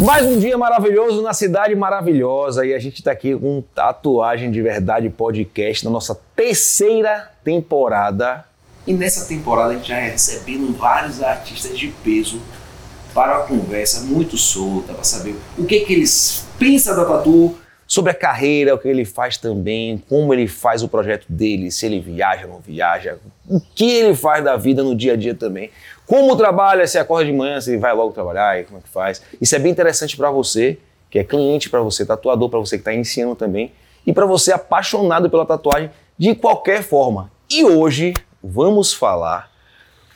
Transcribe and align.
Mais 0.00 0.24
um 0.24 0.38
dia 0.38 0.56
maravilhoso 0.56 1.20
na 1.20 1.34
cidade 1.34 1.74
maravilhosa 1.74 2.64
e 2.64 2.72
a 2.72 2.78
gente 2.78 2.94
está 3.00 3.12
aqui 3.12 3.36
com 3.36 3.62
Tatuagem 3.74 4.50
de 4.50 4.62
Verdade 4.62 5.10
Podcast 5.10 5.84
na 5.84 5.90
nossa 5.90 6.18
terceira 6.34 7.30
temporada. 7.44 8.42
E 8.86 8.94
nessa 8.94 9.28
temporada 9.28 9.74
a 9.74 9.76
gente 9.76 9.88
já 9.88 9.96
recebendo 9.96 10.74
vários 10.74 11.22
artistas 11.22 11.78
de 11.78 11.88
peso 12.02 12.40
para 13.12 13.40
uma 13.40 13.46
conversa 13.46 14.00
muito 14.00 14.38
solta 14.38 14.94
para 14.94 15.04
saber 15.04 15.36
o 15.58 15.66
que, 15.66 15.80
que 15.80 15.92
eles 15.92 16.46
pensam 16.58 16.96
da 16.96 17.04
tatu, 17.04 17.54
sobre 17.90 18.12
a 18.12 18.14
carreira, 18.14 18.72
o 18.72 18.78
que 18.78 18.86
ele 18.86 19.04
faz 19.04 19.36
também, 19.36 20.00
como 20.08 20.32
ele 20.32 20.46
faz 20.46 20.80
o 20.80 20.88
projeto 20.88 21.26
dele, 21.28 21.72
se 21.72 21.84
ele 21.84 21.98
viaja 21.98 22.46
ou 22.46 22.52
não 22.52 22.60
viaja, 22.60 23.18
o 23.48 23.60
que 23.60 23.90
ele 23.90 24.14
faz 24.14 24.44
da 24.44 24.56
vida 24.56 24.80
no 24.84 24.94
dia 24.94 25.14
a 25.14 25.16
dia 25.16 25.34
também, 25.34 25.72
como 26.10 26.34
trabalha, 26.34 26.88
se 26.88 26.98
acorda 26.98 27.24
de 27.24 27.32
manhã, 27.32 27.60
se 27.60 27.76
vai 27.76 27.94
logo 27.94 28.10
trabalhar 28.10 28.58
e 28.58 28.64
como 28.64 28.80
é 28.80 28.82
que 28.82 28.88
faz. 28.88 29.22
Isso 29.40 29.54
é 29.54 29.60
bem 29.60 29.70
interessante 29.70 30.16
para 30.16 30.28
você, 30.28 30.76
que 31.08 31.20
é 31.20 31.22
cliente, 31.22 31.70
para 31.70 31.80
você 31.82 32.04
tatuador, 32.04 32.48
para 32.48 32.58
você 32.58 32.76
que 32.76 32.80
está 32.80 32.92
iniciando 32.92 33.36
também 33.36 33.70
e 34.04 34.12
para 34.12 34.26
você 34.26 34.52
apaixonado 34.52 35.30
pela 35.30 35.46
tatuagem 35.46 35.88
de 36.18 36.34
qualquer 36.34 36.82
forma. 36.82 37.30
E 37.48 37.64
hoje 37.64 38.12
vamos 38.42 38.92
falar 38.92 39.52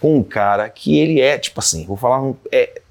com 0.00 0.16
um 0.16 0.22
cara 0.24 0.68
que 0.68 0.98
ele 0.98 1.20
é, 1.20 1.38
tipo 1.38 1.60
assim, 1.60 1.86
vou 1.86 1.96
falar, 1.96 2.32
é, 2.50 2.82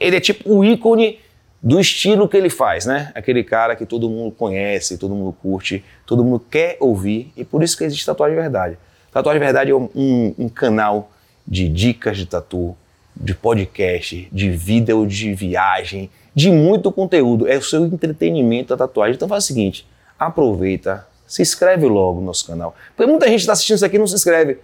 ele 0.00 0.16
é 0.16 0.20
tipo 0.20 0.50
o 0.50 0.64
ícone 0.64 1.20
do 1.62 1.78
estilo 1.78 2.26
que 2.26 2.36
ele 2.38 2.48
faz, 2.48 2.86
né? 2.86 3.12
Aquele 3.14 3.44
cara 3.44 3.76
que 3.76 3.84
todo 3.84 4.08
mundo 4.08 4.34
conhece, 4.34 4.96
todo 4.96 5.14
mundo 5.14 5.36
curte, 5.42 5.84
todo 6.06 6.24
mundo 6.24 6.40
quer 6.50 6.78
ouvir 6.80 7.30
e 7.36 7.44
por 7.44 7.62
isso 7.62 7.76
que 7.76 7.84
existe 7.84 8.06
Tatuagem 8.06 8.38
Verdade. 8.38 8.78
Tatuagem 9.12 9.38
Verdade 9.38 9.70
é 9.70 9.74
um, 9.74 10.34
um 10.38 10.48
canal 10.48 11.10
de 11.48 11.68
dicas 11.68 12.18
de 12.18 12.26
tatu, 12.26 12.76
de 13.16 13.34
podcast, 13.34 14.28
de 14.30 14.50
vídeo 14.50 15.06
de 15.06 15.32
viagem, 15.34 16.10
de 16.34 16.50
muito 16.50 16.92
conteúdo. 16.92 17.48
É 17.48 17.56
o 17.56 17.62
seu 17.62 17.84
entretenimento 17.86 18.68
da 18.68 18.86
tatuagem. 18.86 19.14
Então 19.14 19.26
faz 19.26 19.44
o 19.44 19.46
seguinte, 19.46 19.86
aproveita, 20.18 21.06
se 21.26 21.40
inscreve 21.40 21.86
logo 21.86 22.20
no 22.20 22.26
nosso 22.26 22.46
canal. 22.46 22.76
Porque 22.94 23.10
muita 23.10 23.26
gente 23.26 23.40
está 23.40 23.54
assistindo 23.54 23.76
isso 23.76 23.86
aqui 23.86 23.96
e 23.96 23.98
não 23.98 24.06
se 24.06 24.14
inscreve. 24.14 24.58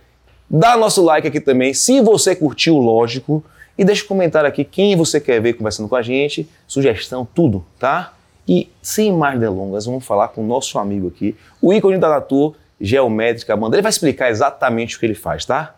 Dá 0.48 0.76
nosso 0.76 1.02
like 1.02 1.26
aqui 1.26 1.40
também. 1.40 1.72
Se 1.72 2.00
você 2.00 2.36
curtiu, 2.36 2.76
lógico. 2.76 3.42
E 3.76 3.84
deixa 3.84 4.04
um 4.04 4.08
comentário 4.08 4.48
aqui 4.48 4.62
quem 4.62 4.94
você 4.94 5.20
quer 5.20 5.40
ver 5.40 5.54
conversando 5.54 5.88
com 5.88 5.96
a 5.96 6.02
gente, 6.02 6.48
sugestão, 6.64 7.26
tudo, 7.34 7.66
tá? 7.76 8.14
E 8.46 8.70
sem 8.80 9.12
mais 9.12 9.40
delongas, 9.40 9.86
vamos 9.86 10.06
falar 10.06 10.28
com 10.28 10.44
o 10.44 10.46
nosso 10.46 10.78
amigo 10.78 11.08
aqui, 11.08 11.34
o 11.60 11.72
ícone 11.72 11.98
da 11.98 12.08
Tatu, 12.08 12.54
Geométrica 12.80 13.56
Banda. 13.56 13.74
Ele 13.74 13.82
vai 13.82 13.90
explicar 13.90 14.30
exatamente 14.30 14.96
o 14.96 15.00
que 15.00 15.06
ele 15.06 15.14
faz, 15.14 15.44
tá? 15.44 15.74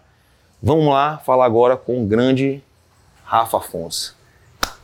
Vamos 0.67 0.89
lá 0.89 1.19
falar 1.19 1.45
agora 1.45 1.77
com 1.77 2.03
o 2.03 2.07
grande 2.07 2.61
Rafa 3.25 3.59
Afonso. 3.59 4.17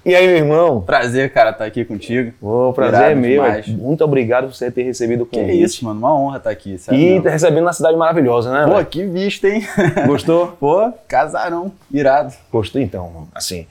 E 0.07 0.15
aí, 0.15 0.29
meu 0.29 0.37
irmão? 0.37 0.81
Prazer, 0.81 1.33
cara, 1.33 1.51
estar 1.51 1.65
tá 1.65 1.65
aqui 1.65 1.85
contigo. 1.85 2.33
O 2.41 2.73
prazer 2.73 3.01
Irado 3.01 3.11
é 3.11 3.15
meu. 3.17 3.43
Demais. 3.43 3.67
Muito 3.67 4.05
obrigado 4.05 4.45
por 4.45 4.55
você 4.55 4.71
ter 4.71 4.85
recebido 4.85 5.25
o 5.25 5.27
convite. 5.27 5.51
Que 5.51 5.65
isso, 5.65 5.85
mano. 5.85 5.99
Uma 5.99 6.17
honra 6.17 6.37
estar 6.37 6.51
tá 6.51 6.53
aqui. 6.53 6.79
Sabe 6.79 6.97
e 6.97 7.21
tá 7.21 7.31
recebendo 7.31 7.65
na 7.65 7.73
cidade 7.73 7.97
maravilhosa, 7.97 8.53
né? 8.53 8.65
Pô, 8.65 8.75
véio? 8.75 8.87
que 8.87 9.05
vista, 9.07 9.49
hein? 9.49 9.67
Gostou? 10.07 10.57
Pô, 10.61 10.93
casarão. 11.09 11.73
Irado. 11.91 12.33
Gostou, 12.53 12.81
então. 12.81 13.27
Assim, 13.35 13.67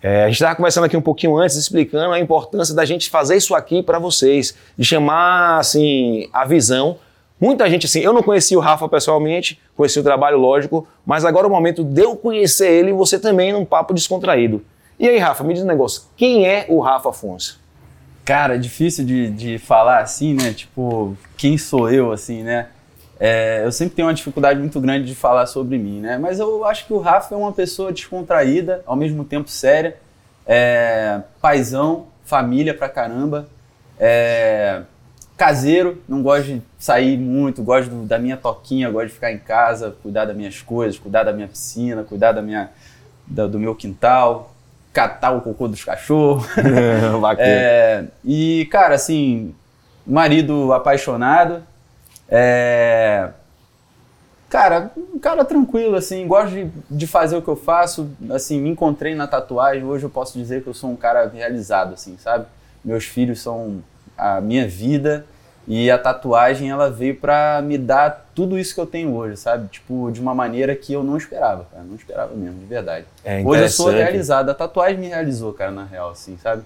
é, 0.00 0.22
a 0.22 0.26
gente 0.26 0.34
estava 0.34 0.54
conversando 0.54 0.84
aqui 0.84 0.96
um 0.96 1.02
pouquinho 1.02 1.36
antes, 1.36 1.56
explicando 1.56 2.12
a 2.12 2.20
importância 2.20 2.72
da 2.72 2.84
gente 2.84 3.10
fazer 3.10 3.34
isso 3.34 3.52
aqui 3.52 3.82
para 3.82 3.98
vocês, 3.98 4.54
de 4.78 4.84
chamar, 4.84 5.58
assim, 5.58 6.28
a 6.32 6.44
visão. 6.44 6.98
Muita 7.40 7.68
gente, 7.70 7.86
assim, 7.86 8.00
eu 8.00 8.12
não 8.12 8.22
conhecia 8.22 8.58
o 8.58 8.60
Rafa 8.60 8.88
pessoalmente, 8.88 9.60
conheci 9.76 10.00
o 10.00 10.02
trabalho, 10.02 10.38
lógico, 10.38 10.86
mas 11.06 11.24
agora 11.24 11.46
é 11.46 11.48
o 11.48 11.52
momento 11.52 11.84
de 11.84 12.02
eu 12.02 12.16
conhecer 12.16 12.68
ele 12.68 12.90
e 12.90 12.92
você 12.92 13.18
também 13.18 13.52
num 13.52 13.64
papo 13.64 13.94
descontraído. 13.94 14.64
E 14.98 15.08
aí, 15.08 15.18
Rafa, 15.18 15.44
me 15.44 15.54
diz 15.54 15.62
um 15.62 15.66
negócio. 15.66 16.02
Quem 16.16 16.46
é 16.46 16.66
o 16.68 16.80
Rafa 16.80 17.10
Afonso? 17.10 17.60
Cara, 18.24 18.56
é 18.56 18.58
difícil 18.58 19.04
de, 19.04 19.30
de 19.30 19.58
falar 19.58 20.00
assim, 20.00 20.34
né? 20.34 20.52
Tipo, 20.52 21.16
quem 21.36 21.56
sou 21.56 21.88
eu, 21.88 22.10
assim, 22.10 22.42
né? 22.42 22.66
É, 23.20 23.62
eu 23.64 23.72
sempre 23.72 23.94
tenho 23.94 24.06
uma 24.06 24.14
dificuldade 24.14 24.58
muito 24.58 24.80
grande 24.80 25.06
de 25.06 25.14
falar 25.14 25.46
sobre 25.46 25.78
mim, 25.78 26.00
né? 26.00 26.18
Mas 26.18 26.38
eu 26.38 26.64
acho 26.64 26.86
que 26.86 26.92
o 26.92 26.98
Rafa 26.98 27.34
é 27.34 27.38
uma 27.38 27.52
pessoa 27.52 27.92
descontraída, 27.92 28.82
ao 28.84 28.96
mesmo 28.96 29.24
tempo 29.24 29.48
séria, 29.48 29.96
é, 30.46 31.20
paizão, 31.40 32.06
família 32.24 32.74
pra 32.74 32.88
caramba, 32.88 33.48
é, 33.98 34.82
caseiro, 35.38 36.02
não 36.08 36.20
gosto 36.20 36.46
de 36.46 36.62
sair 36.76 37.16
muito, 37.16 37.62
gosto 37.62 37.88
do, 37.88 38.04
da 38.04 38.18
minha 38.18 38.36
toquinha, 38.36 38.90
gosto 38.90 39.06
de 39.06 39.14
ficar 39.14 39.32
em 39.32 39.38
casa, 39.38 39.94
cuidar 40.02 40.24
das 40.24 40.36
minhas 40.36 40.60
coisas, 40.60 40.98
cuidar 40.98 41.22
da 41.22 41.32
minha 41.32 41.46
piscina, 41.46 42.02
cuidar 42.02 42.32
da 42.32 42.42
minha, 42.42 42.70
da, 43.24 43.46
do 43.46 43.56
meu 43.56 43.72
quintal, 43.72 44.52
catar 44.92 45.30
o 45.30 45.40
cocô 45.40 45.68
dos 45.68 45.84
cachorros. 45.84 46.44
é, 47.38 48.04
e, 48.24 48.68
cara, 48.68 48.96
assim, 48.96 49.54
marido 50.04 50.72
apaixonado. 50.72 51.62
É, 52.28 53.30
cara, 54.50 54.90
um 54.96 55.20
cara 55.20 55.44
tranquilo, 55.44 55.94
assim, 55.94 56.26
gosto 56.26 56.50
de, 56.50 56.68
de 56.90 57.06
fazer 57.06 57.36
o 57.36 57.42
que 57.42 57.48
eu 57.48 57.56
faço. 57.56 58.10
Assim, 58.30 58.60
me 58.60 58.70
encontrei 58.70 59.14
na 59.14 59.28
tatuagem. 59.28 59.84
Hoje 59.84 60.04
eu 60.04 60.10
posso 60.10 60.36
dizer 60.36 60.64
que 60.64 60.68
eu 60.68 60.74
sou 60.74 60.90
um 60.90 60.96
cara 60.96 61.28
realizado, 61.28 61.94
assim, 61.94 62.16
sabe? 62.18 62.44
Meus 62.84 63.04
filhos 63.04 63.40
são 63.40 63.82
a 64.18 64.40
minha 64.40 64.66
vida. 64.66 65.24
E 65.70 65.90
a 65.90 65.98
tatuagem 65.98 66.70
ela 66.70 66.90
veio 66.90 67.14
para 67.16 67.60
me 67.62 67.76
dar 67.76 68.30
tudo 68.34 68.58
isso 68.58 68.74
que 68.74 68.80
eu 68.80 68.86
tenho 68.86 69.14
hoje, 69.14 69.36
sabe? 69.36 69.68
Tipo, 69.68 70.10
de 70.10 70.18
uma 70.18 70.34
maneira 70.34 70.74
que 70.74 70.94
eu 70.94 71.04
não 71.04 71.14
esperava, 71.14 71.66
cara. 71.70 71.84
Não 71.84 71.94
esperava 71.94 72.34
mesmo, 72.34 72.58
de 72.58 72.64
verdade. 72.64 73.04
É 73.22 73.42
hoje 73.44 73.64
eu 73.64 73.68
sou 73.68 73.90
realizado. 73.90 74.48
A 74.48 74.54
tatuagem 74.54 74.98
me 74.98 75.08
realizou, 75.08 75.52
cara, 75.52 75.70
na 75.70 75.84
real, 75.84 76.10
assim, 76.10 76.38
sabe? 76.42 76.62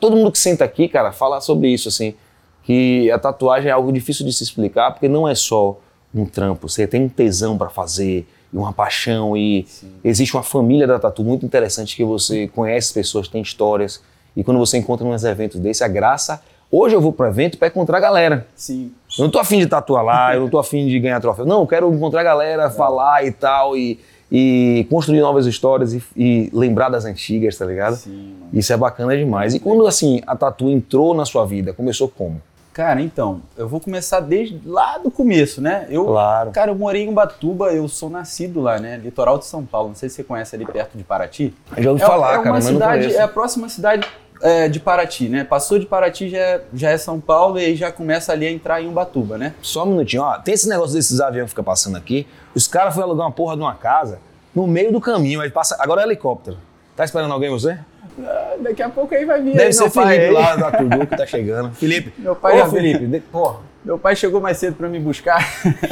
Todo 0.00 0.16
mundo 0.16 0.32
que 0.32 0.38
senta 0.38 0.64
aqui, 0.64 0.88
cara, 0.88 1.12
fala 1.12 1.38
sobre 1.42 1.68
isso, 1.68 1.88
assim. 1.88 2.14
Que 2.62 3.10
a 3.10 3.18
tatuagem 3.18 3.68
é 3.68 3.72
algo 3.72 3.92
difícil 3.92 4.24
de 4.24 4.32
se 4.32 4.42
explicar, 4.42 4.90
porque 4.92 5.06
não 5.06 5.28
é 5.28 5.34
só 5.34 5.78
um 6.14 6.24
trampo. 6.24 6.66
Você 6.66 6.86
tem 6.86 7.02
um 7.02 7.08
tesão 7.10 7.58
para 7.58 7.68
fazer, 7.68 8.26
e 8.50 8.56
uma 8.56 8.72
paixão, 8.72 9.36
e 9.36 9.66
Sim. 9.68 9.92
existe 10.02 10.34
uma 10.34 10.42
família 10.42 10.86
da 10.86 10.98
tatu 10.98 11.22
muito 11.22 11.44
interessante 11.44 11.94
que 11.94 12.04
você 12.04 12.48
conhece 12.48 12.94
pessoas, 12.94 13.28
tem 13.28 13.42
histórias. 13.42 14.02
E 14.34 14.42
quando 14.42 14.58
você 14.58 14.78
encontra 14.78 15.06
uns 15.06 15.24
eventos 15.24 15.60
desse, 15.60 15.84
a 15.84 15.88
graça 15.88 16.42
Hoje 16.72 16.94
eu 16.94 17.00
vou 17.00 17.12
para 17.12 17.28
evento 17.28 17.58
para 17.58 17.66
encontrar 17.66 17.98
a 17.98 18.00
galera. 18.00 18.46
Sim. 18.54 18.92
Eu 19.18 19.24
não 19.24 19.30
tô 19.30 19.40
afim 19.40 19.58
de 19.58 19.66
tatuar 19.66 20.04
lá, 20.04 20.34
eu 20.34 20.42
não 20.42 20.48
tô 20.48 20.58
afim 20.58 20.86
de 20.86 21.00
ganhar 21.00 21.20
troféu. 21.20 21.44
Não, 21.44 21.62
eu 21.62 21.66
quero 21.66 21.92
encontrar 21.92 22.20
a 22.20 22.24
galera, 22.24 22.64
é. 22.64 22.70
falar 22.70 23.26
e 23.26 23.32
tal, 23.32 23.76
e, 23.76 23.98
e 24.30 24.86
construir 24.88 25.20
novas 25.20 25.46
histórias 25.46 25.92
e, 25.92 26.02
e, 26.16 26.48
lembrar 26.52 26.88
das 26.88 27.04
antigas, 27.04 27.56
tá 27.58 27.66
ligado? 27.66 27.96
Sim, 27.96 28.36
mano. 28.38 28.50
Isso 28.52 28.72
é 28.72 28.76
bacana 28.76 29.16
demais. 29.16 29.52
E 29.52 29.58
quando, 29.58 29.84
assim, 29.84 30.22
a 30.24 30.36
tatu 30.36 30.70
entrou 30.70 31.12
na 31.12 31.24
sua 31.24 31.44
vida, 31.44 31.72
começou 31.72 32.08
como? 32.08 32.40
Cara, 32.72 33.02
então, 33.02 33.42
eu 33.58 33.68
vou 33.68 33.80
começar 33.80 34.20
desde 34.20 34.60
lá 34.64 34.96
do 34.96 35.10
começo, 35.10 35.60
né? 35.60 35.88
Eu, 35.90 36.04
claro. 36.04 36.52
Cara, 36.52 36.70
eu 36.70 36.76
morei 36.76 37.02
em 37.02 37.08
Ubatuba, 37.08 37.72
eu 37.72 37.88
sou 37.88 38.08
nascido 38.08 38.60
lá, 38.60 38.78
né? 38.78 38.96
Litoral 38.96 39.38
de 39.38 39.44
São 39.44 39.66
Paulo. 39.66 39.88
Não 39.88 39.96
sei 39.96 40.08
se 40.08 40.14
você 40.14 40.24
conhece 40.24 40.54
ali 40.54 40.64
perto 40.64 40.96
de 40.96 41.02
Paraty. 41.02 41.52
Já 41.76 41.90
ouvi 41.90 42.00
é, 42.00 42.06
falar, 42.06 42.34
é 42.34 42.36
cara, 42.38 42.50
mas 42.50 42.64
cidade, 42.64 42.80
não 42.80 42.88
conheço. 43.00 43.18
É 43.18 43.22
a 43.22 43.28
próxima 43.28 43.68
cidade 43.68 44.08
é, 44.42 44.68
de 44.68 44.80
Paraty, 44.80 45.28
né? 45.28 45.44
Passou 45.44 45.78
de 45.78 45.86
Paraty 45.86 46.28
já 46.28 46.38
é, 46.38 46.60
já 46.72 46.90
é 46.90 46.98
São 46.98 47.20
Paulo 47.20 47.58
e 47.58 47.64
aí 47.64 47.76
já 47.76 47.92
começa 47.92 48.32
ali 48.32 48.46
a 48.46 48.50
entrar 48.50 48.82
em 48.82 48.88
Ubatuba, 48.88 49.36
né? 49.36 49.54
Só 49.62 49.84
um 49.84 49.90
minutinho, 49.90 50.22
ó. 50.22 50.38
Tem 50.38 50.54
esse 50.54 50.68
negócio 50.68 50.94
desses 50.94 51.20
aviões 51.20 51.46
que 51.46 51.50
fica 51.50 51.62
passando 51.62 51.96
aqui. 51.96 52.26
Os 52.54 52.66
caras 52.66 52.94
foram 52.94 53.08
alugar 53.08 53.26
uma 53.26 53.32
porra 53.32 53.56
de 53.56 53.62
uma 53.62 53.74
casa 53.74 54.18
no 54.54 54.66
meio 54.66 54.92
do 54.92 55.00
caminho. 55.00 55.40
Aí 55.40 55.50
passa, 55.50 55.76
agora 55.78 56.02
é 56.02 56.04
helicóptero. 56.04 56.56
Tá 56.96 57.04
esperando 57.04 57.32
alguém 57.32 57.50
você? 57.50 57.78
Ah, 58.22 58.56
daqui 58.60 58.82
a 58.82 58.88
pouco 58.88 59.14
aí 59.14 59.24
vai 59.24 59.40
vir. 59.40 59.52
Deve 59.52 59.64
aí, 59.64 59.72
ser 59.72 59.90
Felipe 59.90 60.12
aí. 60.12 60.30
lá 60.30 60.56
da 60.56 60.72
que 61.06 61.16
tá 61.16 61.26
chegando. 61.26 61.72
Felipe. 61.74 62.12
Meu 62.18 62.34
pai 62.34 62.60
Ô, 62.60 62.66
Felipe, 62.66 63.06
de... 63.06 63.20
porra. 63.20 63.69
Meu 63.82 63.98
pai 63.98 64.14
chegou 64.14 64.42
mais 64.42 64.58
cedo 64.58 64.76
para 64.76 64.88
me 64.88 65.00
buscar. 65.00 65.42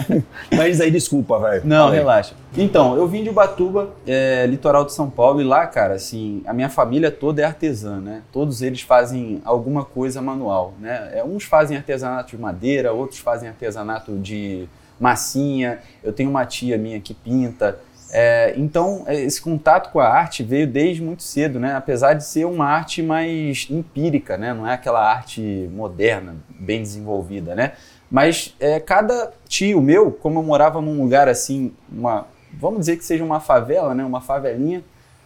Mas 0.55 0.79
aí, 0.79 0.91
desculpa, 0.91 1.39
velho. 1.39 1.63
Não, 1.65 1.89
relaxa. 1.89 2.35
Então, 2.57 2.95
eu 2.97 3.07
vim 3.09 3.23
de 3.23 3.31
Ubatuba, 3.31 3.91
é, 4.07 4.45
litoral 4.47 4.85
de 4.85 4.93
São 4.93 5.09
Paulo, 5.09 5.41
e 5.41 5.45
lá, 5.45 5.67
cara, 5.67 5.95
assim, 5.95 6.43
a 6.47 6.53
minha 6.53 6.69
família 6.69 7.11
toda 7.11 7.41
é 7.41 7.45
artesã, 7.47 7.99
né? 7.99 8.23
Todos 8.31 8.61
eles 8.61 8.83
fazem 8.83 9.41
alguma 9.43 9.87
coisa 9.87 10.21
manual, 10.21 10.75
né? 10.79 11.13
É, 11.15 11.25
uns 11.25 11.45
fazem 11.45 11.79
artesanato 11.79 12.37
de 12.37 12.43
madeira, 12.43 12.93
outros 12.93 13.21
fazem 13.21 13.49
artesanato 13.49 14.13
de 14.19 14.69
massinha. 15.01 15.79
Eu 16.03 16.13
tenho 16.13 16.29
uma 16.29 16.45
tia 16.45 16.77
minha 16.77 17.01
que 17.01 17.15
pinta. 17.15 17.79
É, 18.11 18.55
então, 18.57 19.05
é, 19.07 19.21
esse 19.21 19.41
contato 19.41 19.93
com 19.93 20.01
a 20.01 20.09
arte 20.09 20.43
veio 20.43 20.67
desde 20.67 21.03
muito 21.03 21.23
cedo, 21.23 21.61
né? 21.61 21.75
apesar 21.75 22.15
de 22.15 22.25
ser 22.25 22.47
uma 22.47 22.65
arte 22.65 23.03
mais 23.03 23.67
empírica, 23.71 24.39
né? 24.39 24.55
não 24.55 24.67
é 24.67 24.73
aquela 24.73 25.01
arte 25.01 25.69
moderna, 25.73 26.37
bem 26.49 26.81
desenvolvida. 26.81 27.55
Né? 27.55 27.73
Mas 28.11 28.55
é, 28.59 28.81
cada 28.81 29.33
tio 29.47 29.83
meu, 29.83 30.11
como 30.11 30.39
eu 30.39 30.43
morava 30.43 30.81
num 30.81 31.03
lugar 31.03 31.29
assim, 31.29 31.73
uma, 31.91 32.27
vamos 32.53 32.81
dizer 32.81 32.97
que 32.97 33.05
seja 33.05 33.23
uma 33.23 33.41
favela, 33.41 33.95
né? 33.95 34.05
uma 34.05 34.23
favelinha, 34.23 34.83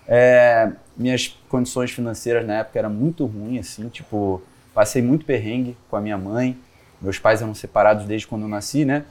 é, 0.08 0.73
minhas 0.96 1.28
condições 1.49 1.93
financeiras 1.93 2.44
na 2.44 2.58
época 2.58 2.78
eram 2.78 2.90
muito 2.90 3.25
ruins, 3.25 3.61
assim, 3.61 3.88
tipo, 3.88 4.43
passei 4.75 5.00
muito 5.00 5.25
perrengue 5.25 5.76
com 5.88 5.96
a 5.96 6.00
minha 6.00 6.19
mãe, 6.19 6.58
meus 7.00 7.19
pais 7.19 7.40
eram 7.40 7.55
separados 7.55 8.06
desde 8.06 8.26
quando 8.26 8.43
eu 8.43 8.49
nasci, 8.49 8.85
né? 8.85 9.05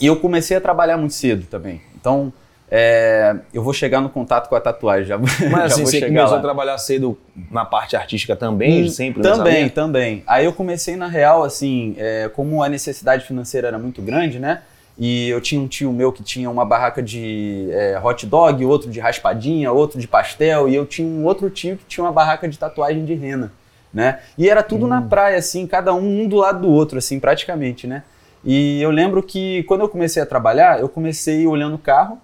E 0.00 0.06
eu 0.06 0.18
comecei 0.18 0.56
a 0.56 0.60
trabalhar 0.60 0.96
muito 0.96 1.14
cedo 1.14 1.46
também. 1.46 1.80
Então, 1.94 2.32
é, 2.70 3.34
eu 3.52 3.62
vou 3.62 3.72
chegar 3.72 4.00
no 4.00 4.08
contato 4.08 4.48
com 4.48 4.54
a 4.54 4.60
tatuagem. 4.60 5.06
Já, 5.06 5.18
Mas 5.18 5.30
já 5.50 5.64
assim, 5.64 5.82
vou 5.82 5.90
você 5.90 5.98
chegar 5.98 6.08
começou 6.08 6.32
lá. 6.32 6.38
a 6.38 6.40
trabalhar 6.42 6.78
cedo 6.78 7.18
na 7.50 7.64
parte 7.64 7.96
artística 7.96 8.36
também, 8.36 8.84
Hum, 8.84 8.88
sempre 8.88 9.22
Também, 9.22 9.68
também. 9.68 10.22
Aí 10.26 10.44
eu 10.44 10.52
comecei, 10.52 10.94
na 10.94 11.08
real, 11.08 11.42
assim, 11.42 11.94
é, 11.98 12.30
como 12.32 12.62
a 12.62 12.68
necessidade 12.68 13.24
financeira 13.26 13.68
era 13.68 13.78
muito 13.78 14.00
grande, 14.00 14.38
né? 14.38 14.62
E 14.98 15.28
eu 15.30 15.40
tinha 15.40 15.60
um 15.60 15.66
tio 15.66 15.92
meu 15.92 16.12
que 16.12 16.22
tinha 16.22 16.48
uma 16.50 16.64
barraca 16.64 17.02
de 17.02 17.68
é, 17.72 17.98
hot 18.02 18.26
dog, 18.26 18.64
outro 18.66 18.90
de 18.90 19.00
raspadinha, 19.00 19.72
outro 19.72 19.98
de 19.98 20.06
pastel, 20.06 20.68
e 20.68 20.74
eu 20.74 20.84
tinha 20.84 21.08
um 21.08 21.24
outro 21.24 21.48
tio 21.48 21.76
que 21.76 21.84
tinha 21.86 22.04
uma 22.04 22.12
barraca 22.12 22.46
de 22.46 22.58
tatuagem 22.58 23.04
de 23.04 23.14
rena, 23.14 23.50
né? 23.92 24.18
E 24.36 24.48
era 24.48 24.62
tudo 24.62 24.86
na 24.86 25.00
praia, 25.00 25.38
assim, 25.38 25.66
cada 25.66 25.94
um 25.94 26.22
um 26.22 26.28
do 26.28 26.36
lado 26.36 26.60
do 26.60 26.68
outro, 26.68 26.98
assim, 26.98 27.18
praticamente, 27.18 27.86
né? 27.86 28.02
E 28.44 28.80
eu 28.80 28.90
lembro 28.90 29.22
que 29.22 29.62
quando 29.64 29.80
eu 29.80 29.88
comecei 29.88 30.22
a 30.22 30.26
trabalhar, 30.26 30.78
eu 30.80 30.88
comecei 30.88 31.46
olhando 31.46 31.74
o 31.76 31.78
carro, 31.78 32.18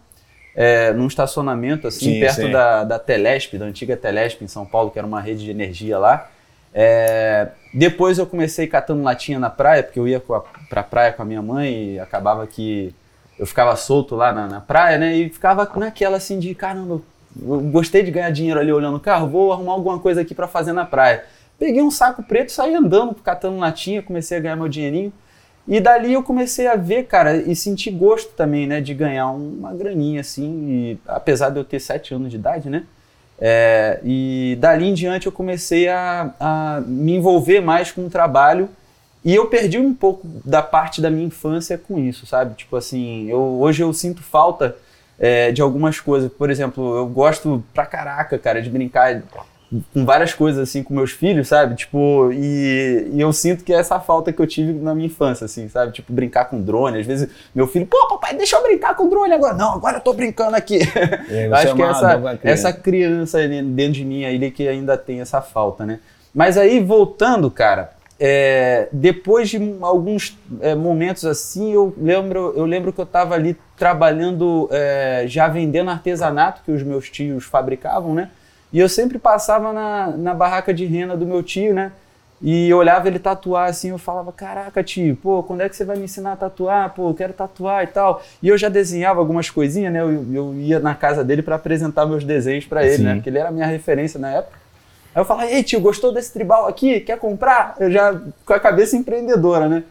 é, 0.56 0.91
num 0.94 1.06
estacionamento, 1.06 1.87
assim, 1.87 2.14
Sim, 2.14 2.20
perto 2.20 2.37
sim. 2.37 2.50
da, 2.50 2.82
da 2.82 2.99
Telesp, 2.99 3.58
da 3.58 3.67
antiga 3.67 3.94
Telesp 3.94 4.43
em 4.43 4.49
São 4.49 4.64
Paulo, 4.64 4.91
que 4.91 4.99
era 4.99 5.06
uma 5.06 5.20
rede 5.20 5.44
de 5.44 5.50
energia 5.50 5.99
lá. 5.99 6.31
É, 6.73 7.49
depois 7.75 8.19
eu 8.19 8.26
comecei 8.26 8.67
catando 8.67 9.03
latinha 9.03 9.38
na 9.38 9.50
praia, 9.50 9.82
porque 9.82 10.00
eu 10.00 10.08
ia 10.08 10.19
com 10.19 10.32
a, 10.32 10.41
pra 10.70 10.82
praia 10.82 11.12
com 11.12 11.20
a 11.20 11.25
minha 11.26 11.43
mãe 11.43 11.93
e 11.94 12.00
acabava 12.00 12.47
que 12.47 12.94
eu 13.38 13.47
ficava 13.47 13.76
solto 13.76 14.17
lá 14.17 14.32
na, 14.32 14.49
na 14.49 14.61
praia, 14.61 14.97
né? 14.97 15.14
E 15.14 15.29
ficava 15.29 15.70
naquela 15.76 16.17
assim 16.17 16.38
de, 16.38 16.55
caramba, 16.55 17.02
eu 17.38 17.61
gostei 17.61 18.02
de 18.02 18.11
ganhar 18.11 18.31
dinheiro 18.31 18.59
ali 18.59 18.73
olhando 18.73 18.97
o 18.97 19.00
carro, 19.00 19.29
vou 19.29 19.52
arrumar 19.52 19.73
alguma 19.73 19.99
coisa 19.99 20.23
aqui 20.23 20.35
pra 20.35 20.49
fazer 20.49 20.73
na 20.73 20.87
praia. 20.87 21.25
Peguei 21.59 21.82
um 21.82 21.91
saco 21.91 22.23
preto, 22.23 22.50
saí 22.50 22.75
andando, 22.75 23.14
catando 23.14 23.59
latinha, 23.59 24.02
comecei 24.02 24.38
a 24.38 24.41
ganhar 24.41 24.56
meu 24.56 24.69
dinheirinho. 24.69 25.12
E 25.69 25.81
dali 25.81 26.13
eu 26.13 26.23
comecei 26.23 26.67
a 26.67 26.77
ver, 26.77 27.05
cara, 27.05 27.37
e 27.37 27.57
sentir 27.57 27.91
gosto 27.91 28.33
também, 28.35 28.67
né, 28.67 28.81
de 28.81 28.95
ganhar 28.95 29.31
uma 29.31 29.75
graninha 29.75 30.21
assim, 30.21 30.69
e, 30.69 30.99
apesar 31.07 31.51
de 31.51 31.59
eu 31.59 31.65
ter 31.65 31.81
sete 31.81 32.15
anos 32.15 32.31
de 32.31 32.37
idade, 32.37 32.71
né? 32.71 32.85
É, 33.39 34.01
e 34.03 34.57
dali 34.61 34.89
em 34.89 34.95
diante 34.95 35.27
eu 35.27 35.33
comecei 35.33 35.89
a, 35.89 36.33
a 36.41 36.81
me 36.87 37.17
envolver 37.17 37.61
mais 37.61 37.93
com 37.93 38.07
o 38.07 38.11
trabalho 38.11 38.71
e 39.23 39.35
eu 39.35 39.47
perdi 39.47 39.79
um 39.79 39.93
pouco 39.93 40.27
da 40.45 40.63
parte 40.63 41.03
da 41.03 41.11
minha 41.11 41.27
infância 41.27 41.77
com 41.77 41.99
isso, 41.99 42.25
sabe? 42.27 42.55
Tipo 42.55 42.77
assim, 42.77 43.29
eu, 43.29 43.41
hoje 43.61 43.83
eu 43.83 43.93
sinto 43.93 44.23
falta 44.23 44.77
é, 45.19 45.51
de 45.51 45.61
algumas 45.61 45.99
coisas. 45.99 46.31
Por 46.33 46.49
exemplo, 46.49 46.97
eu 46.97 47.07
gosto 47.09 47.62
pra 47.75 47.85
caraca, 47.85 48.39
cara, 48.39 48.62
de 48.62 48.71
brincar 48.71 49.21
com 49.93 50.05
várias 50.05 50.34
coisas 50.34 50.69
assim 50.69 50.82
com 50.82 50.94
meus 50.94 51.12
filhos, 51.12 51.49
sabe? 51.49 51.75
Tipo, 51.75 52.31
e, 52.32 53.08
e 53.12 53.20
eu 53.20 53.32
sinto 53.32 53.64
que 53.64 53.73
é 53.73 53.76
essa 53.76 53.99
falta 54.00 54.32
que 54.32 54.40
eu 54.40 54.46
tive 54.46 54.73
na 54.73 54.94
minha 54.94 55.06
infância, 55.06 55.44
assim, 55.44 55.69
sabe? 55.69 55.93
Tipo, 55.93 56.12
brincar 56.12 56.46
com 56.46 56.61
drone. 56.61 57.00
Às 57.00 57.06
vezes 57.06 57.28
meu 57.55 57.67
filho, 57.67 57.87
pô, 57.87 58.08
papai, 58.08 58.34
deixa 58.34 58.56
eu 58.56 58.62
brincar 58.62 58.94
com 58.94 59.08
drone 59.08 59.32
agora. 59.32 59.55
Não, 59.55 59.73
agora 59.73 59.99
eu 59.99 60.00
tô 60.00 60.12
brincando 60.12 60.56
aqui. 60.56 60.78
É, 61.28 61.49
você 61.49 61.55
acho 61.55 61.75
que 61.75 61.82
é 61.82 61.87
essa, 61.87 62.38
essa 62.43 62.73
criança 62.73 63.38
dentro 63.49 63.93
de 63.93 64.05
mim 64.05 64.25
aí 64.25 64.50
que 64.50 64.69
ainda 64.69 64.96
tem 64.96 65.20
essa 65.20 65.40
falta, 65.40 65.84
né? 65.84 66.00
Mas 66.34 66.58
aí, 66.58 66.81
voltando, 66.81 67.50
cara, 67.50 67.93
é, 68.19 68.88
depois 68.93 69.49
de 69.49 69.76
alguns 69.81 70.38
é, 70.61 70.75
momentos 70.75 71.25
assim, 71.25 71.73
eu 71.73 71.94
lembro, 71.99 72.55
eu 72.56 72.64
lembro 72.64 72.93
que 72.93 73.00
eu 73.00 73.05
estava 73.05 73.34
ali 73.34 73.56
trabalhando, 73.76 74.69
é, 74.73 75.25
já 75.26 75.49
vendendo 75.49 75.90
artesanato 75.90 76.62
que 76.64 76.70
os 76.70 76.82
meus 76.82 77.11
tios 77.11 77.44
fabricavam, 77.44 78.14
né? 78.14 78.31
E 78.73 78.79
eu 78.79 78.89
sempre 78.89 79.19
passava 79.19 79.73
na, 79.73 80.09
na 80.09 80.35
barraca 80.35 80.73
de 80.75 80.85
rena 80.85 81.17
do 81.17 81.25
meu 81.25 81.43
tio, 81.43 81.73
né? 81.73 81.93
E 82.43 82.73
olhava 82.75 83.09
ele 83.09 83.19
tatuar 83.19 83.71
assim, 83.71 83.91
eu 83.91 83.99
falava, 83.99 84.31
caraca, 84.31 84.85
tio, 84.85 85.17
pô, 85.17 85.43
quando 85.43 85.63
é 85.63 85.69
que 85.69 85.77
você 85.77 85.85
vai 85.85 85.97
me 85.97 86.05
ensinar 86.05 86.33
a 86.33 86.37
tatuar? 86.37 86.93
Pô, 86.95 87.09
eu 87.09 87.15
quero 87.15 87.33
tatuar 87.33 87.85
e 87.85 87.87
tal. 87.87 88.23
E 88.43 88.49
eu 88.49 88.59
já 88.59 88.69
desenhava 88.69 89.21
algumas 89.21 89.49
coisinhas, 89.49 89.93
né? 89.93 90.03
Eu, 90.03 90.27
eu 90.33 90.55
ia 90.55 90.79
na 90.79 90.95
casa 90.95 91.25
dele 91.25 91.43
para 91.43 91.57
apresentar 91.57 92.05
meus 92.05 92.25
desenhos 92.25 92.67
para 92.67 92.85
ele, 92.85 92.99
Sim. 92.99 93.03
né? 93.05 93.15
Porque 93.15 93.31
ele 93.31 93.39
era 93.39 93.49
a 93.49 93.53
minha 93.53 93.67
referência 93.67 94.21
na 94.21 94.31
época. 94.31 94.59
Aí 95.15 95.21
eu 95.21 95.25
falava, 95.25 95.51
ei 95.51 95.62
tio, 95.62 95.81
gostou 95.81 96.12
desse 96.12 96.31
tribal 96.31 96.67
aqui? 96.67 97.01
Quer 97.01 97.19
comprar? 97.19 97.75
Eu 97.81 97.91
já 97.91 98.21
com 98.45 98.53
a 98.53 98.61
cabeça 98.61 98.97
empreendedora, 98.97 99.67
né? 99.67 99.83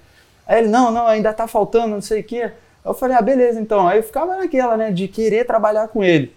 Aí 0.46 0.60
ele, 0.60 0.68
não, 0.68 0.92
não, 0.92 1.08
ainda 1.08 1.34
tá 1.34 1.48
faltando, 1.48 1.88
não 1.88 2.02
sei 2.02 2.22
o 2.22 2.24
quê. 2.24 2.44
Aí 2.44 2.52
eu 2.86 2.94
falei, 2.94 3.18
ah, 3.18 3.22
beleza, 3.22 3.60
então. 3.60 3.88
Aí 3.88 3.98
eu 3.98 4.04
ficava 4.04 4.38
naquela, 4.38 4.78
né, 4.78 4.92
de 4.92 5.08
querer 5.08 5.46
trabalhar 5.46 5.88
com 5.88 6.04
ele. 6.04 6.32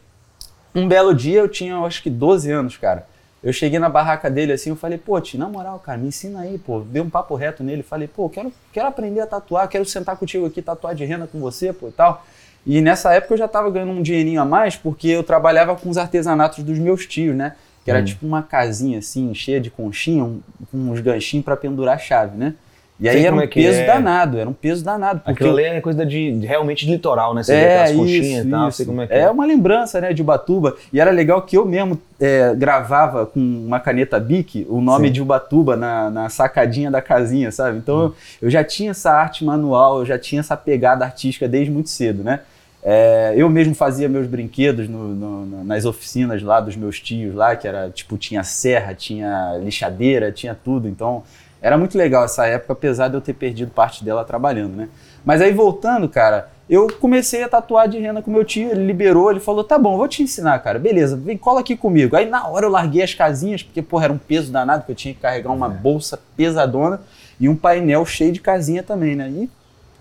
Um 0.78 0.88
belo 0.88 1.14
dia, 1.14 1.40
eu 1.40 1.48
tinha, 1.48 1.72
eu 1.72 1.84
acho 1.84 2.02
que 2.02 2.10
12 2.10 2.50
anos, 2.50 2.76
cara. 2.76 3.06
Eu 3.42 3.52
cheguei 3.52 3.78
na 3.78 3.88
barraca 3.88 4.28
dele 4.28 4.52
assim, 4.52 4.70
eu 4.70 4.76
falei, 4.76 4.98
pô, 4.98 5.20
tio, 5.20 5.38
na 5.38 5.48
moral, 5.48 5.78
cara, 5.78 5.96
me 5.96 6.08
ensina 6.08 6.40
aí, 6.40 6.58
pô. 6.58 6.80
Dei 6.80 7.00
um 7.00 7.08
papo 7.08 7.34
reto 7.36 7.62
nele, 7.62 7.82
falei, 7.84 8.08
pô, 8.08 8.28
quero, 8.28 8.52
quero 8.72 8.88
aprender 8.88 9.20
a 9.20 9.26
tatuar, 9.26 9.68
quero 9.68 9.84
sentar 9.84 10.16
contigo 10.16 10.44
aqui, 10.46 10.60
tatuar 10.60 10.94
de 10.94 11.04
rena 11.04 11.26
com 11.26 11.38
você, 11.38 11.72
pô, 11.72 11.88
e 11.88 11.92
tal. 11.92 12.24
E 12.66 12.80
nessa 12.80 13.12
época 13.14 13.34
eu 13.34 13.38
já 13.38 13.46
tava 13.46 13.70
ganhando 13.70 13.92
um 13.92 14.02
dinheirinho 14.02 14.40
a 14.40 14.44
mais, 14.44 14.74
porque 14.76 15.06
eu 15.08 15.22
trabalhava 15.22 15.76
com 15.76 15.88
os 15.88 15.96
artesanatos 15.96 16.64
dos 16.64 16.78
meus 16.78 17.06
tios, 17.06 17.34
né? 17.36 17.54
Que 17.84 17.90
era 17.92 18.00
Hum. 18.00 18.04
tipo 18.04 18.26
uma 18.26 18.42
casinha 18.42 18.98
assim, 18.98 19.32
cheia 19.34 19.60
de 19.60 19.70
conchinha, 19.70 20.24
um- 20.24 20.40
com 20.70 20.76
uns 20.76 21.00
ganchinhos 21.00 21.44
pra 21.44 21.56
pendurar 21.56 21.94
a 21.94 21.98
chave, 21.98 22.36
né? 22.36 22.54
E 23.00 23.08
aí 23.08 23.18
Sei 23.18 23.26
era 23.26 23.36
um 23.36 23.40
é 23.40 23.46
peso 23.46 23.78
é. 23.78 23.84
danado, 23.86 24.38
era 24.38 24.50
um 24.50 24.52
peso 24.52 24.84
danado. 24.84 25.20
Porque 25.20 25.30
Aquilo 25.44 25.52
ali 25.56 25.62
é 25.62 25.80
coisa 25.80 26.04
de, 26.04 26.30
realmente 26.44 26.84
de 26.84 26.90
litoral, 26.92 27.32
né? 27.32 27.44
Você 27.44 27.52
vê 27.54 27.60
é, 27.60 27.66
aquelas 27.68 27.90
isso, 27.90 27.98
conchinhas 28.00 28.44
e 28.46 28.50
tal, 28.50 28.72
sei 28.72 28.86
como 28.86 29.00
é 29.02 29.06
que 29.06 29.12
é 29.14 29.30
uma 29.30 29.46
lembrança, 29.46 30.00
né, 30.00 30.12
de 30.12 30.20
Ubatuba. 30.20 30.74
E 30.92 31.00
era 31.00 31.12
legal 31.12 31.40
que 31.42 31.56
eu 31.56 31.64
mesmo 31.64 32.00
é, 32.20 32.52
gravava 32.56 33.24
com 33.24 33.38
uma 33.38 33.78
caneta 33.78 34.18
Bic 34.18 34.66
o 34.68 34.80
nome 34.80 35.06
Sim. 35.06 35.12
de 35.12 35.22
Ubatuba 35.22 35.76
na, 35.76 36.10
na 36.10 36.28
sacadinha 36.28 36.90
da 36.90 37.00
casinha, 37.00 37.52
sabe? 37.52 37.78
Então 37.78 38.06
Hum. 38.08 38.12
eu, 38.42 38.50
já 38.50 38.64
tinha 38.64 38.90
essa 38.90 39.12
arte 39.12 39.44
manual, 39.44 40.00
eu 40.00 40.04
já 40.06 40.18
tinha 40.18 40.40
essa 40.40 40.56
pegada 40.56 41.04
artística 41.04 41.46
desde 41.46 41.70
muito 41.70 41.90
cedo, 41.90 42.24
né? 42.24 42.40
É, 42.82 43.32
eu 43.36 43.48
mesmo 43.48 43.74
fazia 43.74 44.08
meus 44.08 44.26
brinquedos 44.26 44.88
no- 44.88 45.08
no- 45.14 45.64
nas 45.64 45.84
oficinas 45.84 46.42
lá 46.42 46.60
dos 46.60 46.74
meus 46.74 46.98
tios 47.00 47.34
lá, 47.34 47.54
que 47.54 47.66
era 47.68 47.90
tipo, 47.90 48.16
tinha 48.16 48.42
serra, 48.42 48.94
tinha 48.94 49.56
lixadeira, 49.62 50.32
tinha 50.32 50.54
tudo. 50.54 50.88
Então 50.88 51.22
era 51.60 51.76
muito 51.76 51.98
legal 51.98 52.24
essa 52.24 52.46
época, 52.46 52.72
apesar 52.72 53.08
de 53.08 53.14
eu 53.14 53.20
ter 53.20 53.34
perdido 53.34 53.70
parte 53.70 54.04
dela 54.04 54.24
trabalhando, 54.24 54.76
né? 54.76 54.88
Mas 55.24 55.40
aí 55.40 55.52
voltando, 55.52 56.08
cara, 56.08 56.50
eu 56.70 56.86
comecei 57.00 57.42
a 57.42 57.48
tatuar 57.48 57.88
de 57.88 57.98
rena 57.98 58.22
com 58.22 58.30
meu 58.30 58.44
tio, 58.44 58.70
ele 58.70 58.84
liberou, 58.84 59.30
ele 59.30 59.40
falou: 59.40 59.64
tá 59.64 59.78
bom, 59.78 59.96
vou 59.96 60.06
te 60.06 60.22
ensinar, 60.22 60.58
cara, 60.60 60.78
beleza, 60.78 61.16
vem, 61.16 61.36
cola 61.36 61.60
aqui 61.60 61.76
comigo. 61.76 62.14
Aí 62.14 62.28
na 62.28 62.46
hora 62.46 62.66
eu 62.66 62.70
larguei 62.70 63.02
as 63.02 63.14
casinhas, 63.14 63.62
porque, 63.62 63.82
porra, 63.82 64.04
era 64.04 64.12
um 64.12 64.18
peso 64.18 64.52
danado, 64.52 64.84
que 64.84 64.92
eu 64.92 64.96
tinha 64.96 65.14
que 65.14 65.20
carregar 65.20 65.50
uma 65.50 65.68
bolsa 65.68 66.18
pesadona 66.36 67.00
e 67.40 67.48
um 67.48 67.56
painel 67.56 68.04
cheio 68.04 68.32
de 68.32 68.40
casinha 68.40 68.82
também, 68.82 69.16
né? 69.16 69.28
E 69.28 69.50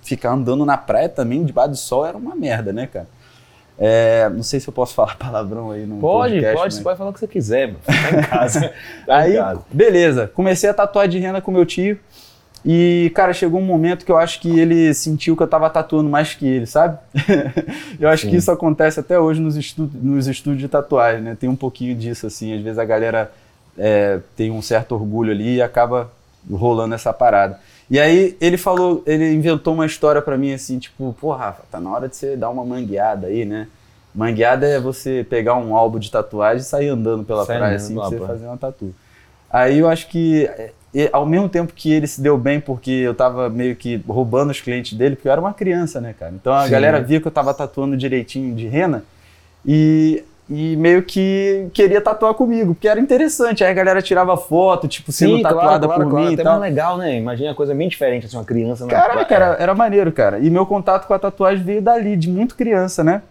ficar 0.01 0.31
andando 0.31 0.65
na 0.65 0.77
praia 0.77 1.09
também, 1.09 1.43
debaixo 1.43 1.71
do 1.71 1.77
sol, 1.77 2.05
era 2.05 2.17
uma 2.17 2.35
merda, 2.35 2.71
né, 2.71 2.87
cara? 2.87 3.07
É, 3.79 4.27
não 4.29 4.41
sei 4.43 4.59
se 4.59 4.67
eu 4.67 4.73
posso 4.73 4.93
falar 4.95 5.15
palavrão 5.17 5.71
aí 5.71 5.85
no 5.85 5.97
Pode, 5.97 6.33
podcast, 6.33 6.55
pode, 6.55 6.65
mas- 6.65 6.73
você 6.75 6.83
pode 6.83 6.97
falar 6.97 7.09
o 7.09 7.13
que 7.13 7.19
você 7.19 7.27
quiser, 7.27 7.67
mano. 7.67 7.79
Tá 7.85 8.17
em 8.17 8.23
casa. 8.23 8.73
Tá 9.05 9.27
em 9.27 9.31
Aí, 9.31 9.37
casa. 9.37 9.61
beleza, 9.71 10.31
comecei 10.33 10.69
a 10.69 10.73
tatuar 10.73 11.07
de 11.07 11.19
rena 11.19 11.41
com 11.41 11.51
meu 11.51 11.65
tio. 11.65 11.99
E, 12.65 13.11
cara, 13.15 13.31
chegou 13.33 13.61
um 13.61 13.63
momento 13.63 14.03
que 14.03 14.11
eu 14.11 14.17
acho 14.17 14.41
que 14.41 14.59
ele 14.59 14.93
sentiu 14.93 15.37
que 15.37 15.43
eu 15.43 15.47
tava 15.47 15.69
tatuando 15.69 16.09
mais 16.09 16.33
que 16.33 16.45
ele, 16.45 16.65
sabe? 16.65 16.97
eu 17.99 18.09
acho 18.09 18.23
Sim. 18.23 18.31
que 18.31 18.35
isso 18.35 18.51
acontece 18.51 18.99
até 18.99 19.17
hoje 19.17 19.39
nos, 19.39 19.55
estu 19.55 19.89
nos 19.93 20.27
estúdios 20.27 20.61
de 20.61 20.67
tatuagem, 20.67 21.21
né? 21.21 21.37
Tem 21.39 21.47
um 21.47 21.55
pouquinho 21.55 21.95
disso, 21.95 22.27
assim. 22.27 22.53
Às 22.55 22.61
vezes 22.61 22.77
a 22.79 22.83
galera 22.83 23.31
é, 23.77 24.19
tem 24.35 24.51
um 24.51 24.61
certo 24.61 24.95
orgulho 24.95 25.31
ali 25.31 25.57
e 25.57 25.61
acaba 25.61 26.11
rolando 26.51 26.95
essa 26.95 27.13
parada. 27.13 27.57
E 27.89 27.99
aí 27.99 28.35
ele 28.41 28.57
falou, 28.57 29.01
ele 29.05 29.33
inventou 29.33 29.73
uma 29.73 29.85
história 29.85 30.21
pra 30.21 30.37
mim 30.37 30.53
assim, 30.53 30.77
tipo, 30.77 31.15
pô, 31.19 31.31
Rafa, 31.33 31.63
tá 31.71 31.79
na 31.79 31.89
hora 31.89 32.07
de 32.09 32.15
você 32.15 32.35
dar 32.35 32.49
uma 32.49 32.65
mangueada 32.65 33.27
aí, 33.27 33.45
né? 33.45 33.67
Mangueada 34.13 34.67
é 34.67 34.79
você 34.79 35.25
pegar 35.29 35.55
um 35.55 35.75
álbum 35.75 35.99
de 35.99 36.11
tatuagem 36.11 36.61
e 36.61 36.65
sair 36.65 36.89
andando 36.89 37.23
pela 37.23 37.45
Sair 37.45 37.57
praia 37.59 37.75
assim, 37.75 37.95
pra 37.95 38.05
você 38.09 38.19
fazer 38.19 38.45
uma 38.45 38.57
tatu. 38.57 38.93
Aí 39.49 39.79
eu 39.79 39.87
acho 39.87 40.07
que, 40.09 40.45
é, 40.45 40.71
e- 40.93 41.09
ao 41.13 41.25
mesmo 41.25 41.47
tempo 41.47 41.71
que 41.73 41.91
ele 41.93 42.07
se 42.07 42.19
deu 42.19 42.37
bem, 42.37 42.59
porque 42.59 42.91
eu 42.91 43.13
tava 43.15 43.49
meio 43.49 43.75
que 43.75 44.01
roubando 44.07 44.49
os 44.51 44.59
clientes 44.59 44.97
dele, 44.97 45.15
porque 45.15 45.27
eu 45.27 45.31
era 45.31 45.39
uma 45.39 45.53
criança, 45.53 46.01
né, 46.01 46.13
cara? 46.17 46.33
Então 46.33 46.51
a 46.53 46.65
Sim. 46.65 46.71
galera 46.71 46.99
via 46.99 47.21
que 47.21 47.27
eu 47.27 47.31
tava 47.31 47.53
tatuando 47.53 47.95
direitinho 47.95 48.53
de 48.53 48.67
rena 48.67 49.03
e, 49.65 50.23
e 50.49 50.75
meio 50.77 51.03
que 51.03 51.67
queria 51.73 51.99
tatuar 51.99 52.33
comigo, 52.33 52.73
porque 52.73 52.87
era 52.87 52.99
interessante. 52.99 53.63
Aí 53.63 53.71
a 53.71 53.73
galera 53.73 54.01
tirava 54.01 54.37
foto, 54.37 54.87
tipo, 54.87 55.11
sendo 55.11 55.37
Sim, 55.37 55.41
tatuada 55.43 55.65
claro, 55.67 55.87
claro, 55.87 56.03
por 56.03 56.09
claro. 56.09 56.25
mim 56.27 56.33
Até 56.33 56.41
e 56.41 56.45
tal. 56.45 56.59
legal, 56.59 56.97
né? 56.97 57.17
Imagina 57.17 57.49
uma 57.49 57.55
coisa 57.55 57.75
bem 57.75 57.89
diferente, 57.89 58.25
assim, 58.25 58.37
uma 58.37 58.45
criança 58.45 58.85
na 58.85 58.91
Caraca, 58.91 59.25
praia. 59.25 59.43
era, 59.43 59.63
era 59.63 59.75
maneiro, 59.75 60.11
cara. 60.11 60.39
E 60.39 60.49
meu 60.49 60.65
contato 60.65 61.05
com 61.07 61.13
a 61.13 61.19
tatuagem 61.19 61.63
veio 61.63 61.81
dali, 61.81 62.15
de 62.15 62.29
muito 62.29 62.55
criança, 62.55 63.03
né? 63.03 63.21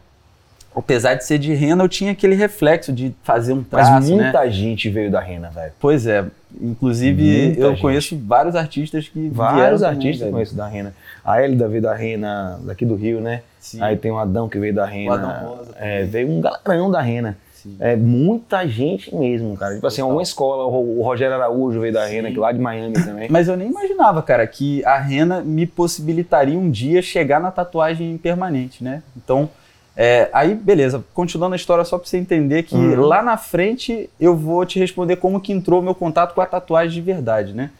Apesar 0.74 1.14
de 1.14 1.24
ser 1.24 1.38
de 1.38 1.54
rena, 1.54 1.82
eu 1.82 1.88
tinha 1.88 2.12
aquele 2.12 2.34
reflexo 2.34 2.92
de 2.92 3.14
fazer 3.22 3.54
um 3.54 3.64
Mas 3.70 3.88
traço, 3.88 4.14
né? 4.14 4.24
muita 4.24 4.50
gente 4.50 4.90
veio 4.90 5.10
da 5.10 5.20
rena, 5.20 5.48
velho. 5.48 5.72
Pois 5.80 6.06
é. 6.06 6.26
Inclusive, 6.60 7.46
Muita 7.46 7.60
eu 7.60 7.70
gente. 7.70 7.80
conheço 7.82 8.18
vários 8.18 8.56
artistas 8.56 9.08
que 9.08 9.28
Vários 9.28 9.80
também, 9.80 9.96
artistas 9.96 10.30
conheço 10.30 10.54
da 10.54 10.66
rena. 10.66 10.94
A 11.24 11.42
Elida 11.42 11.68
veio 11.68 11.82
da 11.82 11.94
rena 11.94 12.58
daqui 12.64 12.84
do 12.84 12.94
Rio, 12.94 13.20
né? 13.20 13.42
Sim. 13.60 13.82
Aí 13.82 13.96
tem 13.96 14.10
o 14.10 14.18
Adão 14.18 14.48
que 14.48 14.58
veio 14.58 14.74
da 14.74 14.84
rena. 14.86 15.14
Adão 15.14 15.48
Rosa 15.56 15.72
É, 15.78 16.04
veio 16.04 16.28
um 16.30 16.40
galerão 16.40 16.90
da 16.90 17.00
rena. 17.00 17.36
Sim. 17.52 17.76
É 17.80 17.96
muita 17.96 18.66
gente 18.66 19.12
mesmo, 19.14 19.56
cara. 19.56 19.74
Tipo 19.74 19.86
assim, 19.86 19.96
Total. 19.96 20.08
alguma 20.10 20.22
escola, 20.22 20.64
o 20.64 20.68
Ro- 20.70 20.98
o 21.00 21.02
Rogério 21.02 21.34
Araújo 21.34 21.80
veio 21.80 21.92
da 21.92 22.06
Sim. 22.06 22.12
rena, 22.14 22.30
que 22.30 22.38
lá 22.38 22.52
de 22.52 22.60
Miami 22.60 22.94
também. 23.04 23.28
Mas 23.32 23.48
eu 23.48 23.56
nem 23.56 23.68
imaginava, 23.68 24.22
cara, 24.22 24.46
que 24.46 24.84
a 24.84 24.98
rena 24.98 25.40
me 25.40 25.66
possibilitaria 25.66 26.56
um 26.56 26.70
dia 26.70 27.02
chegar 27.02 27.40
na 27.40 27.50
tatuagem 27.50 28.16
permanente, 28.18 28.84
né? 28.84 29.02
Então, 29.16 29.48
É, 29.96 30.28
aí, 30.32 30.54
beleza, 30.54 31.02
continuando 31.14 31.54
a 31.54 31.56
história, 31.56 31.84
só 31.84 31.96
pra 31.98 32.06
você 32.06 32.18
entender 32.18 32.64
que 32.64 32.74
Uhum. 32.74 33.00
lá 33.00 33.22
na 33.22 33.36
frente 33.38 34.10
eu 34.20 34.36
vou 34.36 34.66
te 34.66 34.78
responder 34.78 35.16
como 35.16 35.40
que 35.40 35.52
entrou 35.52 35.80
meu 35.80 35.94
contato 35.94 36.34
com 36.34 36.40
a 36.42 36.46
tatuagem 36.46 36.92
de 36.92 37.00
verdade, 37.00 37.54
né? 37.54 37.70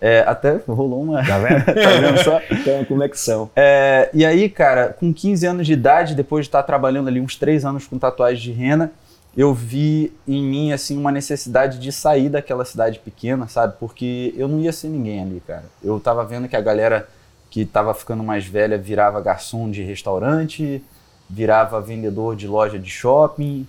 É, 0.00 0.24
até 0.26 0.58
rolou 0.66 1.02
uma. 1.02 1.24
Tá 1.24 1.38
vendo? 1.38 1.62
tá 1.66 1.90
vendo 2.00 2.18
só? 2.24 2.40
Tem 2.64 2.74
uma 2.74 2.84
conexão. 2.86 3.50
É, 3.54 4.08
e 4.14 4.24
aí, 4.24 4.48
cara, 4.48 4.96
com 4.98 5.12
15 5.12 5.46
anos 5.46 5.66
de 5.66 5.74
idade, 5.74 6.14
depois 6.14 6.46
de 6.46 6.48
estar 6.48 6.62
trabalhando 6.62 7.08
ali 7.08 7.20
uns 7.20 7.36
3 7.36 7.64
anos 7.66 7.86
com 7.86 7.98
tatuagem 7.98 8.42
de 8.42 8.52
rena, 8.52 8.90
eu 9.36 9.52
vi 9.54 10.12
em 10.26 10.42
mim, 10.42 10.72
assim, 10.72 10.98
uma 10.98 11.12
necessidade 11.12 11.78
de 11.78 11.92
sair 11.92 12.28
daquela 12.30 12.64
cidade 12.64 12.98
pequena, 12.98 13.46
sabe? 13.46 13.74
Porque 13.78 14.34
eu 14.36 14.48
não 14.48 14.58
ia 14.58 14.72
ser 14.72 14.88
ninguém 14.88 15.22
ali, 15.22 15.40
cara. 15.46 15.64
Eu 15.84 16.00
tava 16.00 16.24
vendo 16.24 16.48
que 16.48 16.56
a 16.56 16.60
galera 16.60 17.06
que 17.50 17.64
tava 17.64 17.92
ficando 17.94 18.24
mais 18.24 18.44
velha 18.46 18.78
virava 18.78 19.20
garçom 19.20 19.70
de 19.70 19.82
restaurante, 19.82 20.82
virava 21.30 21.80
vendedor 21.80 22.34
de 22.34 22.46
loja 22.46 22.78
de 22.78 22.90
shopping. 22.90 23.66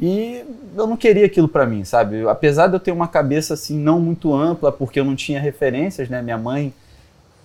E 0.00 0.44
eu 0.76 0.86
não 0.86 0.96
queria 0.96 1.26
aquilo 1.26 1.48
pra 1.48 1.66
mim, 1.66 1.84
sabe? 1.84 2.26
Apesar 2.28 2.66
de 2.66 2.74
eu 2.74 2.80
ter 2.80 2.92
uma 2.92 3.08
cabeça 3.08 3.54
assim 3.54 3.78
não 3.78 4.00
muito 4.00 4.34
ampla, 4.34 4.72
porque 4.72 4.98
eu 4.98 5.04
não 5.04 5.14
tinha 5.14 5.40
referências, 5.40 6.08
né? 6.08 6.20
Minha 6.22 6.38
mãe, 6.38 6.72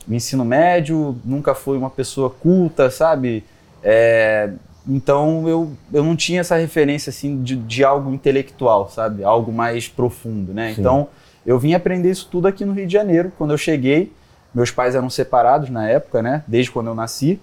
no 0.07 0.15
ensino 0.15 0.43
médio, 0.43 1.15
nunca 1.23 1.53
foi 1.53 1.77
uma 1.77 1.89
pessoa 1.89 2.29
culta, 2.29 2.89
sabe? 2.89 3.43
É, 3.83 4.49
então 4.87 5.47
eu, 5.47 5.71
eu 5.93 6.03
não 6.03 6.15
tinha 6.15 6.41
essa 6.41 6.55
referência 6.55 7.11
assim 7.11 7.43
de, 7.43 7.55
de 7.55 7.83
algo 7.83 8.11
intelectual, 8.13 8.89
sabe? 8.89 9.23
Algo 9.23 9.51
mais 9.51 9.87
profundo, 9.87 10.53
né? 10.53 10.73
Sim. 10.73 10.81
Então 10.81 11.07
eu 11.45 11.59
vim 11.59 11.73
aprender 11.73 12.09
isso 12.09 12.27
tudo 12.31 12.47
aqui 12.47 12.65
no 12.65 12.73
Rio 12.73 12.87
de 12.87 12.93
Janeiro. 12.93 13.31
Quando 13.37 13.51
eu 13.51 13.57
cheguei, 13.57 14.11
meus 14.53 14.71
pais 14.71 14.95
eram 14.95 15.09
separados 15.09 15.69
na 15.69 15.87
época, 15.87 16.21
né? 16.21 16.43
Desde 16.47 16.71
quando 16.71 16.87
eu 16.87 16.95
nasci. 16.95 17.39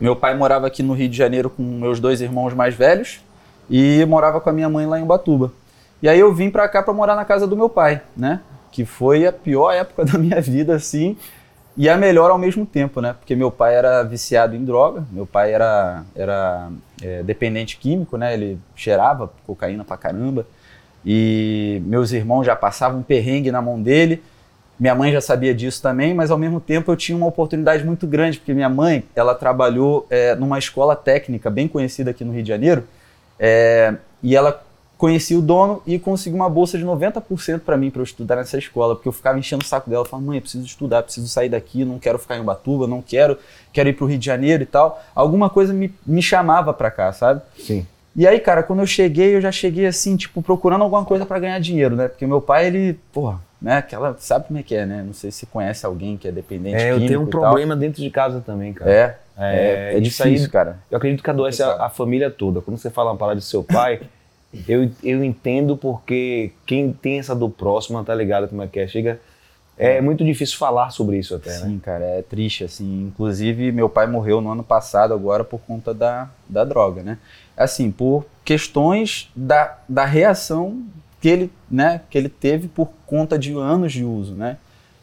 Meu 0.00 0.14
pai 0.14 0.36
morava 0.36 0.66
aqui 0.66 0.82
no 0.82 0.92
Rio 0.92 1.08
de 1.08 1.16
Janeiro 1.16 1.48
com 1.48 1.62
meus 1.62 1.98
dois 1.98 2.20
irmãos 2.20 2.52
mais 2.52 2.74
velhos 2.74 3.20
e 3.68 4.04
morava 4.06 4.40
com 4.40 4.50
a 4.50 4.52
minha 4.52 4.68
mãe 4.68 4.86
lá 4.86 4.98
em 4.98 5.02
Ubatuba. 5.02 5.52
E 6.02 6.08
aí 6.08 6.20
eu 6.20 6.32
vim 6.34 6.50
pra 6.50 6.68
cá 6.68 6.82
pra 6.82 6.92
morar 6.92 7.16
na 7.16 7.24
casa 7.24 7.46
do 7.46 7.56
meu 7.56 7.68
pai, 7.68 8.02
né? 8.16 8.40
Que 8.70 8.84
foi 8.84 9.26
a 9.26 9.32
pior 9.32 9.72
época 9.72 10.04
da 10.06 10.18
minha 10.18 10.40
vida, 10.40 10.74
assim, 10.74 11.16
e 11.76 11.88
a 11.88 11.96
melhor 11.96 12.30
ao 12.30 12.38
mesmo 12.38 12.64
tempo, 12.66 13.00
né? 13.00 13.14
Porque 13.18 13.34
meu 13.34 13.50
pai 13.50 13.74
era 13.74 14.02
viciado 14.02 14.54
em 14.54 14.64
droga, 14.64 15.04
meu 15.10 15.26
pai 15.26 15.52
era, 15.52 16.04
era 16.14 16.70
é, 17.02 17.22
dependente 17.22 17.76
químico, 17.76 18.16
né? 18.16 18.34
Ele 18.34 18.58
cheirava 18.74 19.30
cocaína 19.46 19.84
pra 19.84 19.96
caramba. 19.96 20.46
E 21.04 21.80
meus 21.84 22.12
irmãos 22.12 22.44
já 22.44 22.56
passavam 22.56 23.00
um 23.00 23.02
perrengue 23.02 23.50
na 23.50 23.62
mão 23.62 23.80
dele. 23.80 24.22
Minha 24.78 24.94
mãe 24.94 25.10
já 25.10 25.20
sabia 25.20 25.54
disso 25.54 25.80
também, 25.80 26.12
mas 26.12 26.30
ao 26.30 26.36
mesmo 26.36 26.60
tempo 26.60 26.92
eu 26.92 26.96
tinha 26.96 27.16
uma 27.16 27.26
oportunidade 27.26 27.84
muito 27.84 28.06
grande, 28.06 28.38
porque 28.38 28.52
minha 28.52 28.68
mãe, 28.68 29.04
ela 29.14 29.34
trabalhou 29.34 30.06
é, 30.10 30.34
numa 30.34 30.58
escola 30.58 30.94
técnica 30.94 31.48
bem 31.48 31.66
conhecida 31.66 32.10
aqui 32.10 32.24
no 32.24 32.32
Rio 32.32 32.42
de 32.42 32.48
Janeiro, 32.48 32.84
é, 33.38 33.94
e 34.22 34.36
ela 34.36 34.62
conhecia 34.98 35.38
o 35.38 35.42
dono 35.42 35.82
e 35.86 35.98
conseguiu 35.98 36.36
uma 36.36 36.48
bolsa 36.48 36.78
de 36.78 36.84
90% 36.84 37.60
para 37.60 37.76
mim 37.76 37.90
para 37.90 38.00
eu 38.00 38.04
estudar 38.04 38.36
nessa 38.36 38.58
escola, 38.58 38.94
porque 38.94 39.08
eu 39.08 39.12
ficava 39.12 39.38
enchendo 39.38 39.62
o 39.62 39.66
saco 39.66 39.90
dela, 39.90 40.04
falava, 40.04 40.26
mãe, 40.26 40.38
eu 40.38 40.42
preciso 40.42 40.64
estudar, 40.64 41.02
preciso 41.02 41.28
sair 41.28 41.48
daqui, 41.48 41.84
não 41.84 41.98
quero 41.98 42.18
ficar 42.18 42.36
em 42.36 42.40
Ubatuba, 42.40 42.86
não 42.86 43.02
quero, 43.02 43.38
quero 43.72 43.88
ir 43.88 43.92
para 43.92 44.04
o 44.04 44.08
Rio 44.08 44.18
de 44.18 44.24
Janeiro 44.24 44.62
e 44.62 44.66
tal. 44.66 45.02
Alguma 45.14 45.50
coisa 45.50 45.72
me, 45.72 45.92
me 46.06 46.22
chamava 46.22 46.72
para 46.72 46.90
cá, 46.90 47.12
sabe? 47.12 47.42
Sim. 47.58 47.86
E 48.14 48.26
aí, 48.26 48.40
cara, 48.40 48.62
quando 48.62 48.80
eu 48.80 48.86
cheguei, 48.86 49.36
eu 49.36 49.40
já 49.42 49.52
cheguei 49.52 49.86
assim, 49.86 50.16
tipo, 50.16 50.40
procurando 50.40 50.82
alguma 50.82 51.04
coisa 51.04 51.26
para 51.26 51.38
ganhar 51.38 51.60
dinheiro, 51.60 51.94
né? 51.94 52.08
Porque 52.08 52.26
meu 52.26 52.40
pai, 52.40 52.66
ele, 52.66 52.98
porra, 53.12 53.38
né, 53.66 53.78
aquela, 53.78 54.14
sabe 54.20 54.46
como 54.46 54.58
é 54.60 54.62
que 54.62 54.74
é, 54.76 54.86
né? 54.86 55.02
Não 55.04 55.12
sei 55.12 55.32
se 55.32 55.38
você 55.40 55.46
conhece 55.46 55.84
alguém 55.84 56.16
que 56.16 56.28
é 56.28 56.30
dependente 56.30 56.76
É, 56.76 56.92
eu 56.92 56.98
tenho 57.04 57.20
um 57.20 57.26
e 57.26 57.30
tal. 57.30 57.40
problema 57.40 57.74
dentro 57.74 58.00
de 58.00 58.08
casa 58.10 58.40
também, 58.40 58.72
cara. 58.72 58.90
É, 58.90 59.18
É, 59.36 59.92
é, 59.94 59.96
é 59.96 60.00
difícil, 60.00 60.44
aí- 60.46 60.48
cara. 60.48 60.78
Eu 60.88 60.96
acredito 60.98 61.22
que 61.22 61.28
adoece 61.28 61.62
a, 61.64 61.86
a 61.86 61.90
família 61.90 62.30
toda. 62.30 62.60
Quando 62.60 62.78
você 62.78 62.90
fala 62.90 63.10
uma 63.10 63.16
palavra 63.16 63.40
de 63.40 63.44
seu 63.44 63.64
pai, 63.64 64.00
eu, 64.68 64.88
eu 65.02 65.24
entendo 65.24 65.76
porque 65.76 66.52
quem 66.64 66.92
tem 66.92 67.18
essa 67.18 67.34
do 67.34 67.50
próximo 67.50 68.02
tá 68.04 68.14
ligado 68.14 68.46
como 68.48 68.62
é 68.62 68.68
que 68.68 68.78
é. 68.78 68.86
Chega. 68.86 69.20
É 69.78 70.00
muito 70.00 70.24
difícil 70.24 70.56
falar 70.56 70.88
sobre 70.90 71.18
isso 71.18 71.34
até, 71.34 71.50
né? 71.50 71.56
Sim, 71.66 71.78
cara, 71.78 72.02
é 72.02 72.22
triste, 72.22 72.64
assim. 72.64 73.08
Inclusive, 73.08 73.70
meu 73.72 73.90
pai 73.90 74.06
morreu 74.06 74.40
no 74.40 74.50
ano 74.50 74.62
passado 74.64 75.12
agora 75.12 75.44
por 75.44 75.58
conta 75.60 75.92
da, 75.92 76.30
da 76.48 76.64
droga, 76.64 77.02
né? 77.02 77.18
Assim, 77.54 77.90
por 77.90 78.24
questões 78.42 79.30
da, 79.36 79.76
da 79.86 80.06
reação 80.06 80.82
que 81.20 81.28
ele, 81.28 81.50
né, 81.70 82.00
que 82.10 82.16
ele 82.18 82.28
teve 82.28 82.68
por 82.68 82.88
conta 83.06 83.38
de 83.38 83.52
anos 83.56 83.92
de 83.92 84.04
uso, 84.04 84.34
né? 84.34 84.56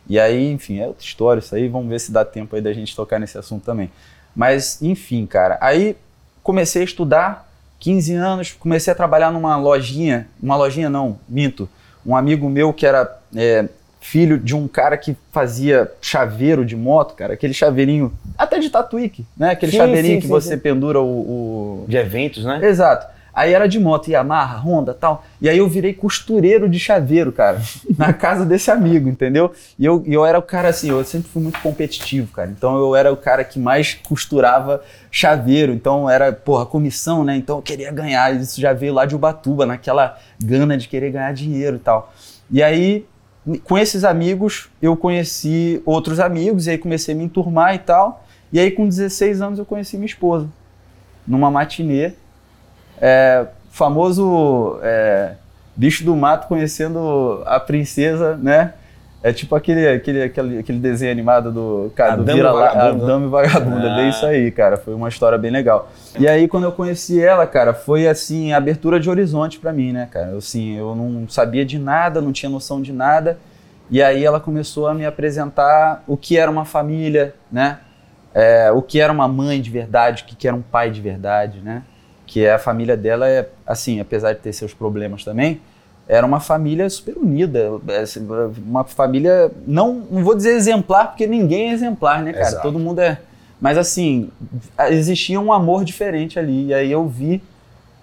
E 0.08 0.20
aí, 0.20 0.52
enfim, 0.52 0.80
é 0.80 0.88
outra 0.88 1.04
história 1.06 1.40
isso 1.40 1.56
aí. 1.56 1.68
Vamos 1.68 1.88
ver 1.90 2.00
se 2.00 2.12
dá 2.12 2.26
tempo 2.26 2.56
aí 2.56 2.62
da 2.62 2.74
gente 2.74 2.96
tocar 2.96 3.20
nesse 3.20 3.38
assunto 3.38 3.64
também. 3.64 3.90
Mas, 4.36 4.82
enfim, 4.82 5.26
cara, 5.26 5.58
aí 5.62 5.96
comecei 6.44 6.82
a 6.82 6.86
estudar, 6.86 7.50
15 7.80 8.14
anos, 8.14 8.52
comecei 8.52 8.92
a 8.92 8.96
trabalhar 8.96 9.32
numa 9.32 9.56
lojinha, 9.56 10.28
uma 10.42 10.56
lojinha 10.58 10.90
não, 10.90 11.18
minto, 11.28 11.70
um 12.06 12.16
amigo 12.16 12.50
meu 12.50 12.74
que 12.74 12.86
era 12.86 13.18
é, 13.36 13.68
filho 14.02 14.38
de 14.38 14.54
um 14.56 14.68
cara 14.68 14.98
que 14.98 15.16
fazia 15.32 15.90
chaveiro 16.02 16.66
de 16.66 16.76
moto, 16.76 17.16
cara, 17.16 17.34
aquele 17.34 17.54
chaveirinho, 17.54 18.12
até 18.38 18.60
de 18.60 18.70
tatuíque, 18.70 19.26
né? 19.38 19.52
Aquele 19.52 19.72
Sim, 19.72 19.78
chaveirinho 19.78 20.16
sim, 20.16 20.20
que 20.20 20.28
sim, 20.28 20.32
você 20.32 20.58
pendura 20.58 21.00
o, 21.00 21.06
o- 21.06 21.86
De 21.88 21.96
eventos, 21.96 22.44
né? 22.44 22.60
Exato. 22.62 23.08
Aí 23.34 23.52
era 23.52 23.68
de 23.68 23.80
moto, 23.80 24.10
Yamaha, 24.10 24.60
Honda 24.60 24.94
tal. 24.94 25.26
E 25.42 25.50
aí 25.50 25.58
eu 25.58 25.68
virei 25.68 25.92
costureiro 25.92 26.70
de 26.70 26.80
chaveiro, 26.80 27.32
cara, 27.32 27.60
na 27.98 28.14
casa 28.14 28.46
desse 28.46 28.70
amigo, 28.70 29.10
entendeu? 29.10 29.52
E 29.80 29.84
eu, 29.84 30.04
eu 30.06 30.24
era 30.24 30.38
o 30.38 30.42
cara 30.42 30.70
assim, 30.70 30.90
eu 30.90 31.04
sempre 31.04 31.30
fui 31.30 31.42
muito 31.42 31.60
competitivo, 31.60 32.32
cara. 32.32 32.52
Então 32.52 32.78
eu 32.78 32.96
era 32.96 33.12
o 33.12 33.18
cara 33.18 33.44
que 33.44 33.58
mais 33.58 33.96
costurava 33.96 34.84
chaveiro. 35.10 35.74
Então 35.74 36.08
era, 36.08 36.32
porra, 36.32 36.66
comissão, 36.66 37.24
né? 37.24 37.36
Então 37.36 37.58
eu 37.58 37.62
queria 37.64 37.92
ganhar. 37.92 38.36
Isso 38.36 38.62
já 38.62 38.72
veio 38.72 38.94
lá 38.94 39.06
de 39.06 39.16
Ubatuba, 39.16 39.66
naquela 39.66 40.18
gana 40.44 40.78
de 40.78 40.88
querer 40.88 41.12
ganhar 41.12 41.34
dinheiro 41.34 41.78
e 41.78 41.80
tal. 41.80 42.14
E 42.52 42.62
aí, 42.62 43.04
com 43.64 43.78
esses 43.80 44.04
amigos, 44.04 44.70
eu 44.80 44.96
conheci 44.96 45.82
outros 45.86 46.20
amigos, 46.20 46.68
e 46.68 46.72
aí 46.72 46.78
comecei 46.78 47.16
a 47.16 47.18
me 47.18 47.24
enturmar 47.24 47.74
e 47.74 47.80
tal. 47.80 48.26
E 48.52 48.60
aí, 48.60 48.70
com 48.70 48.88
16 48.88 49.42
anos, 49.42 49.58
eu 49.58 49.66
conheci 49.66 49.98
minha 49.98 50.06
esposa. 50.06 50.48
Numa 51.28 51.50
matinê. 51.50 52.14
É, 53.02 53.46
famoso 53.72 54.80
é, 54.82 55.34
bicho 55.76 56.04
do 56.04 56.16
mato 56.16 56.48
conhecendo 56.48 57.42
a 57.46 57.60
princesa, 57.60 58.38
né? 58.38 58.74
É 59.24 59.32
tipo 59.32 59.56
aquele, 59.56 59.88
aquele, 59.88 60.22
aquele, 60.24 60.60
aquele 60.60 60.80
desenho 60.80 61.10
animado 61.10 61.50
do, 61.50 61.94
cara, 61.96 62.18
do 62.18 62.26
Dama 62.26 62.36
vira 62.36 62.52
Vagabunda. 62.52 63.94
Ah. 63.94 63.96
Bem 63.96 64.10
isso 64.10 64.26
aí, 64.26 64.52
cara. 64.52 64.76
Foi 64.76 64.94
uma 64.94 65.08
história 65.08 65.38
bem 65.38 65.50
legal. 65.50 65.90
E 66.20 66.28
aí, 66.28 66.46
quando 66.46 66.66
eu 66.66 66.74
conheci 66.74 67.24
ela, 67.24 67.48
cara, 67.48 67.74
foi 67.74 68.06
assim, 68.06 68.52
abertura 68.52 69.00
de 69.00 69.10
horizonte 69.10 69.60
pra 69.60 69.72
mim, 69.72 69.94
né, 69.94 70.10
cara? 70.12 70.32
Eu, 70.32 70.40
Assim, 70.40 70.78
eu 70.78 70.94
não 70.94 71.28
sabia 71.30 71.64
de 71.64 71.80
nada, 71.80 72.20
não 72.20 72.34
tinha 72.34 72.50
noção 72.50 72.82
de 72.82 72.92
nada. 72.92 73.40
E 73.90 74.04
aí 74.04 74.26
ela 74.26 74.42
começou 74.42 74.88
a 74.88 74.94
me 74.94 75.06
apresentar 75.06 76.04
o 76.06 76.18
que 76.18 76.38
era 76.38 76.52
uma 76.52 76.66
família, 76.66 77.34
né? 77.50 77.80
É, 78.34 78.72
o 78.74 78.82
que 78.82 79.00
era 79.00 79.14
uma 79.14 79.28
mãe 79.28 79.62
de 79.62 79.70
verdade, 79.70 80.24
o 80.24 80.36
que 80.36 80.46
era 80.46 80.56
um 80.56 80.62
pai 80.62 80.92
de 80.92 81.00
verdade, 81.00 81.62
né? 81.62 81.84
Que 82.34 82.48
a 82.48 82.58
família 82.58 82.98
dela 82.98 83.30
é 83.30 83.48
assim, 83.64 84.00
apesar 84.00 84.34
de 84.34 84.40
ter 84.40 84.52
seus 84.54 84.74
problemas 84.74 85.24
também, 85.24 85.62
era 86.08 86.26
uma 86.26 86.40
família 86.40 86.90
super 86.90 87.16
unida, 87.16 87.80
é, 87.88 88.00
assim, 88.00 88.28
uma 88.58 88.84
família 88.84 89.52
não, 89.68 90.08
não 90.10 90.24
vou 90.24 90.34
dizer 90.34 90.56
exemplar 90.56 91.10
porque 91.10 91.28
ninguém 91.28 91.70
é 91.70 91.74
exemplar, 91.74 92.24
né, 92.24 92.34
cara? 92.34 92.48
Exato. 92.48 92.64
Todo 92.64 92.80
mundo 92.80 93.02
é, 93.02 93.20
mas 93.62 93.78
assim, 93.78 94.32
existia 94.90 95.40
um 95.40 95.54
amor 95.54 95.86
diferente 95.86 96.40
ali. 96.40 96.70
E 96.70 96.74
aí 96.74 96.92
eu 96.92 97.08
vi, 97.08 97.40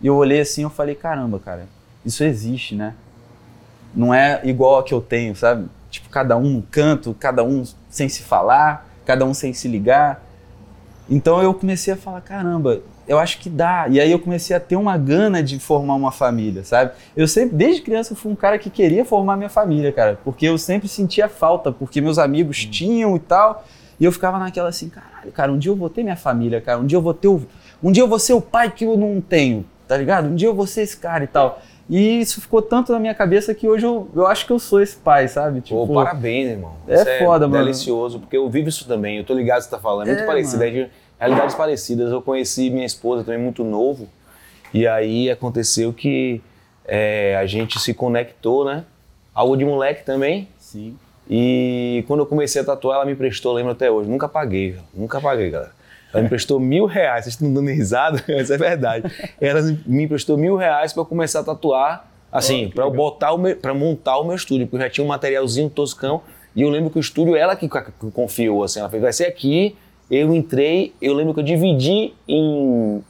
e 0.01 0.07
eu 0.07 0.15
olhei 0.15 0.43
assim, 0.43 0.63
eu 0.63 0.71
falei, 0.71 0.95
caramba, 0.95 1.41
cara, 1.41 1.67
isso 2.07 2.23
existe, 2.23 2.77
né? 2.77 2.95
Não 3.93 4.15
é 4.15 4.41
igual 4.45 4.79
a 4.79 4.85
que 4.85 4.95
eu 4.95 5.01
tenho, 5.01 5.35
sabe? 5.35 5.67
Tipo, 5.91 6.09
cada 6.09 6.37
um 6.37 6.51
no 6.51 6.63
canto, 6.63 7.17
cada 7.19 7.43
um 7.43 7.65
sem 7.89 8.09
se 8.09 8.23
falar, 8.23 8.89
cada 9.05 9.25
um 9.25 9.35
sem 9.35 9.53
se 9.53 9.67
ligar. 9.67 10.25
Então 11.09 11.43
eu 11.43 11.53
comecei 11.53 11.93
a 11.93 11.97
falar, 11.97 12.21
caramba, 12.21 12.81
eu 13.09 13.19
acho 13.19 13.39
que 13.39 13.49
dá. 13.51 13.87
E 13.89 14.01
aí 14.01 14.11
eu 14.11 14.19
comecei 14.19 14.55
a 14.55 14.61
ter 14.61 14.77
uma 14.77 14.97
gana 14.97 15.43
de 15.43 15.59
formar 15.59 15.95
uma 15.95 16.13
família, 16.13 16.63
sabe? 16.65 16.93
Eu 17.17 17.27
sempre, 17.27 17.57
desde 17.57 17.83
criança, 17.83 18.13
eu 18.13 18.17
fui 18.17 18.31
um 18.33 18.37
cara 18.37 18.59
que 18.59 18.71
queria 18.71 19.05
formar 19.05 19.37
minha 19.37 19.49
família, 19.51 19.93
cara, 19.93 20.19
porque 20.25 20.47
eu 20.47 20.57
sempre 20.59 20.89
sentia 20.89 21.29
falta, 21.29 21.73
porque 21.73 22.01
meus 22.01 22.19
amigos 22.19 22.65
tinham 22.65 23.17
e 23.17 23.21
tal, 23.21 23.65
e 23.99 24.05
eu 24.05 24.13
ficava 24.13 24.39
naquela 24.39 24.69
assim, 24.69 24.89
caralho, 24.89 25.31
cara, 25.33 25.53
um 25.53 25.59
dia 25.59 25.71
eu 25.73 25.77
vou 25.77 25.91
ter 25.91 26.03
minha 26.03 26.17
família, 26.17 26.61
cara, 26.61 26.79
um 26.79 26.87
dia 26.87 26.97
eu 26.97 27.03
vou 27.03 27.13
ter 27.15 27.29
o, 27.29 27.43
um 27.83 27.91
dia 27.93 28.03
eu 28.03 28.09
vou 28.09 28.19
ser 28.19 28.33
o 28.35 28.41
pai 28.41 28.71
que 28.71 28.85
eu 28.85 28.97
não 28.97 29.21
tenho, 29.21 29.65
tá 29.89 29.97
ligado? 29.97 30.29
Um 30.29 30.35
dia 30.35 30.49
eu 30.49 30.55
vou 30.55 30.67
ser 30.67 30.83
esse 30.83 30.97
cara 30.97 31.25
e 31.25 31.27
tal. 31.27 31.61
E 31.93 32.21
isso 32.21 32.41
ficou 32.41 32.63
tanto 32.63 32.93
na 32.93 33.01
minha 33.01 33.15
cabeça 33.17 33.53
que 33.53 33.69
hoje 33.69 33.85
eu, 33.85 34.09
eu 34.15 34.25
acho 34.25 34.47
que 34.47 34.53
eu 34.53 34.61
sou 34.61 34.81
esse 34.81 34.95
pai, 34.97 35.27
sabe? 35.27 35.61
Pô, 35.61 35.83
Tipo, 35.83 35.95
parabéns, 35.95 36.51
irmão. 36.51 36.75
é 36.87 36.95
Isso 36.95 37.25
foda, 37.25 37.49
mano. 37.49 37.65
delicioso, 37.65 38.21
porque 38.21 38.37
eu 38.37 38.49
vivo 38.49 38.69
isso 38.69 38.87
também. 38.87 39.19
Eu 39.19 39.25
tô 39.25 39.35
ligado 39.35 39.59
que 39.59 39.65
você 39.65 39.71
tá 39.71 39.79
falando. 39.81 40.07
É 40.07 40.13
muito 40.13 40.23
É, 40.23 40.27
parecido. 40.27 40.63
É 40.63 40.71
de 40.71 40.87
realidades 41.21 41.55
parecidas. 41.55 42.11
Eu 42.11 42.23
conheci 42.23 42.71
minha 42.71 42.87
esposa 42.87 43.23
também 43.23 43.41
muito 43.41 43.63
novo. 43.63 44.09
E 44.73 44.87
aí 44.87 45.31
aconteceu 45.31 45.93
que 45.93 46.41
é, 46.87 47.37
a 47.37 47.45
gente 47.47 47.79
se 47.79 47.93
conectou, 47.93 48.65
né? 48.65 48.85
Algo 49.35 49.57
de 49.57 49.65
moleque 49.65 50.05
também. 50.05 50.49
Sim. 50.59 50.97
E 51.29 52.05
quando 52.09 52.21
eu 52.21 52.27
comecei 52.27 52.61
a 52.61 52.65
tatuar, 52.65 52.97
ela 52.97 53.05
me 53.05 53.15
prestou, 53.15 53.53
lembro 53.53 53.73
até 53.73 53.91
hoje. 53.91 54.09
Nunca 54.09 54.29
paguei, 54.29 54.77
nunca 54.95 55.21
paguei, 55.21 55.51
galera. 55.51 55.73
Ela 56.13 56.23
me 56.23 56.27
emprestou 56.27 56.59
mil 56.59 56.87
reais. 56.87 57.25
Vocês 57.25 57.35
estão 57.35 57.53
dando 57.53 57.71
risada? 57.71 58.23
Mas 58.27 58.51
é 58.51 58.57
verdade. 58.57 59.05
Ela 59.41 59.63
me 59.87 60.05
emprestou 60.05 60.37
mil 60.37 60.57
reais 60.57 60.93
para 60.93 61.05
começar 61.05 61.41
a 61.41 61.45
tatuar, 61.45 62.09
assim, 62.33 62.67
oh, 62.67 62.75
para 62.75 62.85
eu 62.85 62.91
botar 62.91 63.31
para 63.61 63.75
montar 63.75 64.19
o 64.19 64.25
meu 64.25 64.35
estúdio, 64.35 64.67
porque 64.67 64.83
eu 64.83 64.89
já 64.89 64.91
tinha 64.91 65.05
um 65.05 65.09
materialzinho 65.09 65.71
toscão. 65.71 66.23
E 66.57 66.63
eu 66.63 66.69
lembro 66.69 66.91
que 66.91 66.99
o 66.99 67.01
estúdio, 67.01 67.37
ela 67.37 67.55
que 67.55 67.69
confiou, 68.13 68.65
assim, 68.65 68.81
ela 68.81 68.89
fez, 68.89 69.01
vai 69.01 69.13
ser 69.13 69.27
aqui. 69.27 69.77
Eu 70.11 70.35
entrei, 70.35 70.93
eu 71.01 71.15
lembro 71.15 71.33
que 71.33 71.41
eu 71.41 71.45
dividi 71.45 72.13
em 72.27 73.03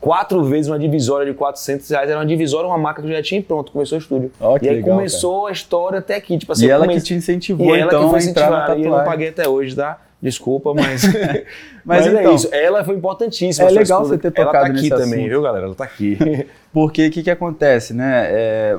quatro 0.00 0.44
vezes 0.44 0.70
uma 0.70 0.78
divisória 0.78 1.26
de 1.30 1.36
400 1.36 1.88
reais. 1.90 2.08
Era 2.08 2.20
uma 2.20 2.26
divisória, 2.26 2.68
uma 2.68 2.78
marca 2.78 3.02
que 3.02 3.08
eu 3.08 3.12
já 3.12 3.22
tinha 3.22 3.42
pronto, 3.42 3.72
começou 3.72 3.98
o 3.98 4.00
estúdio. 4.00 4.30
Oh, 4.38 4.56
e 4.62 4.68
aí 4.68 4.76
legal, 4.76 4.96
começou 4.96 5.40
cara. 5.40 5.48
a 5.48 5.52
história 5.52 5.98
até 5.98 6.14
aqui. 6.14 6.38
Tipo 6.38 6.52
assim, 6.52 6.66
e 6.66 6.70
ela 6.70 6.86
come... 6.86 6.96
que 6.96 7.04
te 7.04 7.14
incentivou, 7.14 7.74
e 7.74 7.80
ela 7.80 7.88
então, 7.88 8.04
que 8.04 8.10
foi 8.10 8.18
incentivar, 8.20 8.78
E 8.78 8.84
eu 8.84 8.90
não 8.90 9.04
paguei 9.04 9.28
até 9.28 9.48
hoje, 9.48 9.74
tá? 9.74 10.00
Desculpa, 10.22 10.72
mas. 10.72 11.02
mas, 11.84 12.06
mas 12.06 12.06
é 12.06 12.20
então, 12.20 12.32
é 12.32 12.34
isso. 12.34 12.48
Ela 12.52 12.84
foi 12.84 12.94
importantíssima. 12.94 13.68
É 13.68 13.70
legal 13.70 14.04
você 14.04 14.16
ter 14.16 14.30
tocado 14.30 14.56
Ela 14.56 14.66
tá 14.66 14.72
aqui 14.72 14.88
também, 14.88 15.04
assunto. 15.04 15.28
viu, 15.28 15.42
galera? 15.42 15.66
Ela 15.66 15.74
tá 15.74 15.84
aqui. 15.84 16.16
Porque 16.72 17.08
o 17.08 17.10
que, 17.10 17.22
que 17.22 17.30
acontece, 17.30 17.92
né? 17.92 18.26
É, 18.30 18.78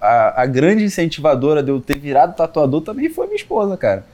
a, 0.00 0.42
a 0.42 0.46
grande 0.46 0.84
incentivadora 0.84 1.62
de 1.62 1.70
eu 1.70 1.80
ter 1.80 1.98
virado 1.98 2.34
tatuador 2.34 2.80
também 2.80 3.10
foi 3.10 3.26
minha 3.26 3.36
esposa, 3.36 3.76
cara. 3.76 4.04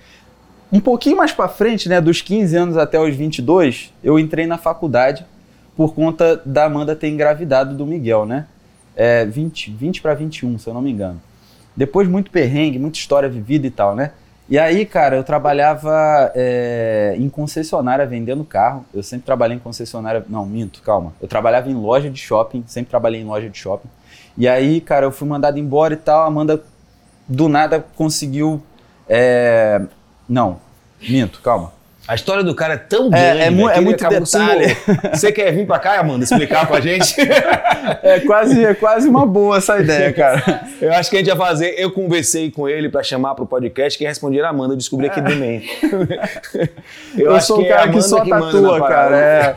Um 0.72 0.80
pouquinho 0.80 1.16
mais 1.16 1.32
para 1.32 1.48
frente, 1.48 1.88
né, 1.88 2.00
dos 2.00 2.20
15 2.20 2.56
anos 2.56 2.76
até 2.76 3.00
os 3.00 3.14
22, 3.14 3.92
eu 4.04 4.18
entrei 4.18 4.46
na 4.46 4.58
faculdade 4.58 5.24
por 5.76 5.94
conta 5.94 6.40
da 6.44 6.64
Amanda 6.64 6.94
ter 6.94 7.08
engravidado 7.08 7.74
do 7.74 7.86
Miguel, 7.86 8.26
né? 8.26 8.46
É, 8.96 9.24
20, 9.24 9.70
20 9.70 10.02
para 10.02 10.12
21, 10.12 10.58
se 10.58 10.66
eu 10.66 10.74
não 10.74 10.82
me 10.82 10.90
engano. 10.90 11.20
Depois 11.76 12.08
muito 12.08 12.30
perrengue, 12.30 12.78
muita 12.78 12.98
história 12.98 13.28
vivida 13.28 13.66
e 13.66 13.70
tal, 13.70 13.94
né? 13.94 14.10
E 14.48 14.58
aí, 14.58 14.86
cara, 14.86 15.14
eu 15.14 15.22
trabalhava 15.22 16.32
é, 16.34 17.14
em 17.18 17.28
concessionária 17.28 18.06
vendendo 18.06 18.42
carro. 18.44 18.84
Eu 18.94 19.02
sempre 19.02 19.26
trabalhei 19.26 19.56
em 19.56 19.60
concessionária. 19.60 20.24
Não, 20.28 20.46
minto, 20.46 20.80
calma. 20.82 21.12
Eu 21.20 21.28
trabalhava 21.28 21.70
em 21.70 21.74
loja 21.74 22.08
de 22.08 22.18
shopping, 22.18 22.64
sempre 22.66 22.88
trabalhei 22.88 23.20
em 23.20 23.24
loja 23.24 23.48
de 23.48 23.58
shopping. 23.58 23.88
E 24.38 24.48
aí, 24.48 24.80
cara, 24.80 25.04
eu 25.04 25.12
fui 25.12 25.28
mandado 25.28 25.58
embora 25.58 25.92
e 25.92 25.98
tal. 25.98 26.22
A 26.22 26.26
Amanda, 26.26 26.62
do 27.28 27.46
nada, 27.46 27.84
conseguiu. 27.94 28.62
É... 29.06 29.82
Não, 30.28 30.60
minto, 31.00 31.40
calma. 31.40 31.72
A 32.08 32.14
história 32.14 32.42
do 32.42 32.54
cara 32.54 32.72
é 32.72 32.76
tão 32.78 33.08
é, 33.08 33.10
grande. 33.10 33.40
É, 33.40 33.42
é, 33.42 33.76
é 33.76 33.80
muito 33.82 34.08
detalhe. 34.08 34.74
Você 35.12 35.30
quer 35.30 35.52
vir 35.52 35.66
pra 35.66 35.78
cá, 35.78 36.00
Amanda, 36.00 36.24
explicar 36.24 36.66
pra 36.66 36.80
gente? 36.80 37.14
é, 38.02 38.20
quase, 38.20 38.64
é 38.64 38.72
quase 38.72 39.06
uma 39.06 39.26
boa 39.26 39.58
essa 39.58 39.78
ideia, 39.78 40.10
cara. 40.14 40.66
Eu 40.80 40.90
acho 40.94 41.10
que 41.10 41.16
a 41.16 41.18
gente 41.18 41.28
ia 41.28 41.36
fazer. 41.36 41.74
Eu 41.76 41.92
conversei 41.92 42.50
com 42.50 42.66
ele 42.66 42.88
pra 42.88 43.02
chamar 43.02 43.34
pro 43.34 43.44
podcast. 43.44 43.98
Quem 43.98 44.06
respondia 44.06 44.40
era 44.40 44.48
a 44.48 44.52
Amanda. 44.52 44.72
Eu 44.72 44.78
descobri 44.78 45.06
aqui 45.06 45.20
também. 45.20 45.68
Eu, 47.14 47.32
eu 47.32 47.40
sou 47.40 47.60
um 47.60 47.68
cara 47.68 47.88
que, 47.88 47.94
que 47.94 48.02
só 48.02 48.22
que 48.22 48.30
tatua, 48.30 48.88
cara. 48.88 49.16
É, 49.16 49.56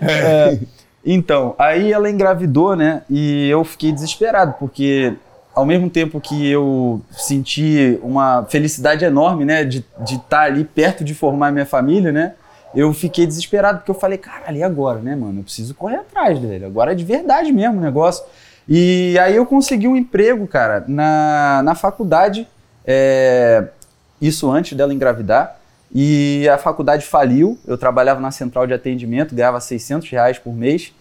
é. 0.00 0.58
Então, 1.04 1.54
aí 1.58 1.92
ela 1.92 2.10
engravidou, 2.10 2.76
né? 2.76 3.02
E 3.10 3.48
eu 3.48 3.64
fiquei 3.64 3.92
desesperado, 3.92 4.54
porque 4.58 5.14
ao 5.60 5.66
mesmo 5.66 5.90
tempo 5.90 6.20
que 6.20 6.50
eu 6.50 7.02
senti 7.10 7.98
uma 8.02 8.46
felicidade 8.48 9.04
enorme, 9.04 9.44
né, 9.44 9.62
de 9.62 9.84
estar 10.00 10.20
tá 10.28 10.40
ali 10.42 10.64
perto 10.64 11.04
de 11.04 11.14
formar 11.14 11.52
minha 11.52 11.66
família, 11.66 12.10
né, 12.10 12.32
eu 12.74 12.94
fiquei 12.94 13.26
desesperado, 13.26 13.78
porque 13.78 13.90
eu 13.90 13.94
falei, 13.94 14.16
caralho, 14.16 14.56
e 14.56 14.62
agora, 14.62 15.00
né, 15.00 15.14
mano? 15.14 15.40
Eu 15.40 15.44
preciso 15.44 15.74
correr 15.74 15.96
atrás 15.96 16.38
dele. 16.38 16.64
Agora 16.64 16.92
é 16.92 16.94
de 16.94 17.04
verdade 17.04 17.52
mesmo 17.52 17.78
o 17.78 17.80
negócio. 17.80 18.24
E 18.68 19.18
aí 19.18 19.34
eu 19.36 19.44
consegui 19.44 19.88
um 19.88 19.96
emprego, 19.96 20.46
cara, 20.46 20.84
na, 20.86 21.62
na 21.64 21.74
faculdade, 21.74 22.46
é, 22.86 23.64
isso 24.22 24.50
antes 24.50 24.76
dela 24.78 24.94
engravidar. 24.94 25.58
E 25.92 26.48
a 26.48 26.56
faculdade 26.56 27.04
faliu, 27.04 27.58
eu 27.66 27.76
trabalhava 27.76 28.20
na 28.20 28.30
central 28.30 28.66
de 28.66 28.72
atendimento, 28.72 29.34
ganhava 29.34 29.60
600 29.60 30.08
reais 30.08 30.38
por 30.38 30.54
mês. 30.54 30.94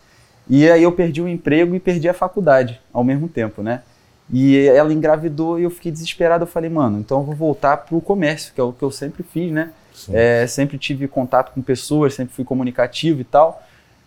E 0.50 0.70
aí 0.70 0.82
eu 0.82 0.92
perdi 0.92 1.22
o 1.22 1.30
emprego 1.30 1.75
e 1.75 1.80
perdi 1.80 2.10
a 2.10 2.13
faculdade 2.13 2.82
ao 2.92 3.04
mesmo 3.04 3.30
tempo, 3.30 3.62
né? 3.62 3.84
E 4.31 4.67
ela 4.67 4.93
engravidou 4.93 5.59
e 5.59 5.63
eu 5.63 5.70
fiquei 5.70 5.92
desesperado. 5.92 6.44
Eu 6.44 6.48
falei, 6.48 6.70
mano, 6.70 7.00
então 7.00 7.20
eu 7.20 7.24
vou 7.24 7.35
voltar 7.35 7.77
pro 7.77 8.00
comércio, 8.00 8.53
que 8.53 8.61
é 8.61 8.63
o 8.63 8.72
que 8.72 8.83
eu 8.83 8.92
sempre 8.92 9.24
fiz, 9.24 9.51
né? 9.51 9.72
É, 10.11 10.46
sempre 10.48 10.77
tive 10.77 11.07
contato 11.07 11.51
com 11.53 11.61
pessoas, 11.61 12.13
sempre 12.13 12.33
fui 12.33 12.46
comunicativo 12.46 13.22
e 13.22 13.24
tal. 13.24 13.61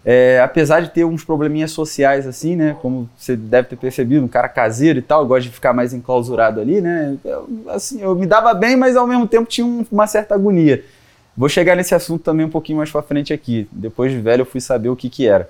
É, 0.05 0.41
apesar 0.43 0.81
de 0.81 0.91
ter 0.91 1.05
uns 1.05 1.23
probleminhas 1.23 1.71
sociais 1.71 2.27
assim, 2.27 2.57
né? 2.57 2.77
Como 2.81 3.09
você 3.17 3.37
deve 3.37 3.69
ter 3.69 3.77
percebido, 3.77 4.25
um 4.25 4.29
cara 4.29 4.49
caseiro 4.49 4.99
e 4.99 5.03
tal, 5.03 5.23
eu 5.23 5.29
gosto 5.29 5.45
de 5.45 5.51
ficar 5.51 5.73
mais 5.73 5.93
enclausurado 5.93 6.61
ali, 6.61 6.81
né? 6.81 7.17
Eu, 7.25 7.49
assim, 7.69 8.01
eu 8.01 8.15
me 8.15 8.27
dava 8.27 8.53
bem, 8.55 8.77
mas 8.77 8.97
ao 8.97 9.07
mesmo 9.07 9.27
tempo 9.27 9.49
tinha 9.49 9.67
um, 9.67 9.85
uma 9.91 10.07
certa 10.07 10.35
agonia. 10.35 10.85
Vou 11.37 11.49
chegar 11.49 11.77
nesse 11.77 11.95
assunto 11.95 12.23
também 12.23 12.45
um 12.45 12.51
pouquinho 12.51 12.79
mais 12.79 12.91
para 12.91 13.03
frente 13.03 13.33
aqui. 13.33 13.69
Depois 13.71 14.11
de 14.11 14.19
velho 14.19 14.43
eu 14.43 14.47
fui 14.47 14.61
saber 14.61 14.89
o 14.89 14.97
que 14.97 15.09
que 15.09 15.27
era. 15.27 15.49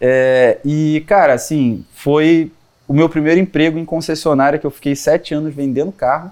É, 0.00 0.58
e 0.64 1.02
cara, 1.06 1.32
assim, 1.32 1.84
foi 1.94 2.52
o 2.88 2.94
meu 2.94 3.08
primeiro 3.08 3.40
emprego 3.40 3.78
em 3.78 3.84
concessionária, 3.84 4.58
que 4.58 4.66
eu 4.66 4.70
fiquei 4.70 4.94
sete 4.94 5.34
anos 5.34 5.54
vendendo 5.54 5.90
carro. 5.90 6.30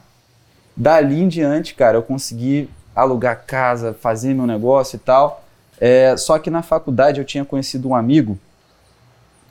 Dali 0.77 1.21
em 1.21 1.29
diante, 1.29 1.75
cara, 1.75 1.99
eu 1.99 2.03
consegui 2.03 2.69
alugar 2.95 3.45
casa, 3.47 3.93
fazer 3.93 4.35
meu 4.35 4.47
negócio 4.47 4.97
e 4.97 4.99
tal. 4.99 5.45
É, 5.81 6.17
só 6.17 6.39
que 6.39 6.51
na 6.51 6.63
faculdade 6.63 7.21
eu 7.21 7.25
tinha 7.25 7.45
conhecido 7.45 7.89
um 7.89 7.95
amigo. 7.95 8.39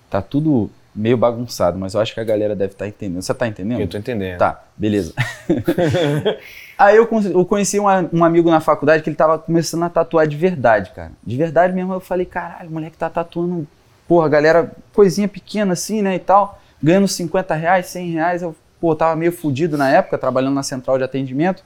Tá 0.09 0.21
tudo 0.21 0.69
meio 0.95 1.17
bagunçado, 1.17 1.77
mas 1.77 1.93
eu 1.93 2.01
acho 2.01 2.13
que 2.13 2.19
a 2.19 2.23
galera 2.23 2.55
deve 2.55 2.73
estar 2.73 2.85
tá 2.85 2.89
entendendo. 2.89 3.21
Você 3.21 3.33
tá 3.33 3.47
entendendo? 3.47 3.81
Eu 3.81 3.87
tô 3.87 3.97
entendendo. 3.97 4.37
Tá, 4.37 4.63
beleza. 4.77 5.13
Aí 6.77 6.95
eu, 6.95 7.07
eu 7.33 7.45
conheci 7.45 7.79
um, 7.79 7.85
um, 8.13 8.23
amigo 8.23 8.49
na 8.49 8.59
faculdade 8.59 9.03
que 9.03 9.09
ele 9.09 9.15
tava 9.15 9.39
começando 9.39 9.83
a 9.83 9.89
tatuar 9.89 10.27
de 10.27 10.37
verdade, 10.37 10.91
cara. 10.91 11.11
De 11.23 11.35
verdade 11.35 11.73
mesmo. 11.73 11.93
Eu 11.93 11.99
falei, 11.99 12.25
caralho, 12.25 12.69
o 12.69 12.73
moleque 12.73 12.97
tá 12.97 13.09
tatuando, 13.09 13.67
porra, 14.07 14.29
galera, 14.29 14.71
coisinha 14.93 15.27
pequena 15.27 15.73
assim, 15.73 16.01
né, 16.01 16.15
e 16.15 16.19
tal 16.19 16.59
ganhando 16.83 17.07
50 17.07 17.55
reais, 17.55 17.85
100 17.87 18.11
reais. 18.11 18.41
Eu, 18.41 18.53
pô, 18.79 18.93
tava 18.93 19.15
meio 19.15 19.31
fudido 19.31 19.77
na 19.77 19.89
época, 19.89 20.17
trabalhando 20.17 20.53
na 20.53 20.63
central 20.63 20.97
de 20.97 21.05
atendimento. 21.05 21.63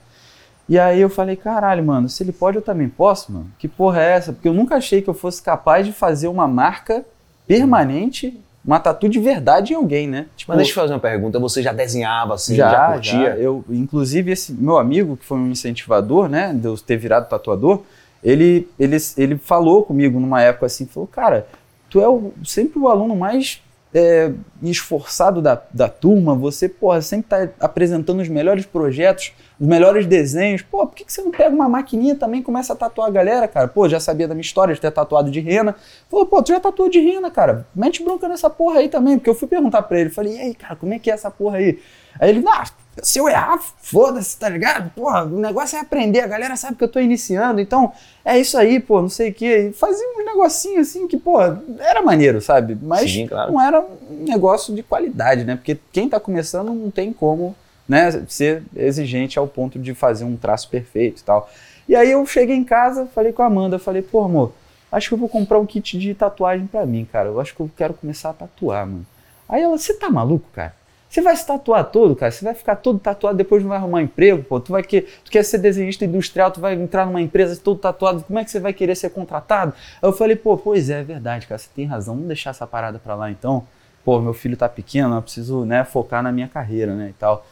E 0.69 0.77
aí 0.77 1.01
eu 1.01 1.09
falei, 1.09 1.35
caralho, 1.35 1.83
mano, 1.83 2.07
se 2.07 2.21
ele 2.21 2.31
pode, 2.31 2.57
eu 2.57 2.61
também 2.61 2.87
posso, 2.87 3.31
mano. 3.31 3.49
Que 3.57 3.67
porra 3.67 4.01
é 4.01 4.11
essa? 4.11 4.33
Porque 4.33 4.47
eu 4.47 4.53
nunca 4.53 4.75
achei 4.75 5.01
que 5.01 5.09
eu 5.09 5.13
fosse 5.13 5.41
capaz 5.41 5.85
de 5.85 5.93
fazer 5.93 6.27
uma 6.27 6.47
marca 6.47 7.03
permanente, 7.47 8.37
uma 8.63 8.77
tatu 8.77 9.07
de 9.07 9.17
verdade 9.17 9.71
em 9.71 9.75
alguém, 9.77 10.07
né? 10.07 10.25
Tipo, 10.35 10.51
Mas 10.51 10.57
deixa 10.57 10.71
eu 10.71 10.75
fazer 10.75 10.93
uma 10.93 10.99
pergunta, 10.99 11.39
você 11.39 11.63
já 11.63 11.71
desenhava 11.71 12.33
assim, 12.33 12.55
já, 12.55 12.69
já 12.69 12.91
curtia? 12.91 13.11
Já. 13.11 13.37
Eu, 13.37 13.63
inclusive, 13.69 14.31
esse 14.31 14.51
meu 14.51 14.77
amigo, 14.77 15.15
que 15.15 15.25
foi 15.25 15.37
um 15.37 15.49
incentivador, 15.49 16.27
né, 16.27 16.53
de 16.53 16.65
eu 16.65 16.77
ter 16.77 16.97
virado 16.97 17.29
tatuador, 17.29 17.83
ele, 18.21 18.67
ele, 18.77 18.97
ele 19.15 19.37
falou 19.37 19.83
comigo 19.83 20.19
numa 20.19 20.41
época 20.41 20.65
assim, 20.65 20.85
falou, 20.85 21.07
cara, 21.07 21.47
tu 21.89 22.01
é 22.01 22.09
o, 22.09 22.33
sempre 22.43 22.77
o 22.77 22.89
aluno 22.89 23.15
mais 23.15 23.61
é, 23.93 24.31
esforçado 24.61 25.41
da, 25.41 25.61
da 25.73 25.87
turma, 25.87 26.35
você, 26.35 26.67
porra, 26.67 27.01
sempre 27.01 27.29
tá 27.29 27.49
apresentando 27.59 28.21
os 28.21 28.27
melhores 28.27 28.65
projetos, 28.65 29.33
os 29.59 29.67
melhores 29.67 30.05
desenhos. 30.05 30.61
Pô, 30.61 30.85
por 30.85 30.95
que, 30.95 31.05
que 31.05 31.13
você 31.13 31.21
não 31.21 31.31
pega 31.31 31.49
uma 31.49 31.69
maquininha 31.69 32.15
também 32.15 32.41
e 32.41 32.43
começa 32.43 32.73
a 32.73 32.75
tatuar 32.75 33.07
a 33.07 33.11
galera, 33.11 33.47
cara? 33.47 33.67
Pô, 33.67 33.87
já 33.87 33.99
sabia 33.99 34.27
da 34.27 34.33
minha 34.33 34.41
história 34.41 34.73
de 34.73 34.81
ter 34.81 34.91
tatuado 34.91 35.31
de 35.31 35.39
rena. 35.39 35.75
Falou, 36.09 36.25
pô, 36.25 36.43
tu 36.43 36.49
já 36.49 36.59
tatuou 36.59 36.89
de 36.89 36.99
rena, 36.99 37.31
cara. 37.31 37.65
Mete 37.73 38.03
bronca 38.03 38.27
nessa 38.27 38.49
porra 38.49 38.79
aí 38.79 38.89
também. 38.89 39.17
Porque 39.17 39.29
eu 39.29 39.35
fui 39.35 39.47
perguntar 39.47 39.81
pra 39.83 39.99
ele, 39.99 40.09
falei, 40.09 40.35
e 40.35 40.39
aí, 40.39 40.55
cara, 40.55 40.75
como 40.75 40.93
é 40.93 40.99
que 40.99 41.09
é 41.09 41.13
essa 41.13 41.31
porra 41.31 41.57
aí? 41.57 41.79
Aí 42.19 42.29
ele, 42.29 42.43
ah, 42.47 42.65
se 43.03 43.19
eu 43.19 43.27
errar, 43.29 43.59
foda-se, 43.81 44.37
tá 44.37 44.49
ligado? 44.49 44.89
Porra, 44.91 45.23
o 45.23 45.39
negócio 45.39 45.77
é 45.77 45.81
aprender, 45.81 46.21
a 46.21 46.27
galera 46.27 46.55
sabe 46.55 46.77
que 46.77 46.83
eu 46.83 46.87
tô 46.87 46.99
iniciando, 46.99 47.59
então 47.59 47.91
é 48.25 48.37
isso 48.37 48.57
aí, 48.57 48.79
pô, 48.79 49.01
não 49.01 49.09
sei 49.09 49.29
o 49.29 49.33
quê. 49.33 49.69
E 49.69 49.73
fazia 49.73 50.05
uns 50.15 50.25
negocinhos 50.25 50.89
assim 50.89 51.07
que, 51.07 51.17
pô, 51.17 51.39
era 51.79 52.01
maneiro, 52.01 52.41
sabe? 52.41 52.77
Mas 52.81 53.11
Sim, 53.11 53.27
claro. 53.27 53.51
não 53.51 53.61
era 53.61 53.81
um 53.81 54.23
negócio 54.23 54.73
de 54.73 54.83
qualidade, 54.83 55.43
né? 55.43 55.55
Porque 55.55 55.77
quem 55.91 56.09
tá 56.09 56.19
começando 56.19 56.73
não 56.73 56.91
tem 56.91 57.13
como 57.13 57.55
né, 57.87 58.11
ser 58.27 58.63
exigente 58.75 59.39
ao 59.39 59.47
ponto 59.47 59.79
de 59.79 59.93
fazer 59.93 60.25
um 60.25 60.35
traço 60.35 60.69
perfeito 60.69 61.21
e 61.21 61.23
tal. 61.23 61.49
E 61.87 61.95
aí 61.95 62.11
eu 62.11 62.25
cheguei 62.25 62.55
em 62.55 62.63
casa, 62.63 63.07
falei 63.15 63.31
com 63.31 63.41
a 63.41 63.45
Amanda, 63.45 63.79
falei, 63.79 64.01
pô, 64.01 64.23
amor, 64.23 64.51
acho 64.91 65.07
que 65.07 65.13
eu 65.13 65.17
vou 65.17 65.29
comprar 65.29 65.57
um 65.57 65.65
kit 65.65 65.97
de 65.97 66.13
tatuagem 66.13 66.67
para 66.67 66.85
mim, 66.85 67.07
cara. 67.09 67.29
Eu 67.29 67.39
acho 67.39 67.55
que 67.55 67.61
eu 67.61 67.71
quero 67.77 67.93
começar 67.93 68.31
a 68.31 68.33
tatuar, 68.33 68.85
mano. 68.85 69.05
Aí 69.47 69.61
ela, 69.61 69.77
você 69.77 69.93
tá 69.93 70.09
maluco, 70.09 70.45
cara? 70.53 70.75
Você 71.09 71.21
vai 71.21 71.35
se 71.35 71.47
tatuar 71.47 71.85
todo, 71.85 72.15
cara? 72.15 72.31
Você 72.31 72.43
vai 72.43 72.53
ficar 72.53 72.75
todo 72.75 72.99
tatuado, 72.99 73.37
depois 73.37 73.63
não 73.63 73.69
vai 73.69 73.77
arrumar 73.77 74.01
emprego, 74.01 74.43
pô. 74.43 74.59
Tu 74.59 74.71
vai 74.71 74.83
que, 74.83 75.01
tu 75.01 75.31
quer 75.31 75.43
ser 75.43 75.57
desenhista 75.57 76.03
industrial, 76.03 76.51
tu 76.51 76.59
vai 76.59 76.73
entrar 76.73 77.05
numa 77.05 77.21
empresa 77.21 77.59
todo 77.61 77.79
tatuado, 77.79 78.23
como 78.23 78.37
é 78.37 78.43
que 78.43 78.51
você 78.51 78.59
vai 78.59 78.73
querer 78.73 78.95
ser 78.95 79.09
contratado? 79.11 79.73
Aí 80.01 80.09
eu 80.09 80.13
falei, 80.13 80.35
pô, 80.35 80.57
pois 80.57 80.89
é, 80.89 80.99
é 80.99 81.03
verdade, 81.03 81.47
cara, 81.47 81.57
você 81.57 81.69
tem 81.73 81.85
razão, 81.85 82.13
vamos 82.15 82.27
deixar 82.27 82.49
essa 82.49 82.67
parada 82.67 82.99
pra 82.99 83.15
lá 83.15 83.31
então. 83.31 83.65
Pô, 84.03 84.19
meu 84.19 84.33
filho 84.33 84.57
tá 84.57 84.67
pequeno, 84.67 85.15
eu 85.15 85.21
preciso, 85.21 85.65
né, 85.65 85.83
focar 85.83 86.21
na 86.21 86.31
minha 86.31 86.47
carreira, 86.47 86.93
né, 86.93 87.09
e 87.09 87.13
tal. 87.13 87.45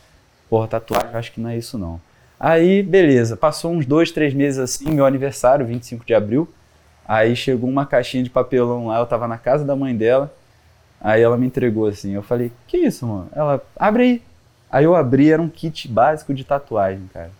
Porra, 0.49 0.67
tatuagem, 0.67 1.11
eu 1.11 1.19
acho 1.19 1.31
que 1.31 1.39
não 1.39 1.49
é 1.49 1.57
isso 1.57 1.77
não. 1.77 1.99
Aí, 2.39 2.83
beleza, 2.83 3.37
passou 3.37 3.71
uns 3.71 3.85
dois, 3.85 4.11
três 4.11 4.33
meses 4.33 4.59
assim, 4.59 4.91
meu 4.91 5.05
aniversário, 5.05 5.65
25 5.65 6.05
de 6.05 6.13
abril. 6.13 6.47
Aí 7.07 7.35
chegou 7.35 7.69
uma 7.69 7.85
caixinha 7.85 8.23
de 8.23 8.29
papelão 8.29 8.87
lá, 8.87 8.99
eu 8.99 9.05
tava 9.05 9.27
na 9.27 9.37
casa 9.37 9.63
da 9.63 9.75
mãe 9.75 9.95
dela. 9.95 10.33
Aí 10.99 11.21
ela 11.21 11.37
me 11.37 11.45
entregou 11.47 11.87
assim. 11.87 12.13
Eu 12.13 12.23
falei, 12.23 12.51
que 12.67 12.77
isso, 12.77 13.05
mano? 13.05 13.29
Ela, 13.35 13.61
abre 13.75 14.03
aí. 14.03 14.21
Aí 14.71 14.83
eu 14.83 14.95
abri, 14.95 15.31
era 15.31 15.41
um 15.41 15.49
kit 15.49 15.87
básico 15.87 16.33
de 16.33 16.43
tatuagem, 16.43 17.09
cara. 17.13 17.31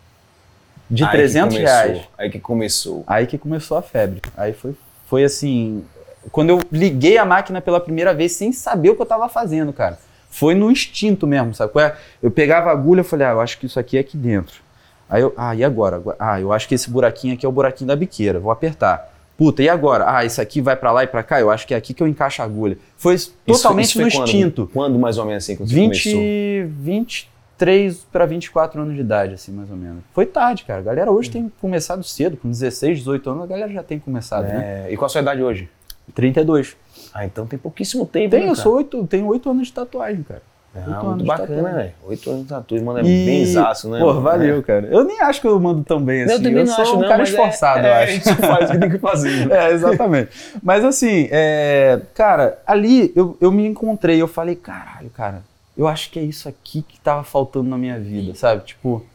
De 0.89 1.03
aí 1.03 1.11
300 1.11 1.57
reais. 1.57 2.01
Aí 2.17 2.29
que 2.29 2.39
começou. 2.39 3.03
Aí 3.07 3.25
que 3.25 3.37
começou 3.37 3.77
a 3.77 3.81
febre. 3.81 4.21
Aí 4.37 4.53
foi 4.53 4.75
foi 5.05 5.23
assim, 5.23 5.85
quando 6.31 6.49
eu 6.49 6.59
liguei 6.71 7.17
a 7.17 7.25
máquina 7.25 7.61
pela 7.61 7.79
primeira 7.79 8.13
vez 8.13 8.33
sem 8.33 8.51
saber 8.51 8.89
o 8.89 8.95
que 8.95 9.01
eu 9.01 9.05
tava 9.05 9.29
fazendo, 9.29 9.71
cara. 9.71 9.99
Foi 10.29 10.53
no 10.53 10.69
instinto 10.69 11.25
mesmo, 11.25 11.53
sabe? 11.53 11.71
É? 11.79 11.95
Eu 12.21 12.29
pegava 12.29 12.69
a 12.69 12.73
agulha 12.73 13.01
e 13.01 13.03
falei, 13.03 13.25
ah, 13.27 13.31
eu 13.31 13.41
acho 13.41 13.57
que 13.57 13.67
isso 13.67 13.79
aqui 13.79 13.97
é 13.97 14.01
aqui 14.01 14.17
dentro. 14.17 14.61
Aí 15.09 15.21
eu, 15.21 15.33
ah, 15.37 15.55
e 15.55 15.63
agora? 15.63 16.01
Ah, 16.19 16.41
eu 16.41 16.51
acho 16.51 16.67
que 16.67 16.75
esse 16.75 16.89
buraquinho 16.89 17.35
aqui 17.35 17.45
é 17.45 17.49
o 17.49 17.51
buraquinho 17.51 17.87
da 17.87 17.95
biqueira, 17.95 18.39
vou 18.39 18.51
apertar. 18.51 19.13
Puta, 19.38 19.62
e 19.62 19.67
agora? 19.67 20.06
Ah, 20.08 20.24
isso 20.24 20.41
aqui 20.41 20.62
vai 20.62 20.76
para 20.76 20.91
lá 20.91 21.04
e 21.04 21.08
para 21.08 21.21
cá? 21.21 21.39
Eu 21.39 21.52
acho 21.52 21.67
que 21.67 21.74
é 21.74 21.78
aqui 21.78 21.93
que 21.93 22.02
eu 22.02 22.08
encaixo 22.08 22.41
a 22.41 22.45
agulha. 22.45 22.78
Foi 22.95 23.17
totalmente 23.45 23.89
isso, 23.89 24.02
isso 24.02 24.17
no 24.19 24.24
instinto. 24.24 24.69
Quando 24.74 24.98
mais 24.98 25.17
ou 25.17 25.26
menos 25.26 25.43
assim? 25.43 25.58
Quando 25.58 25.69
20, 25.69 26.02
você 26.02 26.12
começou? 26.12 26.84
23 26.84 28.08
para 28.12 28.26
24 28.26 28.82
anos 28.82 28.95
de 28.95 29.02
idade, 29.02 29.34
assim, 29.34 29.52
mais 29.52 29.69
ou 29.69 29.76
menos. 29.76 30.04
Foi 30.13 30.26
tarde, 30.26 30.63
cara. 30.63 30.80
A 30.80 30.84
galera 30.84 31.12
hoje 31.12 31.30
tem 31.30 31.52
começado 31.60 32.04
cedo, 32.04 32.38
com 32.38 32.50
16, 32.50 33.00
18 33.00 33.30
anos, 33.30 33.43
a 33.43 33.48
galera 33.48 33.71
já 33.71 33.84
tem 33.84 34.00
começado, 34.00 34.45
né? 34.45 34.56
é, 34.56 34.84
né? 34.84 34.93
E 34.93 34.98
qual 34.98 35.08
a 35.08 35.10
sua 35.10 35.21
idade 35.21 35.43
hoje? 35.43 35.69
32. 36.13 36.78
Ah, 37.13 37.26
então 37.26 37.45
tem 37.45 37.60
pouquíssimo 37.60 38.06
tempo. 38.06 38.32
Tem, 38.32 38.43
né, 38.43 38.50
eu 38.50 38.56
sou 38.56 38.76
8, 38.76 39.08
tenho 39.08 39.26
8 39.26 39.50
anos 39.50 39.67
de 39.67 39.74
tatuagem, 39.74 40.24
cara. 40.24 40.41
Ah, 40.75 41.03
muito 41.03 41.23
bacana, 41.23 41.73
velho. 41.73 41.93
Oito 42.05 42.29
anos 42.29 42.47
de 42.67 42.79
mano, 42.81 42.99
é 42.99 43.01
e... 43.01 43.25
bem 43.25 43.45
zaço, 43.45 43.89
né? 43.89 43.99
Pô, 43.99 44.19
valeu, 44.19 44.59
é. 44.59 44.61
cara. 44.61 44.88
Eu 44.88 45.05
nem 45.05 45.21
acho 45.21 45.39
que 45.39 45.47
eu 45.47 45.57
mando 45.57 45.83
tão 45.83 46.01
bem 46.01 46.23
assim. 46.23 46.33
Eu 46.33 46.38
também 46.38 46.59
eu 46.59 46.65
não 46.65 46.73
sou 46.73 46.83
acho, 46.83 46.97
um 46.97 47.01
não, 47.01 47.07
cara 47.07 47.21
é- 47.21 47.23
esforçado, 47.23 47.79
é, 47.79 47.89
eu 47.89 47.93
acho. 47.93 48.01
É, 48.01 48.03
a 48.03 48.07
gente 48.07 48.35
faz 48.35 48.69
o 48.69 48.73
que 48.73 48.79
tem 48.79 48.89
que 48.89 48.97
fazer. 48.97 49.51
é, 49.53 49.71
exatamente. 49.71 50.29
Mas 50.61 50.83
assim, 50.83 51.29
é, 51.31 52.01
cara, 52.13 52.59
ali 52.67 53.13
eu, 53.15 53.38
eu 53.39 53.51
me 53.51 53.65
encontrei, 53.65 54.21
eu 54.21 54.27
falei, 54.27 54.55
caralho, 54.55 55.09
cara, 55.09 55.43
eu 55.77 55.88
acho 55.88 56.11
que 56.11 56.19
é 56.19 56.23
isso 56.23 56.49
aqui 56.49 56.81
que 56.81 56.99
tava 56.99 57.23
faltando 57.23 57.69
na 57.69 57.77
minha 57.77 57.97
vida, 57.97 58.35
sabe? 58.35 58.65
Tipo, 58.65 59.05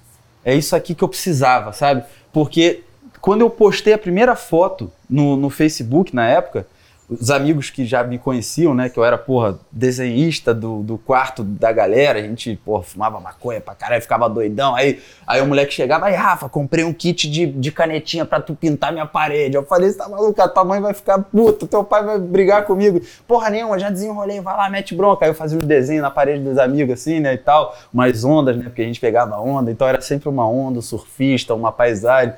é 0.43 0.55
isso 0.55 0.75
aqui 0.75 0.95
que 0.95 1.05
eu 1.05 1.09
precisava, 1.09 1.73
sabe? 1.73 2.05
Porque 2.33 2.85
quando 3.21 3.43
eu 3.43 3.51
postei 3.51 3.93
a 3.93 3.99
primeira 3.99 4.35
foto 4.35 4.91
no, 5.09 5.37
no 5.37 5.51
Facebook 5.51 6.15
na 6.15 6.27
época, 6.27 6.67
os 7.11 7.29
amigos 7.29 7.71
que 7.71 7.85
já 7.85 8.05
me 8.05 8.19
conheciam, 8.19 8.73
né? 8.73 8.89
Que 8.89 8.97
eu 8.97 9.05
era, 9.05 9.19
porra, 9.19 9.59
desenhista 9.73 10.55
do, 10.55 10.81
do 10.83 10.97
quarto 10.97 11.43
da 11.43 11.73
galera, 11.73 12.21
a 12.21 12.23
gente, 12.23 12.55
porra, 12.65 12.85
fumava 12.85 13.19
maconha 13.19 13.61
pra 13.61 13.75
caralho, 13.75 14.01
ficava 14.01 14.29
doidão. 14.29 14.77
Aí, 14.77 15.01
aí 15.27 15.41
o 15.41 15.47
moleque 15.47 15.75
chegava, 15.75 16.07
aí, 16.07 16.15
Rafa, 16.15 16.49
comprei 16.49 16.85
um 16.85 16.93
kit 16.93 17.29
de, 17.29 17.47
de 17.47 17.73
canetinha 17.73 18.25
pra 18.25 18.41
tu 18.41 18.55
pintar 18.55 18.93
minha 18.93 19.07
parede. 19.07 19.57
Eu 19.57 19.65
falei, 19.65 19.91
você 19.91 19.99
tá 19.99 20.09
maluco? 20.09 20.41
A 20.41 20.49
tua 20.49 20.65
mãe 20.65 20.81
vai 20.81 20.95
ficar 20.95 21.19
puta, 21.19 21.67
teu 21.67 21.83
pai 21.83 22.05
vai 22.05 22.19
brigar 22.19 22.65
comigo. 22.65 23.01
Porra 23.27 23.51
nenhuma, 23.51 23.77
já 23.77 23.91
desenrolei, 23.91 24.41
vai 24.41 24.57
lá, 24.57 24.71
mete 24.71 24.95
bronca. 24.95 25.25
Aí 25.25 25.31
eu 25.31 25.35
fazia 25.35 25.59
os 25.59 25.67
desenhos 25.67 26.03
na 26.03 26.11
parede 26.11 26.45
dos 26.45 26.59
amigos, 26.59 26.95
assim, 26.95 27.19
né, 27.19 27.35
e 27.35 27.39
tal. 27.39 27.77
Umas 27.93 28.23
ondas, 28.23 28.57
né? 28.57 28.65
Porque 28.65 28.83
a 28.83 28.87
gente 28.87 29.01
pegava 29.01 29.37
onda, 29.37 29.73
então 29.73 29.89
era 29.89 30.01
sempre 30.01 30.29
uma 30.29 30.49
onda, 30.49 30.79
um 30.79 30.83
surfista, 30.83 31.55
uma 31.55 31.73
paisagem. 31.73 32.35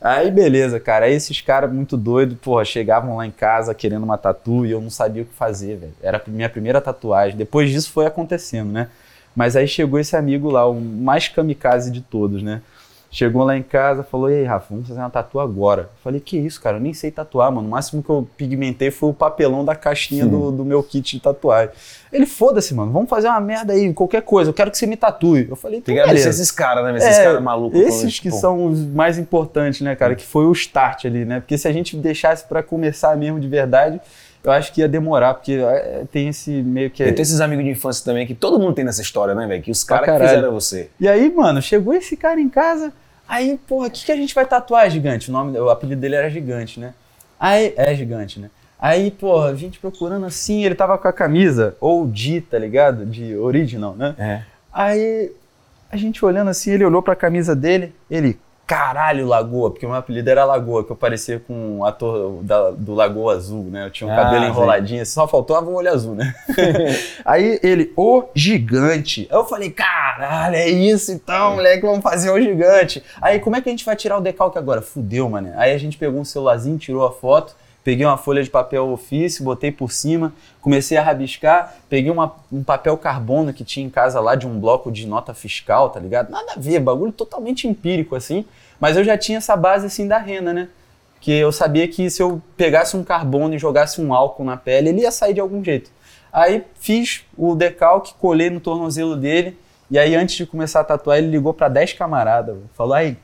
Aí 0.00 0.30
beleza, 0.30 0.78
cara. 0.78 1.06
Aí 1.06 1.14
esses 1.14 1.40
caras 1.40 1.72
muito 1.72 1.96
doidos, 1.96 2.36
porra, 2.38 2.64
chegavam 2.64 3.16
lá 3.16 3.26
em 3.26 3.30
casa 3.30 3.74
querendo 3.74 4.04
uma 4.04 4.18
tatu 4.18 4.66
e 4.66 4.70
eu 4.70 4.80
não 4.80 4.90
sabia 4.90 5.22
o 5.22 5.26
que 5.26 5.34
fazer, 5.34 5.76
velho. 5.76 5.94
Era 6.02 6.22
a 6.24 6.30
minha 6.30 6.48
primeira 6.48 6.80
tatuagem. 6.80 7.36
Depois 7.36 7.70
disso 7.70 7.90
foi 7.90 8.06
acontecendo, 8.06 8.70
né? 8.70 8.88
Mas 9.34 9.56
aí 9.56 9.68
chegou 9.68 9.98
esse 9.98 10.16
amigo 10.16 10.50
lá, 10.50 10.66
o 10.66 10.80
mais 10.80 11.28
kamikaze 11.28 11.90
de 11.90 12.00
todos, 12.00 12.42
né? 12.42 12.62
Chegou 13.16 13.44
lá 13.44 13.56
em 13.56 13.62
casa, 13.62 14.02
falou: 14.02 14.30
E 14.30 14.34
aí, 14.34 14.44
Rafa, 14.44 14.66
vamos 14.68 14.88
fazer 14.88 15.00
uma 15.00 15.08
tatu 15.08 15.40
agora. 15.40 15.84
Eu 15.84 16.02
falei: 16.04 16.20
Que 16.20 16.36
isso, 16.36 16.60
cara? 16.60 16.76
Eu 16.76 16.80
nem 16.82 16.92
sei 16.92 17.10
tatuar, 17.10 17.50
mano. 17.50 17.66
O 17.66 17.70
máximo 17.70 18.02
que 18.02 18.10
eu 18.10 18.28
pigmentei 18.36 18.90
foi 18.90 19.08
o 19.08 19.14
papelão 19.14 19.64
da 19.64 19.74
caixinha 19.74 20.26
do, 20.26 20.52
do, 20.52 20.66
meu 20.66 20.82
kit 20.82 21.16
de 21.16 21.22
tatuagem. 21.22 21.70
Ele: 22.12 22.26
Foda-se, 22.26 22.74
mano. 22.74 22.92
Vamos 22.92 23.08
fazer 23.08 23.28
uma 23.28 23.40
merda 23.40 23.72
aí, 23.72 23.90
qualquer 23.94 24.20
coisa. 24.20 24.50
Eu 24.50 24.54
quero 24.54 24.70
que 24.70 24.76
você 24.76 24.86
me 24.86 24.98
tatue. 24.98 25.46
Eu 25.48 25.56
falei: 25.56 25.80
Tem 25.80 25.94
que 25.94 26.00
agradecer 26.02 26.28
esses 26.28 26.50
caras, 26.50 26.84
né? 26.84 26.98
Esses 26.98 27.18
é, 27.18 27.24
caras 27.24 27.42
malucos. 27.42 27.80
Esses 27.80 28.20
que 28.20 28.30
são 28.30 28.66
os 28.66 28.84
mais 28.84 29.16
importantes, 29.16 29.80
né, 29.80 29.96
cara? 29.96 30.14
Que 30.14 30.26
foi 30.26 30.44
o 30.44 30.52
start 30.52 31.06
ali, 31.06 31.24
né? 31.24 31.40
Porque 31.40 31.56
se 31.56 31.66
a 31.66 31.72
gente 31.72 31.96
deixasse 31.96 32.44
para 32.44 32.62
começar 32.62 33.16
mesmo 33.16 33.40
de 33.40 33.48
verdade 33.48 33.98
eu 34.44 34.52
acho 34.52 34.72
que 34.72 34.80
ia 34.80 34.88
demorar, 34.88 35.34
porque 35.34 35.54
é, 35.54 36.04
tem 36.12 36.28
esse 36.28 36.50
meio 36.62 36.88
que. 36.88 37.02
Tem 37.02 37.20
esses 37.20 37.40
amigos 37.40 37.64
de 37.64 37.70
infância 37.72 38.04
também 38.04 38.24
que 38.24 38.34
todo 38.34 38.60
mundo 38.60 38.74
tem 38.74 38.84
nessa 38.84 39.02
história, 39.02 39.34
né, 39.34 39.44
velho? 39.44 39.60
Que 39.60 39.72
os 39.72 39.82
caras 39.82 40.08
que 40.08 40.24
fizeram 40.24 40.52
você. 40.52 40.88
E 41.00 41.08
aí, 41.08 41.34
mano, 41.34 41.60
chegou 41.60 41.92
esse 41.92 42.16
cara 42.16 42.40
em 42.40 42.48
casa. 42.48 42.92
Aí, 43.28 43.58
porra, 43.66 43.88
o 43.88 43.90
que, 43.90 44.04
que 44.04 44.12
a 44.12 44.16
gente 44.16 44.34
vai 44.34 44.46
tatuar, 44.46 44.88
gigante? 44.90 45.30
O 45.30 45.32
nome, 45.32 45.58
o 45.58 45.68
apelido 45.70 46.00
dele 46.00 46.14
era 46.14 46.30
gigante, 46.30 46.78
né? 46.78 46.94
Aí, 47.38 47.74
é 47.76 47.94
gigante, 47.94 48.40
né? 48.40 48.50
Aí, 48.78 49.10
porra, 49.10 49.50
a 49.50 49.54
gente 49.54 49.78
procurando 49.78 50.26
assim, 50.26 50.64
ele 50.64 50.74
tava 50.74 50.98
com 50.98 51.08
a 51.08 51.12
camisa 51.12 51.76
OG, 51.80 52.42
tá 52.42 52.58
ligado? 52.58 53.06
De 53.06 53.34
original, 53.36 53.94
né? 53.96 54.14
É. 54.18 54.42
Aí, 54.72 55.32
a 55.90 55.96
gente 55.96 56.24
olhando 56.24 56.48
assim, 56.48 56.70
ele 56.70 56.84
olhou 56.84 57.02
pra 57.02 57.16
camisa 57.16 57.56
dele, 57.56 57.94
ele, 58.10 58.38
caralho, 58.66 59.26
Lagoa, 59.26 59.70
porque 59.70 59.86
o 59.86 59.88
meu 59.88 59.98
apelido 59.98 60.28
era 60.28 60.44
Lagoa, 60.44 60.84
que 60.84 60.90
eu 60.90 60.96
parecia 60.96 61.38
com 61.38 61.78
o 61.78 61.84
ator 61.84 62.42
da, 62.42 62.72
do 62.72 62.94
Lagoa 62.94 63.34
Azul, 63.34 63.64
né? 63.64 63.86
Eu 63.86 63.90
tinha 63.90 64.08
um 64.08 64.12
ah, 64.12 64.16
cabelo 64.16 64.44
enroladinho, 64.44 65.06
só 65.06 65.28
faltava 65.28 65.70
um 65.70 65.74
olho 65.74 65.92
azul, 65.92 66.16
né? 66.16 66.34
Aí 67.24 67.60
ele, 67.62 67.92
o 67.96 68.24
gigante. 68.34 69.28
Eu 69.30 69.44
falei, 69.44 69.70
caralho, 69.70 70.56
é 70.56 70.68
isso 70.68 71.12
então, 71.12 71.54
moleque, 71.54 71.86
vamos 71.86 72.02
fazer 72.02 72.30
o 72.30 72.40
gigante. 72.40 73.02
Aí 73.22 73.38
como 73.38 73.54
é 73.54 73.60
que 73.60 73.68
a 73.68 73.72
gente 73.72 73.84
vai 73.84 73.94
tirar 73.94 74.18
o 74.18 74.20
decalque 74.20 74.58
agora? 74.58 74.82
Fudeu, 74.82 75.28
mano. 75.28 75.52
Aí 75.56 75.72
a 75.72 75.78
gente 75.78 75.96
pegou 75.96 76.20
um 76.20 76.24
celularzinho, 76.24 76.76
tirou 76.76 77.06
a 77.06 77.12
foto, 77.12 77.54
peguei 77.86 78.04
uma 78.04 78.16
folha 78.16 78.42
de 78.42 78.50
papel 78.50 78.88
ofício, 78.88 79.44
botei 79.44 79.70
por 79.70 79.92
cima, 79.92 80.32
comecei 80.60 80.98
a 80.98 81.02
rabiscar, 81.02 81.72
peguei 81.88 82.10
uma, 82.10 82.34
um 82.50 82.64
papel 82.64 82.98
carbono 82.98 83.52
que 83.52 83.62
tinha 83.62 83.86
em 83.86 83.88
casa 83.88 84.18
lá 84.18 84.34
de 84.34 84.44
um 84.44 84.58
bloco 84.58 84.90
de 84.90 85.06
nota 85.06 85.32
fiscal, 85.32 85.88
tá 85.90 86.00
ligado? 86.00 86.28
Nada 86.28 86.54
a 86.56 86.58
ver, 86.58 86.80
bagulho 86.80 87.12
totalmente 87.12 87.68
empírico 87.68 88.16
assim, 88.16 88.44
mas 88.80 88.96
eu 88.96 89.04
já 89.04 89.16
tinha 89.16 89.38
essa 89.38 89.54
base 89.54 89.86
assim 89.86 90.08
da 90.08 90.18
rena, 90.18 90.52
né? 90.52 90.68
Que 91.20 91.30
eu 91.30 91.52
sabia 91.52 91.86
que 91.86 92.10
se 92.10 92.20
eu 92.20 92.42
pegasse 92.56 92.96
um 92.96 93.04
carbono 93.04 93.54
e 93.54 93.58
jogasse 93.58 94.00
um 94.00 94.12
álcool 94.12 94.42
na 94.42 94.56
pele, 94.56 94.88
ele 94.88 95.02
ia 95.02 95.12
sair 95.12 95.34
de 95.34 95.40
algum 95.40 95.62
jeito. 95.62 95.88
Aí 96.32 96.64
fiz 96.80 97.24
o 97.38 97.54
decalque, 97.54 98.14
colei 98.18 98.50
no 98.50 98.58
tornozelo 98.58 99.14
dele, 99.14 99.56
e 99.88 99.96
aí 99.96 100.16
antes 100.16 100.34
de 100.34 100.44
começar 100.44 100.80
a 100.80 100.84
tatuar, 100.84 101.18
ele 101.18 101.28
ligou 101.28 101.54
para 101.54 101.68
10 101.68 101.92
camaradas, 101.92 102.56
falou: 102.74 102.94
"Aí, 102.94 103.16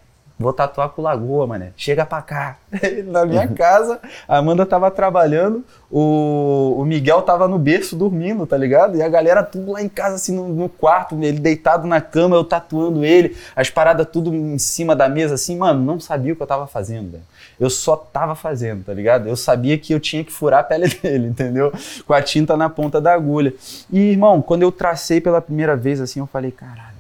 Vou 0.43 0.53
tatuar 0.53 0.91
com 0.91 1.03
Lagoa, 1.03 1.47
mané. 1.47 1.73
Chega 1.77 2.05
pra 2.05 2.21
cá. 2.21 2.57
Na 3.07 3.25
minha 3.25 3.47
casa, 3.49 4.01
a 4.27 4.39
Amanda 4.39 4.67
tava 4.67 4.91
trabalhando, 4.91 5.65
o, 5.91 6.77
o 6.79 6.85
Miguel 6.85 7.23
tava 7.23 7.47
no 7.47 7.59
berço 7.59 7.95
dormindo, 7.95 8.47
tá 8.47 8.57
ligado? 8.57 8.97
E 8.97 9.03
a 9.03 9.09
galera 9.09 9.43
tudo 9.43 9.73
lá 9.73 9.83
em 9.83 9.89
casa, 9.89 10.17
assim, 10.17 10.35
no, 10.35 10.49
no 10.49 10.69
quarto, 10.69 11.15
ele 11.23 11.39
deitado 11.39 11.87
na 11.87 12.01
cama, 12.01 12.37
eu 12.37 12.45
tatuando 12.45 13.05
ele, 13.05 13.37
as 13.55 13.71
paradas 13.71 14.07
tudo 14.11 14.35
em 14.35 14.59
cima 14.59 14.97
da 14.97 15.09
mesa, 15.09 15.35
assim, 15.35 15.57
mano, 15.57 15.83
não 15.83 16.01
sabia 16.01 16.33
o 16.33 16.37
que 16.37 16.43
eu 16.43 16.47
tava 16.47 16.67
fazendo, 16.67 17.13
velho. 17.13 17.25
Eu 17.61 17.71
só 17.71 17.95
tava 17.95 18.35
fazendo, 18.35 18.85
tá 18.85 18.93
ligado? 18.93 19.29
Eu 19.29 19.37
sabia 19.37 19.79
que 19.79 19.93
eu 19.93 20.01
tinha 20.01 20.25
que 20.25 20.33
furar 20.33 20.61
a 20.61 20.65
pele 20.65 20.89
dele, 21.03 21.29
entendeu? 21.29 21.73
Com 22.07 22.15
a 22.15 22.23
tinta 22.23 22.57
na 22.57 22.69
ponta 22.69 23.01
da 23.01 23.13
agulha. 23.13 23.55
E, 23.91 24.13
irmão, 24.13 24.43
quando 24.43 24.63
eu 24.63 24.73
tracei 24.73 25.21
pela 25.21 25.41
primeira 25.41 25.77
vez, 25.77 26.01
assim, 26.01 26.21
eu 26.21 26.27
falei, 26.27 26.51
caralho 26.51 26.92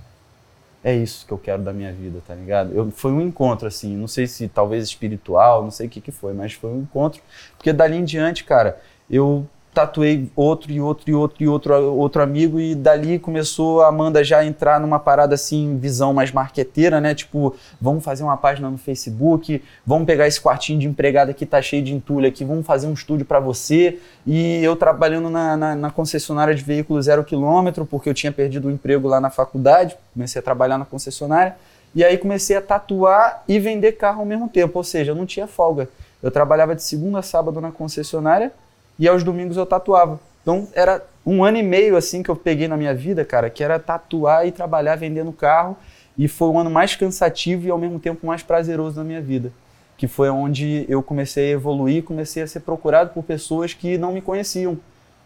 é 0.84 0.94
isso 0.94 1.26
que 1.26 1.32
eu 1.32 1.38
quero 1.38 1.62
da 1.62 1.72
minha 1.72 1.92
vida, 1.92 2.20
tá 2.26 2.34
ligado? 2.34 2.72
Eu, 2.72 2.90
foi 2.90 3.12
um 3.12 3.20
encontro, 3.20 3.68
assim, 3.68 3.96
não 3.96 4.08
sei 4.08 4.26
se 4.26 4.48
talvez 4.48 4.84
espiritual, 4.84 5.62
não 5.62 5.70
sei 5.70 5.86
o 5.86 5.90
que 5.90 6.00
que 6.00 6.10
foi, 6.10 6.32
mas 6.32 6.54
foi 6.54 6.70
um 6.70 6.80
encontro, 6.82 7.22
porque 7.56 7.72
dali 7.72 7.96
em 7.96 8.04
diante, 8.04 8.44
cara, 8.44 8.80
eu 9.08 9.46
tatuei 9.74 10.30
outro 10.36 10.70
e 10.70 10.80
outro 10.80 11.10
e 11.10 11.14
outro 11.14 11.42
e 11.42 11.48
outro, 11.48 11.94
outro 11.94 12.22
amigo 12.22 12.60
e 12.60 12.74
dali 12.74 13.18
começou 13.18 13.80
a 13.80 13.88
Amanda 13.88 14.22
já 14.22 14.44
entrar 14.44 14.78
numa 14.78 14.98
parada 14.98 15.34
assim, 15.34 15.78
visão 15.78 16.12
mais 16.12 16.30
marqueteira, 16.30 17.00
né? 17.00 17.14
Tipo, 17.14 17.56
vamos 17.80 18.04
fazer 18.04 18.22
uma 18.22 18.36
página 18.36 18.68
no 18.68 18.76
Facebook, 18.76 19.62
vamos 19.86 20.06
pegar 20.06 20.26
esse 20.26 20.40
quartinho 20.40 20.78
de 20.78 20.86
empregada 20.86 21.32
que 21.32 21.46
tá 21.46 21.62
cheio 21.62 21.82
de 21.82 21.94
entulho 21.94 22.28
aqui, 22.28 22.44
vamos 22.44 22.66
fazer 22.66 22.86
um 22.86 22.92
estúdio 22.92 23.24
para 23.24 23.40
você. 23.40 23.98
E 24.26 24.62
eu 24.62 24.76
trabalhando 24.76 25.30
na, 25.30 25.56
na, 25.56 25.74
na, 25.74 25.90
concessionária 25.90 26.54
de 26.54 26.62
veículos 26.62 27.06
zero 27.06 27.24
quilômetro, 27.24 27.86
porque 27.86 28.10
eu 28.10 28.14
tinha 28.14 28.30
perdido 28.30 28.68
o 28.68 28.70
emprego 28.70 29.08
lá 29.08 29.20
na 29.20 29.30
faculdade, 29.30 29.96
comecei 30.12 30.38
a 30.38 30.42
trabalhar 30.42 30.76
na 30.76 30.84
concessionária. 30.84 31.56
E 31.94 32.04
aí 32.04 32.18
comecei 32.18 32.56
a 32.56 32.62
tatuar 32.62 33.42
e 33.48 33.58
vender 33.58 33.92
carro 33.92 34.20
ao 34.20 34.26
mesmo 34.26 34.48
tempo, 34.48 34.78
ou 34.78 34.84
seja, 34.84 35.12
eu 35.12 35.14
não 35.14 35.26
tinha 35.26 35.46
folga. 35.46 35.88
Eu 36.22 36.30
trabalhava 36.30 36.74
de 36.74 36.82
segunda 36.82 37.18
a 37.18 37.22
sábado 37.22 37.60
na 37.60 37.72
concessionária 37.72 38.52
e 39.02 39.08
aos 39.08 39.24
domingos 39.24 39.56
eu 39.56 39.66
tatuava. 39.66 40.20
Então 40.42 40.68
era 40.72 41.04
um 41.26 41.42
ano 41.42 41.58
e 41.58 41.62
meio 41.62 41.96
assim 41.96 42.22
que 42.22 42.30
eu 42.30 42.36
peguei 42.36 42.68
na 42.68 42.76
minha 42.76 42.94
vida, 42.94 43.24
cara, 43.24 43.50
que 43.50 43.64
era 43.64 43.76
tatuar 43.76 44.46
e 44.46 44.52
trabalhar 44.52 44.94
vendendo 44.94 45.32
carro. 45.32 45.76
E 46.16 46.28
foi 46.28 46.46
o 46.46 46.56
ano 46.56 46.70
mais 46.70 46.94
cansativo 46.94 47.66
e 47.66 47.70
ao 47.72 47.78
mesmo 47.78 47.98
tempo 47.98 48.24
mais 48.24 48.44
prazeroso 48.44 48.94
da 48.94 49.02
minha 49.02 49.20
vida. 49.20 49.50
Que 49.96 50.06
foi 50.06 50.30
onde 50.30 50.86
eu 50.88 51.02
comecei 51.02 51.48
a 51.48 51.54
evoluir, 51.54 52.04
comecei 52.04 52.44
a 52.44 52.46
ser 52.46 52.60
procurado 52.60 53.10
por 53.10 53.24
pessoas 53.24 53.74
que 53.74 53.98
não 53.98 54.12
me 54.12 54.22
conheciam. 54.22 54.78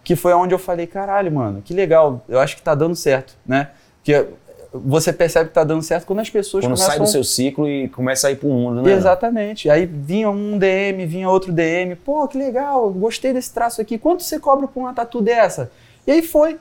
Que 0.03 0.17
foi 0.17 0.33
onde 0.33 0.55
eu 0.55 0.59
falei, 0.59 0.87
caralho, 0.87 1.31
mano, 1.31 1.61
que 1.61 1.75
legal, 1.75 2.25
eu 2.31 2.41
acho 2.41 2.57
que 2.57 2.63
tá 2.63 2.75
dando 2.75 2.97
certo, 2.97 3.35
né? 3.45 3.73
Que 4.03 4.27
você 4.73 5.13
percebe 5.13 5.47
que 5.47 5.51
está 5.51 5.65
dando 5.65 5.83
certo 5.83 6.07
quando 6.07 6.21
as 6.21 6.31
pessoas 6.31 6.65
quando 6.65 6.75
começam... 6.75 6.91
sai 6.91 6.99
do 6.99 7.07
seu 7.07 7.25
ciclo 7.25 7.69
e 7.69 7.89
começa 7.89 8.29
a 8.29 8.31
ir 8.31 8.37
para 8.37 8.49
o 8.49 8.53
mundo, 8.53 8.83
né? 8.83 8.93
Exatamente. 8.93 9.69
Aí 9.71 9.87
vinha 9.87 10.31
um 10.31 10.59
DM, 10.59 11.07
vinha 11.07 11.29
outro 11.29 11.53
DM. 11.53 11.95
Pô, 11.97 12.27
que 12.29 12.37
legal, 12.37 12.91
gostei 12.91 13.33
desse 13.33 13.53
traço 13.53 13.81
aqui. 13.81 13.99
Quanto 13.99 14.23
você 14.23 14.39
cobra 14.39 14.67
por 14.67 14.81
uma 14.81 14.93
tatu 14.93 15.21
dessa? 15.21 15.71
E 16.07 16.11
aí 16.11 16.23
foi. 16.23 16.59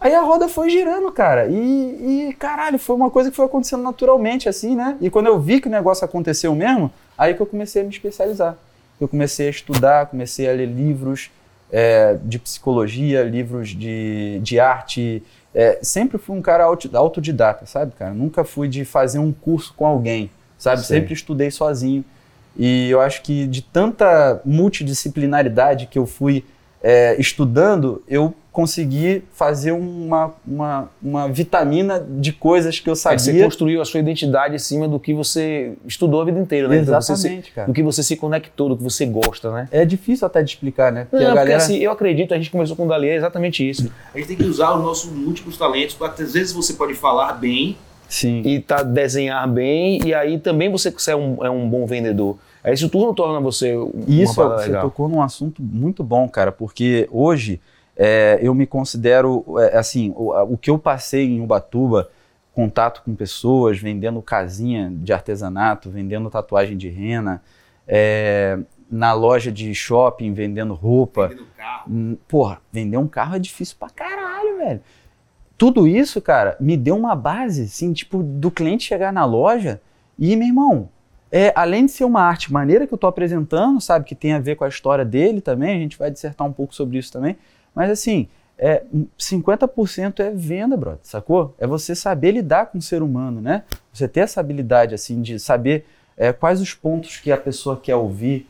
Aí 0.00 0.14
a 0.14 0.20
roda 0.20 0.48
foi 0.48 0.68
girando, 0.68 1.10
cara. 1.10 1.46
E, 1.46 2.28
e, 2.28 2.34
caralho, 2.34 2.78
foi 2.78 2.94
uma 2.94 3.10
coisa 3.10 3.30
que 3.30 3.36
foi 3.36 3.46
acontecendo 3.46 3.82
naturalmente, 3.82 4.48
assim, 4.48 4.76
né? 4.76 4.96
E 5.00 5.08
quando 5.08 5.26
eu 5.26 5.40
vi 5.40 5.60
que 5.60 5.68
o 5.68 5.70
negócio 5.70 6.04
aconteceu 6.04 6.54
mesmo, 6.54 6.92
aí 7.16 7.32
que 7.32 7.40
eu 7.40 7.46
comecei 7.46 7.80
a 7.80 7.84
me 7.84 7.90
especializar. 7.90 8.56
eu 9.00 9.08
comecei 9.08 9.46
a 9.46 9.50
estudar, 9.50 10.06
comecei 10.06 10.48
a 10.48 10.52
ler 10.52 10.66
livros 10.66 11.30
é, 11.72 12.18
de 12.22 12.38
psicologia, 12.38 13.22
livros 13.22 13.70
de, 13.70 14.38
de 14.42 14.60
arte. 14.60 15.22
É, 15.54 15.78
sempre 15.82 16.18
fui 16.18 16.36
um 16.36 16.42
cara 16.42 16.64
autodidata, 16.64 17.64
sabe, 17.64 17.92
cara? 17.96 18.12
Nunca 18.12 18.44
fui 18.44 18.66
de 18.68 18.84
fazer 18.84 19.20
um 19.20 19.32
curso 19.32 19.72
com 19.76 19.86
alguém, 19.86 20.30
sabe? 20.58 20.80
Sim. 20.80 20.86
Sempre 20.86 21.14
estudei 21.14 21.50
sozinho. 21.50 22.04
E 22.56 22.90
eu 22.90 23.00
acho 23.00 23.22
que 23.22 23.46
de 23.46 23.62
tanta 23.62 24.40
multidisciplinaridade 24.44 25.86
que 25.86 25.98
eu 25.98 26.06
fui 26.06 26.44
é, 26.82 27.18
estudando, 27.20 28.02
eu 28.08 28.34
consegui 28.54 29.24
fazer 29.32 29.72
uma, 29.72 30.32
uma, 30.46 30.88
uma, 31.02 31.28
vitamina 31.28 31.98
de 31.98 32.32
coisas 32.32 32.78
que 32.78 32.88
eu 32.88 32.94
sabia. 32.94 33.16
É, 33.16 33.18
você 33.18 33.42
construiu 33.42 33.82
a 33.82 33.84
sua 33.84 33.98
identidade 33.98 34.54
em 34.54 34.58
cima 34.60 34.86
do 34.86 35.00
que 35.00 35.12
você 35.12 35.72
estudou 35.84 36.22
a 36.22 36.24
vida 36.24 36.38
inteira, 36.38 36.68
né? 36.68 36.76
Exatamente, 36.76 37.26
então 37.26 37.42
se, 37.42 37.50
cara. 37.50 37.66
Do 37.66 37.74
que 37.74 37.82
você 37.82 38.04
se 38.04 38.14
conectou, 38.14 38.68
do 38.68 38.76
que 38.76 38.82
você 38.84 39.04
gosta, 39.06 39.50
né? 39.50 39.68
É 39.72 39.84
difícil 39.84 40.24
até 40.24 40.40
de 40.40 40.50
explicar, 40.50 40.92
né? 40.92 41.08
Porque 41.10 41.24
Não, 41.24 41.32
a 41.32 41.34
galera... 41.34 41.58
Porque, 41.58 41.72
assim, 41.72 41.82
eu 41.82 41.90
acredito, 41.90 42.32
a 42.32 42.36
gente 42.36 42.48
começou 42.48 42.76
com 42.76 42.84
o 42.84 42.88
Dali, 42.88 43.08
é 43.08 43.16
exatamente 43.16 43.68
isso. 43.68 43.90
A 44.14 44.18
gente 44.18 44.28
tem 44.28 44.36
que 44.36 44.44
usar 44.44 44.72
os 44.76 44.84
nossos 44.84 45.10
múltiplos 45.10 45.58
talentos, 45.58 45.96
porque 45.96 46.22
às 46.22 46.32
vezes 46.32 46.52
você 46.52 46.74
pode 46.74 46.94
falar 46.94 47.32
bem 47.32 47.76
Sim. 48.08 48.40
e 48.44 48.60
tá, 48.60 48.84
desenhar 48.84 49.48
bem, 49.48 50.00
e 50.06 50.14
aí 50.14 50.38
também 50.38 50.70
você 50.70 50.94
é 51.08 51.16
um, 51.16 51.44
é 51.44 51.50
um 51.50 51.68
bom 51.68 51.86
vendedor. 51.86 52.38
Isso 52.72 52.88
tudo 52.88 53.12
torna 53.14 53.40
você 53.40 53.74
uma 53.74 53.92
Isso, 54.06 54.34
você 54.34 54.66
legal. 54.66 54.82
tocou 54.84 55.08
num 55.08 55.20
assunto 55.20 55.60
muito 55.60 56.04
bom, 56.04 56.28
cara, 56.28 56.52
porque 56.52 57.08
hoje 57.10 57.60
é, 57.96 58.38
eu 58.42 58.54
me 58.54 58.66
considero, 58.66 59.44
é, 59.58 59.76
assim, 59.76 60.12
o, 60.16 60.32
o, 60.52 60.58
que 60.58 60.70
eu 60.70 60.78
passei 60.78 61.26
em 61.26 61.40
Ubatuba, 61.40 62.10
contato 62.52 63.02
com 63.04 63.14
pessoas, 63.14 63.78
vendendo 63.78 64.20
casinha 64.22 64.92
de 64.94 65.12
artesanato, 65.12 65.90
vendendo 65.90 66.30
tatuagem 66.30 66.76
de 66.76 66.88
rena, 66.88 67.42
é, 67.86 68.58
na 68.90 69.12
loja 69.12 69.50
de 69.50 69.74
shopping 69.74 70.32
vendendo 70.32 70.74
roupa. 70.74 71.28
Vendendo 71.28 71.48
carro. 71.56 71.92
Hum, 71.92 72.16
porra, 72.28 72.60
vender 72.72 72.96
um 72.96 73.08
carro 73.08 73.36
é 73.36 73.38
difícil 73.38 73.76
pra 73.78 73.90
caralho, 73.90 74.58
velho. 74.58 74.80
Tudo 75.56 75.86
isso, 75.86 76.20
cara, 76.20 76.56
me 76.60 76.76
deu 76.76 76.96
uma 76.96 77.14
base, 77.14 77.62
assim, 77.62 77.92
tipo, 77.92 78.22
do 78.22 78.50
cliente 78.50 78.84
chegar 78.84 79.12
na 79.12 79.24
loja 79.24 79.80
e, 80.18 80.34
meu 80.36 80.48
irmão, 80.48 80.88
é, 81.30 81.52
além 81.56 81.86
de 81.86 81.92
ser 81.92 82.04
uma 82.04 82.22
arte 82.22 82.52
maneira 82.52 82.86
que 82.86 82.92
eu 82.92 82.96
estou 82.96 83.08
apresentando, 83.08 83.80
sabe, 83.80 84.04
que 84.04 84.14
tem 84.14 84.32
a 84.32 84.38
ver 84.38 84.56
com 84.56 84.64
a 84.64 84.68
história 84.68 85.04
dele 85.04 85.40
também, 85.40 85.76
a 85.76 85.78
gente 85.78 85.98
vai 85.98 86.10
dissertar 86.10 86.46
um 86.46 86.52
pouco 86.52 86.74
sobre 86.74 86.98
isso 86.98 87.12
também, 87.12 87.36
mas 87.74 87.90
assim, 87.90 88.28
é, 88.56 88.82
50% 89.18 90.20
é 90.20 90.30
venda, 90.30 90.76
brother, 90.76 91.00
sacou? 91.02 91.54
É 91.58 91.66
você 91.66 91.94
saber 91.94 92.32
lidar 92.32 92.66
com 92.66 92.78
o 92.78 92.82
ser 92.82 93.02
humano, 93.02 93.40
né? 93.40 93.64
Você 93.92 94.06
ter 94.06 94.20
essa 94.20 94.40
habilidade, 94.40 94.94
assim, 94.94 95.20
de 95.20 95.38
saber 95.38 95.84
é, 96.16 96.32
quais 96.32 96.60
os 96.60 96.72
pontos 96.72 97.16
que 97.16 97.32
a 97.32 97.36
pessoa 97.36 97.76
quer 97.76 97.96
ouvir. 97.96 98.46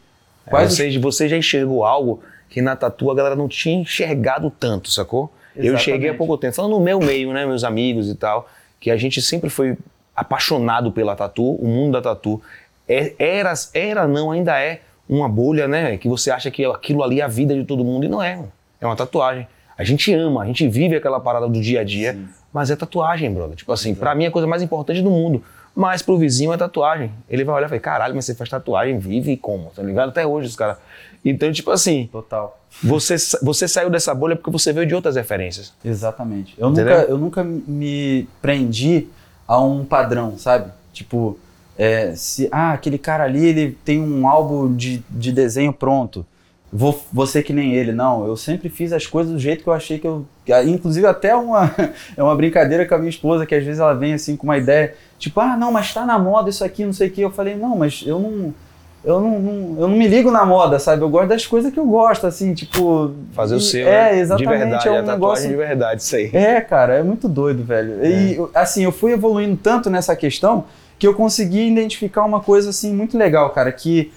É, 0.47 0.51
quais 0.51 0.73
é, 0.73 0.77
você, 0.77 0.89
os... 0.89 0.97
você 0.97 1.29
já 1.29 1.37
enxergou 1.37 1.85
algo 1.85 2.23
que 2.51 2.61
na 2.61 2.77
tatu 2.77 3.11
a 3.11 3.15
galera 3.15 3.35
não 3.35 3.49
tinha 3.49 3.81
enxergado 3.81 4.51
tanto, 4.51 4.91
sacou? 4.91 5.33
Exatamente. 5.57 5.69
Eu 5.69 5.75
enxerguei 5.75 6.11
há 6.11 6.15
pouco 6.15 6.37
tempo, 6.37 6.55
falando 6.55 6.73
no 6.73 6.81
meu 6.81 7.01
meio, 7.01 7.33
né, 7.33 7.47
meus 7.47 7.65
amigos 7.65 8.11
e 8.11 8.15
tal, 8.15 8.49
que 8.79 8.91
a 8.91 8.97
gente 8.97 9.23
sempre 9.23 9.49
foi 9.49 9.79
apaixonado 10.15 10.93
pela 10.93 11.17
tatu, 11.17 11.55
o 11.55 11.67
mundo 11.67 11.93
da 11.93 12.03
tatu. 12.03 12.43
É, 12.87 13.15
era, 13.19 13.55
era, 13.73 14.07
não, 14.07 14.31
ainda 14.31 14.61
é 14.61 14.83
uma 15.09 15.29
bolha, 15.29 15.67
né? 15.67 15.97
Que 15.97 16.09
você 16.09 16.31
acha 16.31 16.51
que 16.51 16.65
aquilo 16.65 17.03
ali 17.03 17.21
é 17.21 17.25
a 17.25 17.29
vida 17.29 17.55
de 17.55 17.65
todo 17.65 17.83
mundo 17.83 18.05
e 18.05 18.09
não 18.09 18.23
é. 18.23 18.37
Mano 18.37 18.53
é 18.81 18.87
uma 18.87 18.97
tatuagem. 18.97 19.47
A 19.77 19.83
gente 19.83 20.13
ama, 20.15 20.43
a 20.43 20.47
gente 20.47 20.69
vive 20.69 20.97
aquela 20.97 21.19
parada 21.19 21.49
do 21.49 21.61
dia 21.61 21.81
a 21.81 21.85
dia, 21.85 22.13
Sim. 22.13 22.29
mas 22.53 22.71
é 22.71 22.77
tatuagem, 22.77 23.33
brother. 23.33 23.57
Tipo 23.57 23.73
assim, 23.73 23.95
para 23.95 24.15
mim 24.15 24.25
é 24.25 24.27
a 24.29 24.31
coisa 24.31 24.47
mais 24.47 24.63
importante 24.63 25.03
do 25.03 25.11
mundo. 25.11 25.43
Mas 25.75 26.03
pro 26.03 26.17
vizinho 26.17 26.53
é 26.53 26.57
tatuagem. 26.57 27.11
Ele 27.29 27.43
vai 27.43 27.57
olhar 27.57 27.67
e 27.67 27.69
falar, 27.69 27.81
caralho, 27.81 28.15
mas 28.15 28.25
você 28.25 28.35
faz 28.35 28.49
tatuagem, 28.49 28.97
vive 28.99 29.37
como? 29.37 29.73
Tá 29.75 29.83
ligado? 29.83 30.11
Até 30.11 30.25
hoje 30.25 30.47
os 30.47 30.55
caras. 30.55 30.77
Então, 31.25 31.51
tipo 31.51 31.71
assim. 31.73 32.09
Total. 32.13 32.61
Você, 32.83 33.17
você 33.43 33.67
saiu 33.67 33.91
dessa 33.91 34.15
bolha 34.15 34.37
porque 34.37 34.51
você 34.51 34.73
veio 34.73 34.87
de 34.87 34.95
outras 34.95 35.17
referências. 35.17 35.73
Exatamente. 35.85 36.55
Eu, 36.57 36.71
nunca, 36.71 37.07
eu 37.09 37.19
nunca 37.19 37.43
me 37.43 38.29
prendi 38.41 39.09
a 39.49 39.61
um 39.61 39.85
padrão, 39.85 40.39
sabe? 40.39 40.71
Tipo, 40.93 41.37
é, 41.77 42.15
se, 42.15 42.49
ah, 42.53 42.73
aquele 42.73 42.99
cara 42.99 43.25
ali 43.25 43.45
ele 43.45 43.79
tem 43.85 44.01
um 44.01 44.29
álbum 44.29 44.75
de, 44.77 45.03
de 45.11 45.33
desenho 45.33 45.73
pronto 45.73 46.25
vou, 46.75 47.01
vou 47.13 47.27
ser 47.27 47.45
que 47.45 47.53
nem 47.53 47.73
ele. 47.75 47.93
Não, 47.93 48.27
eu 48.27 48.37
sempre 48.37 48.69
fiz 48.69 48.93
as 48.93 49.07
coisas 49.07 49.33
do 49.33 49.39
jeito 49.39 49.63
que 49.63 49.69
eu 49.69 49.73
achei 49.73 49.99
que 49.99 50.07
eu. 50.07 50.27
Inclusive, 50.67 51.07
até 51.07 51.35
uma, 51.35 51.73
é 52.17 52.23
uma 52.23 52.35
brincadeira 52.35 52.85
com 52.85 52.97
a 52.97 52.99
minha 52.99 53.09
esposa, 53.09 53.47
que 53.47 53.55
às 53.55 53.65
vezes 53.65 53.81
ela 53.81 53.95
vem 53.95 54.15
assim 54.15 54.37
com 54.37 54.45
uma 54.45 54.59
ideia, 54.59 54.95
tipo, 55.17 55.41
ah, 55.41 55.57
não, 55.57 55.71
mas 55.71 55.95
tá 55.95 56.05
na 56.05 56.19
moda 56.19 56.51
isso 56.51 56.65
aqui, 56.65 56.85
não 56.85 56.93
sei 56.93 57.09
o 57.09 57.11
que. 57.13 57.21
Eu 57.21 57.31
falei, 57.31 57.55
não, 57.55 57.77
mas 57.77 58.03
eu 58.05 58.19
não. 58.19 58.53
Eu 59.05 59.21
não, 59.21 59.39
não, 59.39 59.83
eu 59.83 59.89
não 59.89 59.97
me 59.99 60.09
ligo 60.09 60.31
na 60.31 60.47
moda, 60.47 60.79
sabe? 60.79 61.03
Eu 61.03 61.11
gosto 61.11 61.29
das 61.29 61.47
coisas 61.47 61.71
que 61.71 61.79
eu 61.79 61.85
gosto, 61.85 62.27
assim, 62.27 62.55
tipo. 62.55 63.13
Fazer 63.33 63.55
o 63.55 63.61
seu. 63.61 63.87
É, 63.87 64.13
né? 64.13 64.19
exatamente. 64.19 64.51
De 64.51 64.59
verdade, 64.59 64.89
é 64.89 64.93
um 64.93 64.97
a 64.97 65.03
negócio 65.03 65.49
de 65.49 65.55
verdade, 65.55 66.03
isso 66.03 66.17
aí. 66.17 66.31
É, 66.33 66.61
cara, 66.63 66.95
é 66.95 67.03
muito 67.03 67.29
doido, 67.29 67.63
velho. 67.63 68.03
É. 68.03 68.09
E, 68.09 68.39
assim, 68.55 68.83
eu 68.83 68.91
fui 68.91 69.13
evoluindo 69.13 69.59
tanto 69.63 69.91
nessa 69.91 70.17
questão 70.17 70.65
que 70.99 71.07
eu 71.07 71.13
consegui 71.13 71.69
identificar 71.69 72.25
uma 72.25 72.41
coisa, 72.41 72.71
assim, 72.71 72.95
muito 72.95 73.19
legal, 73.19 73.51
cara, 73.51 73.71
que, 73.71 74.11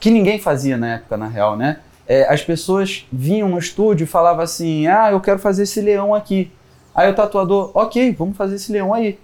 que 0.00 0.10
ninguém 0.10 0.40
fazia 0.40 0.76
na 0.76 0.94
época, 0.94 1.16
na 1.16 1.28
real, 1.28 1.56
né? 1.56 1.76
É, 2.06 2.24
as 2.32 2.42
pessoas 2.42 3.06
vinham 3.12 3.48
no 3.48 3.58
estúdio 3.58 4.04
e 4.04 4.06
falavam 4.06 4.42
assim: 4.42 4.86
ah, 4.86 5.10
eu 5.12 5.20
quero 5.20 5.38
fazer 5.38 5.64
esse 5.64 5.80
leão 5.80 6.14
aqui. 6.14 6.50
Aí 6.94 7.10
o 7.10 7.14
tatuador, 7.14 7.70
ok, 7.74 8.12
vamos 8.12 8.36
fazer 8.36 8.56
esse 8.56 8.70
leão 8.70 8.92
aí. 8.92 9.18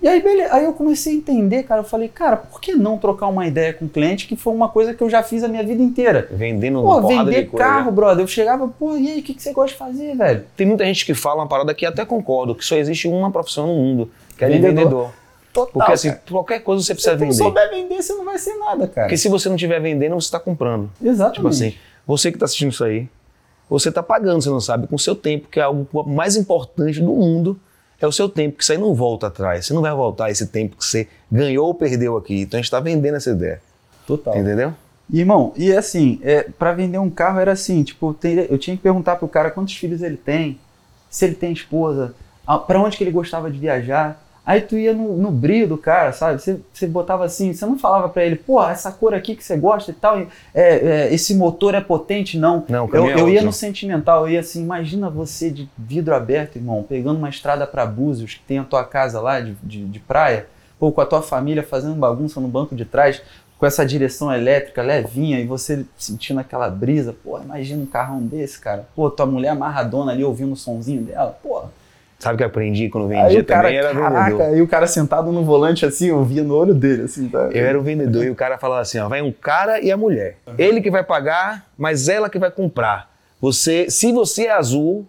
E 0.00 0.06
aí, 0.06 0.22
beleza. 0.22 0.54
aí 0.54 0.64
eu 0.64 0.72
comecei 0.72 1.12
a 1.12 1.16
entender, 1.16 1.64
cara. 1.64 1.80
Eu 1.80 1.84
falei, 1.84 2.08
cara, 2.08 2.36
por 2.36 2.60
que 2.60 2.72
não 2.72 2.98
trocar 2.98 3.26
uma 3.26 3.46
ideia 3.48 3.72
com 3.72 3.86
o 3.86 3.88
cliente, 3.88 4.28
que 4.28 4.36
foi 4.36 4.54
uma 4.54 4.68
coisa 4.68 4.94
que 4.94 5.02
eu 5.02 5.10
já 5.10 5.24
fiz 5.24 5.42
a 5.42 5.48
minha 5.48 5.64
vida 5.64 5.82
inteira? 5.82 6.28
Vendendo 6.30 6.82
pô, 6.82 7.00
vender 7.02 7.50
carro, 7.50 7.84
coisa. 7.84 7.90
brother. 7.90 8.22
Eu 8.22 8.28
chegava, 8.28 8.68
pô, 8.68 8.96
e 8.96 9.10
aí, 9.10 9.20
o 9.20 9.22
que, 9.22 9.34
que 9.34 9.42
você 9.42 9.52
gosta 9.52 9.72
de 9.72 9.78
fazer, 9.78 10.16
velho? 10.16 10.44
Tem 10.56 10.66
muita 10.66 10.84
gente 10.84 11.04
que 11.04 11.14
fala 11.14 11.42
uma 11.42 11.48
parada 11.48 11.74
que 11.74 11.84
até 11.84 12.04
concordo, 12.04 12.54
que 12.54 12.64
só 12.64 12.76
existe 12.76 13.08
uma 13.08 13.30
profissão 13.32 13.66
no 13.66 13.74
mundo, 13.74 14.10
que 14.36 14.44
é 14.44 14.48
vendedor. 14.48 14.74
vendedor. 14.74 15.10
Total, 15.52 15.72
Porque 15.72 15.92
assim, 15.92 16.08
cara. 16.10 16.22
qualquer 16.30 16.60
coisa 16.60 16.84
você 16.84 16.94
precisa 16.94 17.16
vender. 17.16 17.32
Se 17.32 17.38
você 17.38 17.44
não 17.44 17.50
souber 17.50 17.70
vender, 17.70 18.02
você 18.02 18.12
não 18.12 18.24
vai 18.24 18.38
ser 18.38 18.54
nada, 18.54 18.86
cara. 18.86 19.06
Porque 19.06 19.16
se 19.16 19.28
você 19.28 19.48
não 19.48 19.56
estiver 19.56 19.80
vendendo, 19.80 20.14
você 20.14 20.26
está 20.26 20.38
comprando. 20.38 20.88
Exatamente. 21.02 21.36
Tipo 21.36 21.48
assim, 21.48 21.74
você 22.08 22.30
que 22.30 22.36
está 22.36 22.46
assistindo 22.46 22.72
isso 22.72 22.82
aí, 22.82 23.06
você 23.68 23.90
está 23.90 24.02
pagando, 24.02 24.40
você 24.42 24.48
não 24.48 24.62
sabe, 24.62 24.86
com 24.86 24.96
o 24.96 24.98
seu 24.98 25.14
tempo, 25.14 25.46
que 25.48 25.60
é 25.60 25.62
algo 25.62 25.86
mais 26.06 26.36
importante 26.36 27.00
do 27.00 27.12
mundo, 27.12 27.60
é 28.00 28.06
o 28.06 28.12
seu 28.12 28.30
tempo, 28.30 28.56
que 28.56 28.62
isso 28.62 28.72
aí 28.72 28.78
não 28.78 28.94
volta 28.94 29.26
atrás. 29.26 29.66
Você 29.66 29.74
não 29.74 29.82
vai 29.82 29.92
voltar 29.92 30.30
esse 30.30 30.46
tempo 30.46 30.76
que 30.76 30.84
você 30.86 31.06
ganhou 31.30 31.66
ou 31.66 31.74
perdeu 31.74 32.16
aqui. 32.16 32.40
Então 32.40 32.56
a 32.56 32.60
gente 32.62 32.64
está 32.66 32.80
vendendo 32.80 33.16
essa 33.16 33.30
ideia. 33.30 33.60
Total. 34.06 34.38
Entendeu? 34.38 34.72
E, 35.10 35.20
irmão, 35.20 35.52
e 35.54 35.70
assim, 35.70 36.18
é, 36.22 36.44
para 36.44 36.72
vender 36.72 36.98
um 36.98 37.10
carro 37.10 37.40
era 37.40 37.52
assim, 37.52 37.82
tipo, 37.82 38.16
eu 38.48 38.56
tinha 38.56 38.76
que 38.76 38.82
perguntar 38.82 39.16
pro 39.16 39.28
cara 39.28 39.50
quantos 39.50 39.76
filhos 39.76 40.00
ele 40.00 40.16
tem, 40.16 40.58
se 41.10 41.26
ele 41.26 41.34
tem 41.34 41.52
esposa, 41.52 42.14
para 42.66 42.80
onde 42.80 42.96
que 42.96 43.04
ele 43.04 43.10
gostava 43.10 43.50
de 43.50 43.58
viajar, 43.58 44.22
Aí 44.48 44.62
tu 44.62 44.78
ia 44.78 44.94
no, 44.94 45.14
no 45.14 45.30
brilho 45.30 45.68
do 45.68 45.76
cara, 45.76 46.10
sabe? 46.10 46.40
Você, 46.40 46.58
você 46.72 46.86
botava 46.86 47.22
assim, 47.22 47.52
você 47.52 47.66
não 47.66 47.78
falava 47.78 48.08
para 48.08 48.24
ele, 48.24 48.34
pô, 48.34 48.66
essa 48.66 48.90
cor 48.90 49.12
aqui 49.12 49.36
que 49.36 49.44
você 49.44 49.58
gosta 49.58 49.90
e 49.90 49.94
tal, 49.94 50.20
é, 50.20 50.26
é, 50.54 51.12
esse 51.12 51.34
motor 51.34 51.74
é 51.74 51.82
potente, 51.82 52.38
não. 52.38 52.64
Não, 52.66 52.88
eu, 52.90 53.10
é 53.10 53.20
eu 53.20 53.28
ia 53.28 53.42
no 53.42 53.52
sentimental, 53.52 54.22
eu 54.22 54.32
ia 54.32 54.40
assim, 54.40 54.62
imagina 54.62 55.10
você 55.10 55.50
de 55.50 55.68
vidro 55.76 56.14
aberto, 56.14 56.56
irmão, 56.56 56.82
pegando 56.82 57.18
uma 57.18 57.28
estrada 57.28 57.66
para 57.66 57.84
Búzios, 57.84 58.32
que 58.32 58.40
tem 58.40 58.58
a 58.58 58.64
tua 58.64 58.84
casa 58.84 59.20
lá 59.20 59.38
de, 59.38 59.54
de, 59.62 59.84
de 59.84 59.98
praia, 59.98 60.46
ou 60.80 60.92
com 60.92 61.02
a 61.02 61.06
tua 61.06 61.20
família 61.20 61.62
fazendo 61.62 61.96
bagunça 61.96 62.40
no 62.40 62.48
banco 62.48 62.74
de 62.74 62.86
trás, 62.86 63.20
com 63.58 63.66
essa 63.66 63.84
direção 63.84 64.32
elétrica 64.32 64.80
levinha 64.80 65.38
e 65.38 65.44
você 65.44 65.84
sentindo 65.98 66.40
aquela 66.40 66.70
brisa, 66.70 67.14
pô, 67.22 67.38
imagina 67.38 67.82
um 67.82 67.86
carrão 67.86 68.22
desse, 68.22 68.58
cara. 68.58 68.88
Pô, 68.96 69.10
tua 69.10 69.26
mulher 69.26 69.50
amarradona 69.50 70.12
ali 70.12 70.24
ouvindo 70.24 70.52
o 70.52 70.56
sonzinho 70.56 71.02
dela, 71.02 71.38
pô 71.42 71.64
Sabe 72.18 72.34
o 72.34 72.36
que 72.38 72.42
eu 72.42 72.48
aprendi 72.48 72.88
quando 72.88 73.06
vendia 73.06 73.44
também? 73.44 73.76
Era 73.76 73.94
caraca, 73.94 74.30
vendedor. 74.30 74.56
E 74.56 74.62
o 74.62 74.66
cara 74.66 74.86
sentado 74.88 75.30
no 75.30 75.44
volante 75.44 75.86
assim, 75.86 76.08
eu 76.08 76.24
via 76.24 76.42
no 76.42 76.54
olho 76.56 76.74
dele, 76.74 77.02
assim, 77.02 77.28
tá? 77.28 77.48
Eu 77.52 77.64
era 77.64 77.78
o 77.78 77.82
vendedor 77.82 78.24
e 78.24 78.30
o 78.30 78.34
cara 78.34 78.58
falava 78.58 78.80
assim: 78.80 78.98
ó, 78.98 79.08
vai 79.08 79.22
um 79.22 79.30
cara 79.30 79.80
e 79.80 79.92
a 79.92 79.96
mulher. 79.96 80.36
Uhum. 80.46 80.54
Ele 80.58 80.80
que 80.80 80.90
vai 80.90 81.04
pagar, 81.04 81.66
mas 81.78 82.08
ela 82.08 82.28
que 82.28 82.38
vai 82.38 82.50
comprar. 82.50 83.08
Você, 83.40 83.88
se 83.88 84.10
você 84.10 84.46
é 84.46 84.52
azul 84.52 85.06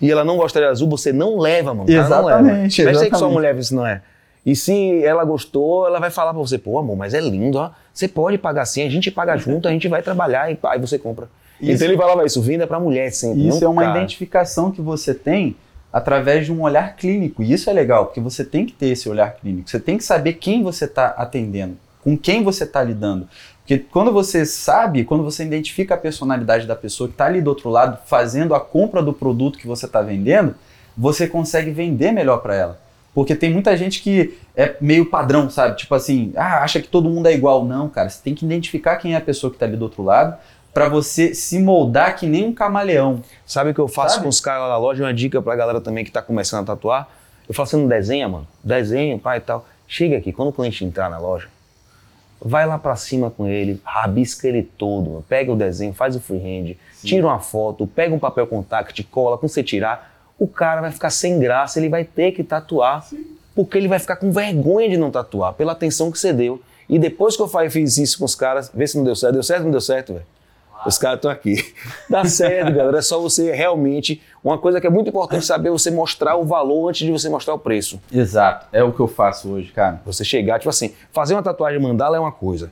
e 0.00 0.10
ela 0.10 0.24
não 0.24 0.38
gosta 0.38 0.58
de 0.58 0.66
azul, 0.66 0.88
você 0.88 1.12
não 1.12 1.38
leva, 1.38 1.74
mano. 1.74 1.90
Exatamente. 1.90 2.82
Não 2.82 2.92
leva. 2.92 3.10
que 3.10 3.16
sua 3.16 3.28
mulher 3.28 3.62
se 3.62 3.74
não 3.74 3.86
é. 3.86 4.00
E 4.44 4.56
se 4.56 5.04
ela 5.04 5.24
gostou, 5.24 5.86
ela 5.86 6.00
vai 6.00 6.10
falar 6.10 6.32
pra 6.32 6.40
você, 6.40 6.58
pô, 6.58 6.78
amor, 6.78 6.96
mas 6.96 7.12
é 7.12 7.20
lindo, 7.20 7.58
ó. 7.58 7.70
Você 7.92 8.08
pode 8.08 8.38
pagar 8.38 8.62
assim, 8.62 8.84
a 8.84 8.90
gente 8.90 9.10
paga 9.10 9.36
junto, 9.36 9.68
a 9.68 9.70
gente 9.70 9.86
vai 9.86 10.02
trabalhar 10.02 10.50
e 10.50 10.58
aí 10.62 10.80
você 10.80 10.98
compra. 10.98 11.28
Isso, 11.60 11.72
então 11.72 11.86
ele 11.86 11.96
falava 11.96 12.24
isso, 12.24 12.42
vinda 12.42 12.66
pra 12.66 12.80
mulher 12.80 13.12
sempre. 13.12 13.46
Isso 13.46 13.62
é 13.62 13.68
uma 13.68 13.82
cara. 13.82 13.98
identificação 13.98 14.72
que 14.72 14.80
você 14.80 15.14
tem 15.14 15.54
através 15.92 16.46
de 16.46 16.52
um 16.52 16.62
olhar 16.62 16.96
clínico. 16.96 17.42
E 17.42 17.52
isso 17.52 17.68
é 17.68 17.72
legal, 17.72 18.06
porque 18.06 18.20
você 18.20 18.44
tem 18.44 18.64
que 18.64 18.72
ter 18.72 18.88
esse 18.88 19.08
olhar 19.08 19.34
clínico. 19.34 19.68
Você 19.68 19.78
tem 19.78 19.98
que 19.98 20.04
saber 20.04 20.34
quem 20.34 20.62
você 20.62 20.86
está 20.86 21.08
atendendo, 21.08 21.76
com 22.02 22.16
quem 22.16 22.42
você 22.42 22.64
está 22.64 22.82
lidando. 22.82 23.28
Porque 23.58 23.78
quando 23.78 24.12
você 24.12 24.46
sabe, 24.46 25.04
quando 25.04 25.22
você 25.22 25.44
identifica 25.44 25.94
a 25.94 25.98
personalidade 25.98 26.66
da 26.66 26.74
pessoa 26.74 27.08
que 27.08 27.14
está 27.14 27.26
ali 27.26 27.40
do 27.40 27.48
outro 27.48 27.68
lado, 27.68 27.98
fazendo 28.06 28.54
a 28.54 28.60
compra 28.60 29.02
do 29.02 29.12
produto 29.12 29.58
que 29.58 29.66
você 29.66 29.86
está 29.86 30.00
vendendo, 30.00 30.54
você 30.96 31.28
consegue 31.28 31.70
vender 31.70 32.10
melhor 32.10 32.38
para 32.38 32.54
ela. 32.54 32.80
Porque 33.14 33.36
tem 33.36 33.52
muita 33.52 33.76
gente 33.76 34.02
que 34.02 34.38
é 34.56 34.74
meio 34.80 35.06
padrão, 35.06 35.48
sabe? 35.50 35.76
Tipo 35.76 35.94
assim, 35.94 36.32
ah, 36.34 36.62
acha 36.62 36.80
que 36.80 36.88
todo 36.88 37.10
mundo 37.10 37.26
é 37.26 37.34
igual. 37.34 37.64
Não, 37.64 37.88
cara, 37.88 38.08
você 38.08 38.20
tem 38.22 38.34
que 38.34 38.44
identificar 38.44 38.96
quem 38.96 39.14
é 39.14 39.18
a 39.18 39.20
pessoa 39.20 39.52
que 39.52 39.58
tá 39.58 39.66
ali 39.66 39.76
do 39.76 39.82
outro 39.82 40.02
lado 40.02 40.36
para 40.72 40.88
você 40.88 41.34
se 41.34 41.58
moldar 41.58 42.16
que 42.16 42.26
nem 42.26 42.44
um 42.46 42.54
camaleão. 42.54 43.22
Sabe 43.46 43.70
o 43.70 43.74
que 43.74 43.80
eu 43.80 43.88
faço 43.88 44.14
Sabe? 44.14 44.24
com 44.24 44.28
os 44.28 44.40
caras 44.40 44.62
lá 44.62 44.68
na 44.70 44.78
loja? 44.78 45.04
Uma 45.04 45.12
dica 45.12 45.40
pra 45.42 45.54
galera 45.54 45.80
também 45.80 46.04
que 46.04 46.10
tá 46.10 46.22
começando 46.22 46.62
a 46.62 46.74
tatuar. 46.74 47.08
Eu 47.48 47.54
falo, 47.54 47.68
você 47.68 47.76
não 47.76 47.86
desenha, 47.86 48.28
mano? 48.28 48.46
Desenha, 48.64 49.18
pai 49.18 49.38
e 49.38 49.40
tal. 49.40 49.66
Chega 49.86 50.16
aqui, 50.16 50.32
quando 50.32 50.48
o 50.48 50.52
cliente 50.52 50.84
entrar 50.84 51.10
na 51.10 51.18
loja, 51.18 51.48
vai 52.40 52.66
lá 52.66 52.78
pra 52.78 52.96
cima 52.96 53.30
com 53.30 53.46
ele, 53.46 53.80
rabisca 53.84 54.48
ele 54.48 54.62
todo, 54.62 55.10
mano. 55.10 55.24
pega 55.28 55.52
o 55.52 55.56
desenho, 55.56 55.92
faz 55.92 56.16
o 56.16 56.20
freehand, 56.20 56.74
tira 57.04 57.26
uma 57.26 57.38
foto, 57.38 57.86
pega 57.86 58.14
um 58.14 58.18
papel 58.18 58.46
contact, 58.46 59.02
cola, 59.04 59.36
quando 59.36 59.50
você 59.50 59.62
tirar, 59.62 60.12
o 60.38 60.48
cara 60.48 60.80
vai 60.80 60.90
ficar 60.90 61.10
sem 61.10 61.38
graça, 61.38 61.78
ele 61.78 61.90
vai 61.90 62.04
ter 62.04 62.32
que 62.32 62.42
tatuar, 62.42 63.06
porque 63.54 63.76
ele 63.76 63.86
vai 63.86 63.98
ficar 63.98 64.16
com 64.16 64.32
vergonha 64.32 64.88
de 64.88 64.96
não 64.96 65.10
tatuar, 65.10 65.52
pela 65.52 65.72
atenção 65.72 66.10
que 66.10 66.18
você 66.18 66.32
deu. 66.32 66.60
E 66.88 66.98
depois 66.98 67.36
que 67.36 67.42
eu 67.42 67.48
fiz 67.70 67.98
isso 67.98 68.18
com 68.18 68.24
os 68.24 68.34
caras, 68.34 68.70
vê 68.74 68.86
se 68.86 68.96
não 68.96 69.04
deu 69.04 69.14
certo. 69.14 69.34
Deu 69.34 69.42
certo 69.42 69.60
ou 69.60 69.64
não 69.66 69.70
deu 69.72 69.80
certo, 69.80 70.14
velho? 70.14 70.26
Os 70.86 70.98
caras 70.98 71.16
estão 71.18 71.30
aqui. 71.30 71.74
Dá 72.08 72.24
certo, 72.24 72.72
galera. 72.72 72.98
É 72.98 73.02
só 73.02 73.20
você 73.20 73.52
realmente. 73.52 74.20
Uma 74.42 74.58
coisa 74.58 74.80
que 74.80 74.86
é 74.86 74.90
muito 74.90 75.08
importante 75.08 75.44
saber 75.46 75.68
é 75.68 75.72
você 75.72 75.90
mostrar 75.90 76.36
o 76.36 76.44
valor 76.44 76.88
antes 76.88 77.06
de 77.06 77.12
você 77.12 77.28
mostrar 77.28 77.54
o 77.54 77.58
preço. 77.58 78.00
Exato. 78.12 78.66
É 78.72 78.82
o 78.82 78.92
que 78.92 79.00
eu 79.00 79.08
faço 79.08 79.48
hoje, 79.50 79.70
cara. 79.72 80.00
Você 80.04 80.24
chegar, 80.24 80.58
tipo 80.58 80.70
assim, 80.70 80.92
fazer 81.12 81.34
uma 81.34 81.42
tatuagem 81.42 81.80
mandala 81.80 82.16
é 82.16 82.20
uma 82.20 82.32
coisa. 82.32 82.70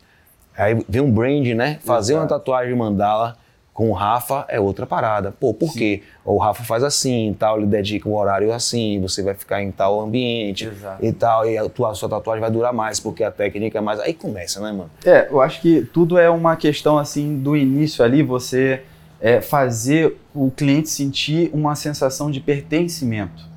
Aí 0.57 0.85
vem 0.89 1.01
um 1.01 1.11
brand, 1.11 1.47
né? 1.49 1.79
Fazer 1.85 2.15
uma 2.15 2.21
Exato. 2.25 2.35
tatuagem 2.35 2.75
mandala 2.75 3.37
com 3.81 3.89
o 3.89 3.95
Rafa 3.95 4.45
é 4.47 4.61
outra 4.61 4.85
parada. 4.85 5.33
Pô, 5.33 5.55
por 5.55 5.73
quê? 5.73 6.03
O 6.23 6.37
Rafa 6.37 6.63
faz 6.63 6.85
assim, 6.85 7.35
tal, 7.39 7.57
ele 7.57 7.67
dedica 7.67 8.07
um 8.07 8.15
horário 8.15 8.53
assim, 8.53 9.01
você 9.01 9.23
vai 9.23 9.33
ficar 9.33 9.63
em 9.63 9.71
tal 9.71 9.99
ambiente 10.03 10.67
Exato. 10.67 11.03
e 11.03 11.11
tal, 11.11 11.49
e 11.49 11.57
a 11.57 11.67
tua, 11.67 11.95
sua 11.95 12.07
tatuagem 12.07 12.43
vai 12.43 12.51
durar 12.51 12.75
mais, 12.75 13.01
porque 13.01 13.25
a 13.25 13.31
técnica 13.31 13.79
é 13.79 13.81
mais. 13.81 13.99
Aí 14.01 14.13
começa, 14.13 14.61
né, 14.61 14.71
mano? 14.71 14.91
É, 15.03 15.29
eu 15.31 15.41
acho 15.41 15.63
que 15.63 15.81
tudo 15.95 16.19
é 16.19 16.29
uma 16.29 16.57
questão 16.57 16.99
assim 16.99 17.39
do 17.39 17.57
início 17.57 18.05
ali, 18.05 18.23
você 18.23 18.83
é, 19.19 19.41
fazer 19.41 20.15
o 20.35 20.51
cliente 20.51 20.91
sentir 20.91 21.49
uma 21.51 21.75
sensação 21.75 22.31
de 22.31 22.39
pertencimento. 22.39 23.49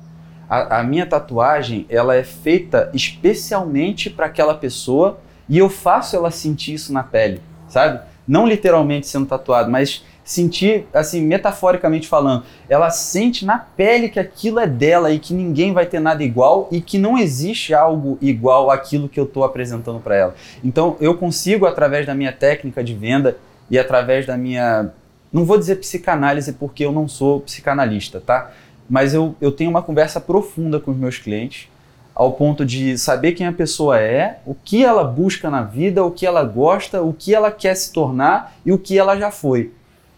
A, 0.48 0.78
a 0.78 0.82
minha 0.82 1.04
tatuagem, 1.04 1.84
ela 1.90 2.16
é 2.16 2.24
feita 2.24 2.90
especialmente 2.94 4.08
para 4.08 4.24
aquela 4.24 4.54
pessoa 4.54 5.18
e 5.46 5.58
eu 5.58 5.68
faço 5.68 6.16
ela 6.16 6.30
sentir 6.30 6.72
isso 6.72 6.94
na 6.94 7.02
pele, 7.02 7.42
sabe? 7.68 8.00
Não 8.26 8.46
literalmente 8.46 9.06
sendo 9.06 9.26
tatuado, 9.26 9.70
mas 9.70 10.02
sentir, 10.24 10.86
assim, 10.92 11.20
metaforicamente 11.20 12.08
falando, 12.08 12.44
ela 12.66 12.90
sente 12.90 13.44
na 13.44 13.58
pele 13.58 14.08
que 14.08 14.18
aquilo 14.18 14.58
é 14.58 14.66
dela 14.66 15.12
e 15.12 15.18
que 15.18 15.34
ninguém 15.34 15.74
vai 15.74 15.84
ter 15.84 16.00
nada 16.00 16.24
igual 16.24 16.66
e 16.72 16.80
que 16.80 16.96
não 16.96 17.18
existe 17.18 17.74
algo 17.74 18.16
igual 18.22 18.70
àquilo 18.70 19.08
que 19.08 19.20
eu 19.20 19.24
estou 19.24 19.44
apresentando 19.44 20.00
para 20.00 20.16
ela. 20.16 20.34
Então, 20.64 20.96
eu 20.98 21.14
consigo, 21.14 21.66
através 21.66 22.06
da 22.06 22.14
minha 22.14 22.32
técnica 22.32 22.82
de 22.82 22.94
venda 22.94 23.36
e 23.70 23.78
através 23.78 24.24
da 24.26 24.36
minha. 24.36 24.90
Não 25.30 25.44
vou 25.44 25.58
dizer 25.58 25.76
psicanálise 25.76 26.54
porque 26.54 26.84
eu 26.84 26.92
não 26.92 27.06
sou 27.06 27.40
psicanalista, 27.40 28.20
tá? 28.20 28.50
Mas 28.88 29.12
eu, 29.12 29.34
eu 29.40 29.52
tenho 29.52 29.68
uma 29.68 29.82
conversa 29.82 30.20
profunda 30.20 30.80
com 30.80 30.90
os 30.90 30.96
meus 30.96 31.18
clientes, 31.18 31.68
ao 32.14 32.32
ponto 32.32 32.64
de 32.64 32.96
saber 32.96 33.32
quem 33.32 33.46
a 33.46 33.52
pessoa 33.52 33.98
é, 33.98 34.38
o 34.46 34.54
que 34.54 34.84
ela 34.84 35.02
busca 35.02 35.50
na 35.50 35.62
vida, 35.62 36.04
o 36.04 36.10
que 36.10 36.24
ela 36.24 36.44
gosta, 36.44 37.02
o 37.02 37.12
que 37.12 37.34
ela 37.34 37.50
quer 37.50 37.74
se 37.74 37.92
tornar 37.92 38.54
e 38.64 38.72
o 38.72 38.78
que 38.78 38.96
ela 38.96 39.18
já 39.18 39.30
foi. 39.30 39.72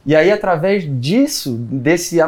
E 0.06 0.14
aí, 0.14 0.30
através 0.30 0.84
disso, 1.00 1.54
desse 1.58 2.18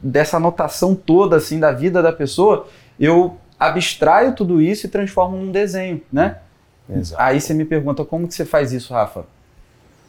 dessa 0.00 0.36
anotação 0.38 0.94
toda 0.94 1.36
assim 1.36 1.58
da 1.60 1.70
vida 1.72 2.00
da 2.02 2.12
pessoa, 2.12 2.66
eu 2.98 3.36
abstraio 3.58 4.34
tudo 4.34 4.62
isso 4.62 4.86
e 4.86 4.88
transformo 4.88 5.36
num 5.36 5.50
desenho, 5.52 6.00
né? 6.12 6.38
Exato. 6.88 7.20
Aí 7.22 7.40
você 7.40 7.52
me 7.52 7.64
pergunta, 7.64 8.04
como 8.04 8.26
que 8.26 8.34
você 8.34 8.44
faz 8.44 8.72
isso, 8.72 8.94
Rafa? 8.94 9.24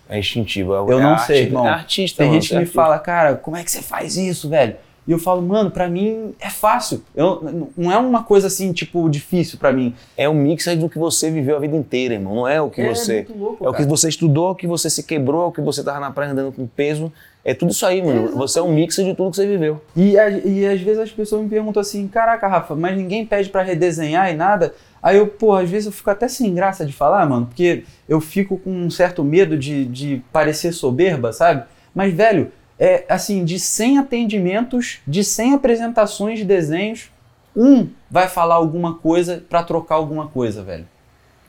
É 0.07 0.17
instintivo. 0.17 0.73
É, 0.73 0.77
Eu 0.77 0.99
é 0.99 1.01
não 1.03 1.09
arte- 1.11 1.25
sei, 1.27 1.43
irmão. 1.43 1.67
É 1.67 1.71
artista, 1.71 2.17
Tem 2.19 2.27
mano, 2.29 2.39
gente 2.41 2.49
que 2.49 2.55
é 2.55 2.57
me 2.57 2.61
artista. 2.63 2.81
fala, 2.81 2.99
cara, 2.99 3.35
como 3.35 3.57
é 3.57 3.63
que 3.63 3.69
você 3.71 3.81
faz 3.81 4.15
isso, 4.15 4.47
velho? 4.49 4.75
E 5.07 5.11
eu 5.11 5.17
falo, 5.17 5.41
mano, 5.41 5.71
pra 5.71 5.89
mim 5.89 6.33
é 6.39 6.49
fácil. 6.49 7.03
Eu, 7.15 7.69
não 7.75 7.91
é 7.91 7.97
uma 7.97 8.23
coisa 8.23 8.47
assim, 8.47 8.71
tipo, 8.71 9.09
difícil 9.09 9.57
pra 9.57 9.73
mim. 9.73 9.93
É 10.15 10.29
um 10.29 10.33
mix 10.33 10.67
aí 10.67 10.77
do 10.77 10.87
que 10.87 10.99
você 10.99 11.31
viveu 11.31 11.55
a 11.55 11.59
vida 11.59 11.75
inteira, 11.75 12.13
irmão. 12.13 12.35
Não 12.35 12.47
é 12.47 12.61
o 12.61 12.69
que 12.69 12.85
você. 12.85 13.25
muito 13.27 13.37
louco, 13.37 13.65
É 13.65 13.69
o 13.69 13.73
que 13.73 13.83
você 13.83 14.09
estudou, 14.09 14.51
o 14.51 14.55
que 14.55 14.67
você 14.67 14.89
se 14.89 15.03
quebrou, 15.03 15.47
o 15.47 15.51
que 15.51 15.61
você 15.61 15.83
tava 15.83 15.99
na 15.99 16.11
praia 16.11 16.31
andando 16.31 16.51
com 16.51 16.67
peso. 16.67 17.11
É 17.43 17.53
tudo 17.53 17.71
isso 17.71 17.85
aí, 17.85 18.01
mano. 18.01 18.35
Você 18.35 18.59
é 18.59 18.61
um 18.61 18.71
mix 18.71 18.95
de 18.95 19.15
tudo 19.15 19.31
que 19.31 19.37
você 19.37 19.47
viveu. 19.47 19.81
E, 19.95 20.13
e 20.13 20.65
às 20.67 20.81
vezes 20.81 20.99
as 20.99 21.11
pessoas 21.11 21.41
me 21.41 21.49
perguntam 21.49 21.81
assim, 21.81 22.07
caraca, 22.07 22.47
Rafa, 22.47 22.75
mas 22.75 22.95
ninguém 22.95 23.25
pede 23.25 23.49
pra 23.49 23.63
redesenhar 23.63 24.29
e 24.31 24.35
nada. 24.35 24.73
Aí 25.01 25.17
eu, 25.17 25.25
pô, 25.25 25.53
às 25.53 25.69
vezes 25.69 25.85
eu 25.85 25.91
fico 25.91 26.09
até 26.09 26.27
sem 26.27 26.53
graça 26.53 26.85
de 26.85 26.91
falar, 26.91 27.25
mano, 27.25 27.45
porque 27.45 27.83
eu 28.07 28.19
fico 28.19 28.57
com 28.57 28.69
um 28.69 28.89
certo 28.91 29.23
medo 29.23 29.57
de, 29.57 29.85
de 29.85 30.21
parecer 30.31 30.73
soberba, 30.73 31.31
sabe? 31.31 31.63
Mas, 31.95 32.13
velho, 32.13 32.51
é 32.79 33.05
assim, 33.09 33.43
de 33.43 33.59
100 33.59 33.97
atendimentos, 33.99 34.99
de 35.05 35.23
100 35.23 35.55
apresentações 35.55 36.39
de 36.39 36.45
desenhos, 36.45 37.11
um 37.55 37.87
vai 38.09 38.27
falar 38.27 38.55
alguma 38.55 38.95
coisa 38.95 39.43
pra 39.49 39.63
trocar 39.63 39.95
alguma 39.95 40.27
coisa, 40.27 40.63
velho. 40.63 40.87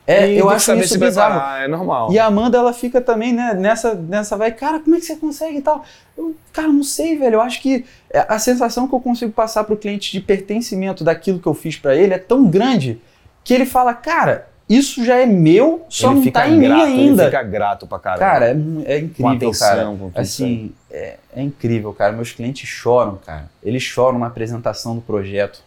É, 0.06 0.32
E 0.32 0.38
eu 0.38 0.50
acho 0.50 0.74
isso 0.74 0.98
bizarro. 0.98 1.34
preparar, 1.34 1.64
É 1.64 1.68
normal. 1.68 2.10
E 2.12 2.18
a 2.18 2.26
Amanda, 2.26 2.58
ela 2.58 2.72
fica 2.72 3.00
também, 3.00 3.32
né, 3.32 3.54
nessa, 3.54 3.94
nessa 3.94 4.36
vai, 4.36 4.50
cara, 4.50 4.80
como 4.80 4.96
é 4.96 4.98
que 4.98 5.04
você 5.06 5.14
consegue 5.14 5.58
e 5.58 5.62
tal? 5.62 5.84
Eu, 6.18 6.34
cara, 6.52 6.66
não 6.66 6.82
sei, 6.82 7.16
velho. 7.16 7.34
Eu 7.34 7.40
acho 7.40 7.62
que 7.62 7.84
a 8.28 8.38
sensação 8.38 8.88
que 8.88 8.94
eu 8.94 9.00
consigo 9.00 9.30
passar 9.30 9.62
pro 9.62 9.76
cliente 9.76 10.10
de 10.10 10.20
pertencimento 10.20 11.04
daquilo 11.04 11.38
que 11.38 11.46
eu 11.46 11.54
fiz 11.54 11.76
pra 11.76 11.94
ele 11.94 12.12
é 12.12 12.18
tão 12.18 12.44
grande 12.48 13.00
que 13.44 13.54
ele 13.54 13.64
fala, 13.64 13.94
cara, 13.94 14.48
isso 14.70 15.04
já 15.04 15.16
é 15.16 15.26
meu, 15.26 15.84
só 15.88 16.06
ele 16.06 16.14
não 16.14 16.22
fica 16.22 16.40
tá 16.42 16.48
em 16.48 16.60
grato, 16.60 16.86
mim 16.86 16.92
ainda. 16.92 17.24
Ele 17.24 17.30
fica 17.32 17.42
grato 17.42 17.86
pra 17.88 17.98
caramba. 17.98 18.20
Cara, 18.20 18.46
é, 18.46 18.50
é 18.84 18.98
incrível, 18.98 19.14
com 19.16 19.28
atenção, 19.28 19.68
cara. 19.68 19.86
com. 19.96 20.10
Assim, 20.14 20.72
é, 20.88 21.16
é 21.34 21.42
incrível, 21.42 21.92
cara. 21.92 22.12
Meus 22.12 22.30
clientes 22.30 22.68
choram, 22.68 23.16
cara. 23.16 23.50
Eles 23.64 23.82
choram 23.82 24.20
na 24.20 24.28
apresentação 24.28 24.94
do 24.94 25.00
projeto. 25.00 25.60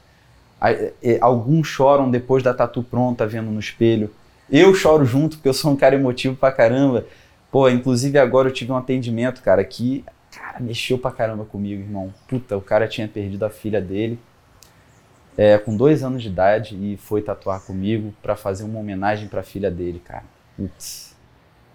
É, 0.62 1.18
Alguns 1.20 1.68
choram 1.68 2.10
depois 2.10 2.42
da 2.42 2.54
tatu 2.54 2.82
pronta, 2.82 3.28
vendo 3.28 3.52
no 3.52 3.60
espelho. 3.60 4.10
Eu 4.50 4.74
choro 4.74 5.04
junto, 5.04 5.36
porque 5.36 5.50
eu 5.50 5.54
sou 5.54 5.74
um 5.74 5.76
cara 5.76 5.96
emotivo 5.96 6.38
pra 6.38 6.54
caramba. 6.54 7.06
Pô, 7.52 7.68
inclusive 7.68 8.18
agora 8.18 8.48
eu 8.48 8.54
tive 8.54 8.72
um 8.72 8.78
atendimento, 8.78 9.42
cara, 9.42 9.66
que 9.66 10.06
cara, 10.32 10.62
mexeu 10.62 10.98
pra 10.98 11.12
caramba 11.12 11.44
comigo, 11.44 11.82
irmão. 11.82 12.13
Puta, 12.26 12.56
o 12.56 12.62
cara 12.62 12.88
tinha 12.88 13.08
perdido 13.08 13.46
a 13.46 13.50
filha 13.50 13.82
dele 13.82 14.18
é, 15.38 15.58
com 15.58 15.76
dois 15.76 16.04
anos 16.04 16.22
de 16.22 16.28
idade 16.30 16.76
e 16.76 16.98
foi 16.98 17.22
tatuar 17.22 17.62
comigo 17.62 18.13
pra 18.22 18.36
fazer 18.36 18.63
uma 18.63 18.80
homenagem 18.80 19.28
pra 19.28 19.43
filha 19.43 19.72
dele, 19.72 20.02
cara. 20.04 20.24
Putz, 20.56 21.15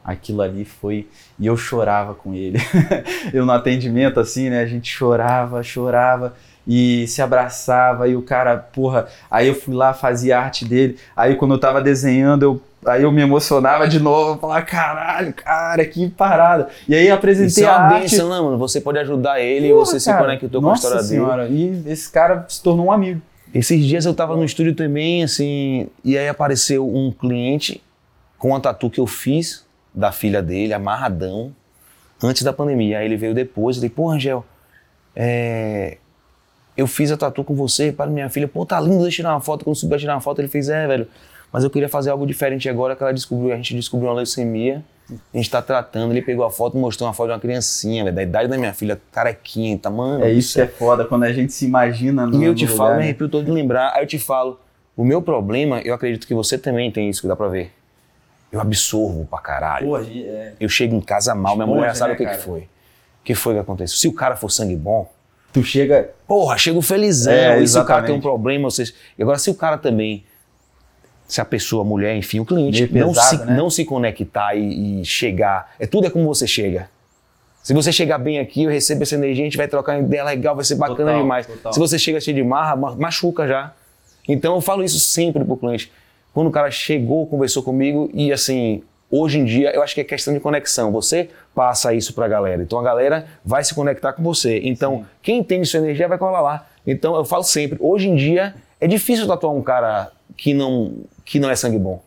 aquilo 0.04 0.42
ali 0.42 0.64
foi. 0.64 1.08
E 1.38 1.46
eu 1.46 1.56
chorava 1.56 2.14
com 2.14 2.34
ele. 2.34 2.58
eu 3.32 3.44
no 3.44 3.52
atendimento, 3.52 4.20
assim, 4.20 4.48
né? 4.48 4.62
A 4.62 4.66
gente 4.66 4.90
chorava, 4.90 5.62
chorava 5.62 6.34
e 6.66 7.06
se 7.08 7.20
abraçava. 7.20 8.08
E 8.08 8.16
o 8.16 8.22
cara, 8.22 8.56
porra. 8.56 9.06
Aí 9.30 9.48
eu 9.48 9.54
fui 9.54 9.74
lá, 9.74 9.92
fazia 9.92 10.38
a 10.38 10.42
arte 10.42 10.64
dele. 10.64 10.98
Aí 11.16 11.34
quando 11.34 11.54
eu 11.54 11.60
tava 11.60 11.82
desenhando, 11.82 12.42
eu. 12.42 12.62
Aí 12.86 13.02
eu 13.02 13.10
me 13.10 13.20
emocionava 13.20 13.88
de 13.88 13.98
novo, 13.98 14.34
eu 14.34 14.38
falava, 14.38 14.62
caralho, 14.62 15.34
cara, 15.34 15.84
que 15.84 16.08
parada. 16.10 16.68
E 16.88 16.94
aí 16.94 17.10
apresentei 17.10 17.48
Isso 17.48 17.64
é 17.64 17.66
a 17.66 17.76
uma 17.76 17.80
arte. 17.86 18.02
bênção, 18.02 18.30
né, 18.30 18.40
mano? 18.40 18.56
Você 18.56 18.80
pode 18.80 18.98
ajudar 19.00 19.40
ele 19.40 19.70
Porra, 19.70 19.84
você 19.84 19.98
se 19.98 20.06
cara, 20.08 20.22
conectou 20.22 20.62
com 20.62 20.70
a 20.70 20.74
história 20.74 20.96
dele. 20.98 21.08
senhora, 21.08 21.48
e 21.48 21.82
esse 21.86 22.08
cara 22.08 22.46
se 22.48 22.62
tornou 22.62 22.86
um 22.86 22.92
amigo. 22.92 23.20
Esses 23.54 23.84
dias 23.84 24.04
eu 24.04 24.14
tava 24.14 24.36
no 24.36 24.44
estúdio 24.44 24.74
também, 24.74 25.22
assim, 25.22 25.88
e 26.04 26.18
aí 26.18 26.28
apareceu 26.28 26.86
um 26.86 27.10
cliente 27.10 27.82
com 28.36 28.54
a 28.54 28.60
tatu 28.60 28.90
que 28.90 29.00
eu 29.00 29.06
fiz 29.06 29.66
da 29.94 30.12
filha 30.12 30.42
dele, 30.42 30.72
amarradão, 30.74 31.54
antes 32.22 32.42
da 32.42 32.52
pandemia. 32.52 32.98
Aí 32.98 33.06
ele 33.06 33.16
veio 33.16 33.34
depois, 33.34 33.76
eu 33.76 33.80
falei, 33.80 33.90
pô, 33.90 34.10
Angel, 34.10 34.44
é, 35.16 35.98
eu 36.76 36.86
fiz 36.86 37.10
a 37.10 37.16
tatu 37.16 37.42
com 37.42 37.54
você 37.54 37.90
para 37.90 38.10
minha 38.10 38.28
filha, 38.28 38.46
pô, 38.46 38.64
tá 38.64 38.78
lindo, 38.80 39.02
deixa 39.02 39.06
eu 39.06 39.16
tirar 39.16 39.34
uma 39.34 39.40
foto. 39.40 39.64
Quando 39.64 39.76
subiu 39.76 39.96
a 39.96 39.98
tirar 39.98 40.14
uma 40.14 40.20
foto, 40.20 40.40
ele 40.40 40.48
fez, 40.48 40.68
é, 40.68 40.86
velho, 40.86 41.08
mas 41.52 41.64
eu 41.64 41.70
queria 41.70 41.88
fazer 41.88 42.10
algo 42.10 42.26
diferente 42.26 42.68
agora 42.68 42.94
que 42.94 43.02
ela 43.02 43.12
descobriu, 43.12 43.52
a 43.52 43.56
gente 43.56 43.74
descobriu 43.74 44.10
uma 44.10 44.16
leucemia, 44.16 44.84
a 45.10 45.36
gente 45.36 45.50
tá 45.50 45.62
tratando, 45.62 46.12
ele 46.12 46.20
pegou 46.22 46.44
a 46.44 46.50
foto, 46.50 46.76
mostrou 46.76 47.08
uma 47.08 47.14
foto 47.14 47.28
de 47.28 47.32
uma 47.32 47.40
criancinha, 47.40 48.04
velho, 48.04 48.14
da 48.16 48.22
idade 48.22 48.48
da 48.48 48.58
minha 48.58 48.74
filha, 48.74 49.00
carequinha, 49.10 49.78
tamanho. 49.78 50.24
É 50.24 50.30
isso 50.30 50.54
que 50.54 50.60
é 50.60 50.66
foda, 50.66 51.04
quando 51.04 51.24
a 51.24 51.32
gente 51.32 51.52
se 51.52 51.64
imagina 51.64 52.26
no 52.26 52.40
E 52.40 52.44
eu 52.44 52.54
te 52.54 52.64
lugar, 52.64 52.76
falo, 52.76 52.90
me 52.92 52.96
né? 52.98 53.04
arrepio 53.04 53.28
todo 53.28 53.44
de 53.44 53.50
lembrar. 53.50 53.92
Aí 53.94 54.02
eu 54.02 54.06
te 54.06 54.18
falo, 54.18 54.60
o 54.96 55.04
meu 55.04 55.22
problema, 55.22 55.80
eu 55.80 55.94
acredito 55.94 56.26
que 56.26 56.34
você 56.34 56.58
também 56.58 56.90
tem 56.90 57.08
isso, 57.08 57.22
que 57.22 57.28
dá 57.28 57.34
pra 57.36 57.48
ver. 57.48 57.72
Eu 58.50 58.60
absorvo 58.60 59.24
pra 59.26 59.38
caralho. 59.38 59.86
Pô, 59.86 59.98
é, 59.98 60.52
Eu 60.58 60.68
chego 60.68 60.94
em 60.96 61.00
casa 61.00 61.34
mal, 61.34 61.54
minha 61.54 61.66
mulher 61.66 61.94
sabe 61.94 62.10
né, 62.10 62.14
o 62.14 62.18
que, 62.18 62.26
que 62.26 62.42
foi. 62.42 62.60
O 62.60 63.24
que 63.24 63.34
foi 63.34 63.54
que 63.54 63.60
aconteceu? 63.60 63.96
Se 63.96 64.08
o 64.08 64.12
cara 64.12 64.36
for 64.36 64.50
sangue 64.50 64.76
bom, 64.76 65.10
tu 65.52 65.62
chega. 65.62 66.10
porra, 66.26 66.56
chego 66.56 66.80
felizão. 66.80 67.32
É, 67.32 67.62
e 67.62 67.68
se 67.68 67.78
o 67.78 67.84
cara 67.84 68.04
tem 68.06 68.14
um 68.14 68.20
problema, 68.20 68.70
vocês. 68.70 68.94
E 69.18 69.22
agora, 69.22 69.38
se 69.38 69.50
o 69.50 69.54
cara 69.54 69.76
também. 69.78 70.24
Se 71.28 71.40
a 71.40 71.44
pessoa, 71.44 71.82
a 71.82 71.84
mulher, 71.86 72.16
enfim, 72.16 72.40
o 72.40 72.44
cliente, 72.44 72.90
Meio 72.90 73.06
não, 73.06 73.12
pesado, 73.12 73.28
se, 73.36 73.44
né? 73.44 73.54
não 73.56 73.68
se 73.70 73.84
conectar 73.84 74.54
e, 74.56 75.02
e 75.02 75.04
chegar. 75.04 75.72
É 75.78 75.86
tudo 75.86 76.06
é 76.06 76.10
como 76.10 76.24
você 76.26 76.46
chega. 76.46 76.88
Se 77.62 77.74
você 77.74 77.92
chegar 77.92 78.16
bem 78.16 78.38
aqui, 78.38 78.62
eu 78.64 78.70
recebo 78.70 79.02
essa 79.02 79.14
energia, 79.14 79.42
a 79.42 79.46
gente 79.46 79.56
vai 79.58 79.68
trocar 79.68 79.96
uma 79.98 80.02
ideia 80.06 80.24
legal, 80.24 80.56
vai 80.56 80.64
ser 80.64 80.76
bacana 80.76 80.96
Total, 81.10 81.20
demais. 81.20 81.46
total. 81.46 81.72
Se 81.74 81.78
você 81.78 81.98
chega 81.98 82.18
cheio 82.18 82.34
de 82.34 82.42
marra, 82.42 82.74
ma- 82.76 82.96
machuca 82.96 83.46
já. 83.46 83.74
Então 84.26 84.54
eu 84.54 84.60
falo 84.62 84.82
isso 84.82 84.98
sempre 84.98 85.44
pro 85.44 85.56
cliente. 85.56 85.92
Quando 86.32 86.46
o 86.46 86.50
cara 86.50 86.70
chegou, 86.70 87.26
conversou 87.26 87.62
comigo 87.62 88.08
e 88.14 88.32
assim, 88.32 88.82
hoje 89.10 89.38
em 89.38 89.44
dia 89.44 89.70
eu 89.74 89.82
acho 89.82 89.94
que 89.94 90.00
é 90.00 90.04
questão 90.04 90.32
de 90.32 90.40
conexão. 90.40 90.90
Você 90.92 91.28
passa 91.54 91.92
isso 91.92 92.14
pra 92.14 92.26
galera. 92.26 92.62
Então 92.62 92.78
a 92.78 92.82
galera 92.82 93.26
vai 93.44 93.62
se 93.62 93.74
conectar 93.74 94.14
com 94.14 94.22
você. 94.22 94.60
Então, 94.64 94.98
Sim. 95.00 95.04
quem 95.22 95.38
entende 95.40 95.66
sua 95.66 95.80
energia 95.80 96.08
vai 96.08 96.16
colar 96.16 96.40
lá. 96.40 96.66
Então 96.86 97.14
eu 97.16 97.24
falo 97.24 97.42
sempre, 97.42 97.76
hoje 97.80 98.08
em 98.08 98.16
dia 98.16 98.54
é 98.80 98.86
difícil 98.86 99.26
tatuar 99.26 99.52
um 99.52 99.60
cara 99.62 100.10
que 100.38 100.54
não, 100.54 100.94
que 101.24 101.38
não 101.38 101.50
é 101.50 101.56
sangue 101.56 101.78
bom. 101.78 102.00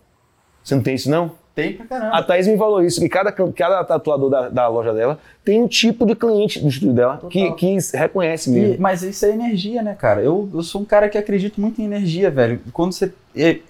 Você 0.63 0.73
não 0.73 0.81
tem 0.81 0.95
isso 0.95 1.09
não? 1.09 1.39
Tem 1.53 1.73
pra 1.73 1.85
caramba. 1.85 2.15
A 2.15 2.23
Thaís 2.23 2.47
me 2.47 2.57
falou 2.57 2.81
isso, 2.81 3.01
que 3.01 3.09
cada, 3.09 3.29
cada 3.29 3.83
tatuador 3.83 4.29
da, 4.29 4.47
da 4.47 4.67
loja 4.69 4.93
dela 4.93 5.19
tem 5.43 5.61
um 5.61 5.67
tipo 5.67 6.05
de 6.05 6.15
cliente 6.15 6.61
do 6.61 6.69
estúdio 6.69 6.93
dela 6.93 7.21
que, 7.29 7.51
que 7.55 7.77
reconhece 7.93 8.49
mesmo. 8.49 8.75
E, 8.75 8.77
mas 8.77 9.03
isso 9.03 9.25
é 9.25 9.31
energia, 9.31 9.81
né, 9.81 9.93
cara? 9.93 10.21
Eu, 10.21 10.49
eu 10.53 10.63
sou 10.63 10.81
um 10.81 10.85
cara 10.85 11.09
que 11.09 11.17
acredito 11.17 11.59
muito 11.59 11.81
em 11.81 11.83
energia, 11.83 12.31
velho. 12.31 12.61
Quando 12.71 12.93
você 12.93 13.11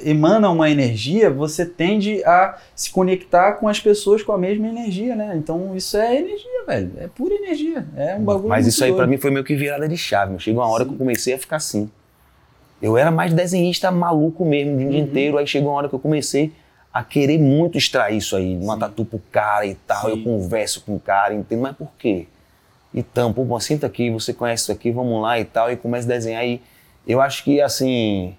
emana 0.06 0.48
uma 0.52 0.70
energia, 0.70 1.32
você 1.32 1.66
tende 1.66 2.24
a 2.24 2.56
se 2.76 2.92
conectar 2.92 3.54
com 3.54 3.68
as 3.68 3.80
pessoas 3.80 4.22
com 4.22 4.32
a 4.32 4.38
mesma 4.38 4.68
energia, 4.68 5.16
né? 5.16 5.34
Então 5.36 5.76
isso 5.76 5.98
é 5.98 6.18
energia, 6.18 6.66
velho. 6.68 6.92
É 7.00 7.08
pura 7.08 7.34
energia. 7.34 7.84
É 7.98 8.16
um 8.16 8.24
bagulho. 8.24 8.50
Mas 8.50 8.68
isso 8.68 8.84
aí 8.84 8.94
para 8.94 9.08
mim 9.08 9.18
foi 9.18 9.32
meio 9.32 9.44
que 9.44 9.56
virada 9.56 9.90
de 9.90 9.98
chave. 9.98 10.38
Chegou 10.38 10.62
uma 10.62 10.70
hora 10.70 10.84
Sim. 10.84 10.90
que 10.90 10.96
eu 10.96 11.00
comecei 11.00 11.34
a 11.34 11.38
ficar 11.40 11.56
assim. 11.56 11.90
Eu 12.82 12.98
era 12.98 13.12
mais 13.12 13.34
desenhista 13.34 13.92
maluco 13.92 14.44
mesmo, 14.44 14.76
o 14.76 14.78
dia 14.78 14.88
uhum. 14.88 14.98
inteiro. 14.98 15.38
Aí 15.38 15.46
chegou 15.46 15.70
uma 15.70 15.78
hora 15.78 15.90
que 15.90 15.96
eu 15.96 16.00
comecei 16.00 16.52
a 16.94 17.04
querer 17.04 17.38
muito 17.38 17.78
extrair 17.78 18.18
isso 18.18 18.36
aí, 18.36 18.58
uma 18.58 18.74
Sim. 18.74 18.80
tatu 18.80 19.06
pro 19.06 19.22
cara 19.32 19.66
e 19.66 19.76
tal. 19.76 20.02
Sim. 20.06 20.10
Eu 20.10 20.24
converso 20.24 20.82
com 20.82 20.96
o 20.96 21.00
cara, 21.00 21.34
entendo, 21.34 21.62
mas 21.62 21.76
por 21.76 21.90
quê? 21.98 22.28
Então, 22.94 23.32
pô, 23.32 23.60
senta 23.60 23.88
aqui, 23.88 24.10
você 24.10 24.34
conhece 24.34 24.64
isso 24.64 24.72
aqui, 24.72 24.92
vamos 24.92 25.22
lá 25.22 25.40
e 25.40 25.46
tal, 25.46 25.72
e 25.72 25.78
começa 25.78 26.06
a 26.06 26.10
desenhar. 26.10 26.46
E 26.46 26.62
eu 27.08 27.22
acho 27.22 27.44
que, 27.44 27.62
assim, 27.62 28.36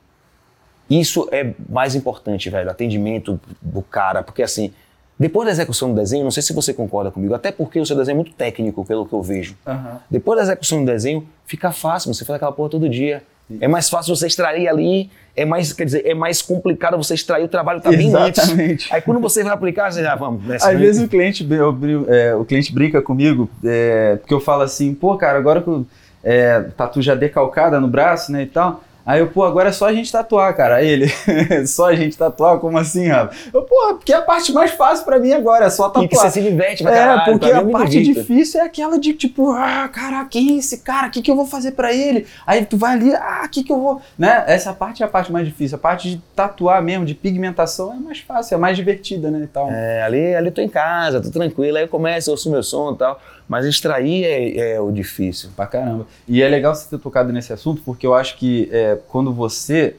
isso 0.90 1.26
é 1.32 1.54
mais 1.68 1.94
importante, 1.94 2.50
velho, 2.50 2.70
atendimento 2.70 3.40
do 3.62 3.80
cara, 3.80 4.22
porque, 4.22 4.42
assim, 4.42 4.72
depois 5.18 5.46
da 5.46 5.52
execução 5.52 5.90
do 5.90 5.94
desenho, 5.94 6.24
não 6.24 6.30
sei 6.30 6.42
se 6.42 6.52
você 6.52 6.74
concorda 6.74 7.10
comigo, 7.10 7.32
até 7.32 7.50
porque 7.50 7.80
o 7.80 7.86
seu 7.86 7.96
desenho 7.96 8.16
é 8.16 8.16
muito 8.16 8.32
técnico, 8.32 8.84
pelo 8.84 9.06
que 9.06 9.12
eu 9.12 9.22
vejo. 9.22 9.56
Uhum. 9.66 9.98
Depois 10.10 10.36
da 10.36 10.42
execução 10.42 10.80
do 10.80 10.86
desenho, 10.86 11.26
fica 11.46 11.72
fácil, 11.72 12.12
você 12.12 12.24
faz 12.24 12.36
aquela 12.36 12.52
porra 12.52 12.68
todo 12.68 12.88
dia. 12.88 13.22
É 13.60 13.68
mais 13.68 13.88
fácil 13.88 14.14
você 14.14 14.26
extrair 14.26 14.68
ali, 14.68 15.10
é 15.34 15.44
mais, 15.44 15.72
quer 15.72 15.84
dizer, 15.84 16.06
é 16.06 16.14
mais 16.14 16.42
complicado 16.42 16.96
você 16.96 17.14
extrair, 17.14 17.44
o 17.44 17.48
trabalho 17.48 17.78
está 17.78 17.90
bem 17.90 18.14
antes. 18.14 18.88
Aí 18.90 19.00
quando 19.00 19.20
você 19.20 19.42
vai 19.42 19.52
aplicar, 19.52 19.92
você 19.92 20.02
já, 20.02 20.14
vamos. 20.14 20.42
Às 20.50 20.78
vezes 20.78 21.02
o 21.02 21.08
cliente, 21.08 21.46
eu, 21.50 21.78
é, 22.08 22.34
o 22.34 22.44
cliente 22.44 22.72
brinca 22.72 23.00
comigo, 23.00 23.48
é, 23.64 24.16
porque 24.16 24.34
eu 24.34 24.40
falo 24.40 24.62
assim, 24.62 24.94
pô, 24.94 25.16
cara, 25.16 25.38
agora 25.38 25.62
que 25.62 25.86
é, 26.22 26.60
tatu 26.76 27.00
já 27.02 27.14
decalcada 27.14 27.80
no 27.80 27.88
braço, 27.88 28.30
né, 28.30 28.42
e 28.42 28.46
tal, 28.46 28.82
Aí 29.04 29.20
eu, 29.20 29.28
pô, 29.28 29.44
agora 29.44 29.70
é 29.70 29.72
só 29.72 29.86
a 29.86 29.92
gente 29.92 30.10
tatuar, 30.10 30.56
cara. 30.56 30.76
Aí 30.76 30.88
ele, 30.88 31.08
só 31.66 31.88
a 31.90 31.94
gente 31.94 32.16
tatuar? 32.16 32.58
Como 32.58 32.78
assim, 32.78 33.08
Rafa? 33.08 33.34
Eu, 33.52 33.62
pô, 33.62 33.94
porque 33.94 34.12
é 34.12 34.16
a 34.16 34.22
parte 34.22 34.52
mais 34.52 34.70
fácil 34.70 35.04
pra 35.04 35.18
mim 35.18 35.32
agora, 35.32 35.66
é 35.66 35.70
só 35.70 35.88
tatuar. 35.88 36.04
E 36.04 36.08
que 36.08 36.16
você 36.16 36.30
se 36.30 36.40
diverte, 36.40 36.84
mas 36.84 36.94
É, 36.94 36.96
caralho, 36.98 37.32
porque 37.32 37.50
a 37.50 37.64
parte 37.64 38.02
difícil 38.02 38.60
é 38.60 38.64
aquela 38.64 38.98
de 38.98 39.12
tipo, 39.12 39.50
ah, 39.50 39.88
cara, 39.88 40.24
quem 40.26 40.54
é 40.54 40.58
esse 40.58 40.78
cara? 40.78 41.08
O 41.08 41.10
que, 41.10 41.20
que 41.20 41.30
eu 41.30 41.36
vou 41.36 41.46
fazer 41.46 41.72
pra 41.72 41.92
ele? 41.92 42.26
Aí 42.46 42.64
tu 42.64 42.76
vai 42.76 42.94
ali, 42.94 43.14
ah, 43.14 43.42
o 43.44 43.48
que, 43.48 43.64
que 43.64 43.72
eu 43.72 43.80
vou. 43.80 44.00
Né? 44.16 44.44
Essa 44.46 44.72
parte 44.72 45.02
é 45.02 45.06
a 45.06 45.08
parte 45.08 45.32
mais 45.32 45.46
difícil. 45.46 45.76
A 45.76 45.80
parte 45.80 46.10
de 46.10 46.22
tatuar 46.36 46.80
mesmo, 46.82 47.04
de 47.04 47.14
pigmentação, 47.14 47.92
é 47.92 47.96
mais 47.96 48.18
fácil, 48.20 48.54
é 48.54 48.58
mais 48.58 48.76
divertida, 48.76 49.30
né? 49.30 49.40
E 49.44 49.46
tal. 49.46 49.70
É, 49.70 50.02
ali, 50.02 50.34
ali 50.34 50.50
tô 50.50 50.60
em 50.60 50.68
casa, 50.68 51.20
tô 51.20 51.30
tranquilo, 51.30 51.76
aí 51.76 51.84
eu 51.84 51.88
começo, 51.88 52.30
eu 52.30 52.32
ouço 52.32 52.50
meu 52.50 52.62
som 52.62 52.92
e 52.92 52.98
tal. 52.98 53.20
Mas 53.52 53.66
extrair 53.66 54.24
é, 54.24 54.76
é, 54.76 54.80
o 54.80 54.90
difícil. 54.90 55.50
Pra 55.54 55.66
caramba. 55.66 56.06
E 56.26 56.42
é 56.42 56.48
legal 56.48 56.74
você 56.74 56.88
ter 56.88 56.98
tocado 56.98 57.30
nesse 57.34 57.52
assunto, 57.52 57.82
porque 57.84 58.06
eu 58.06 58.14
acho 58.14 58.38
que 58.38 58.66
é, 58.72 58.96
quando 59.08 59.30
você. 59.30 59.96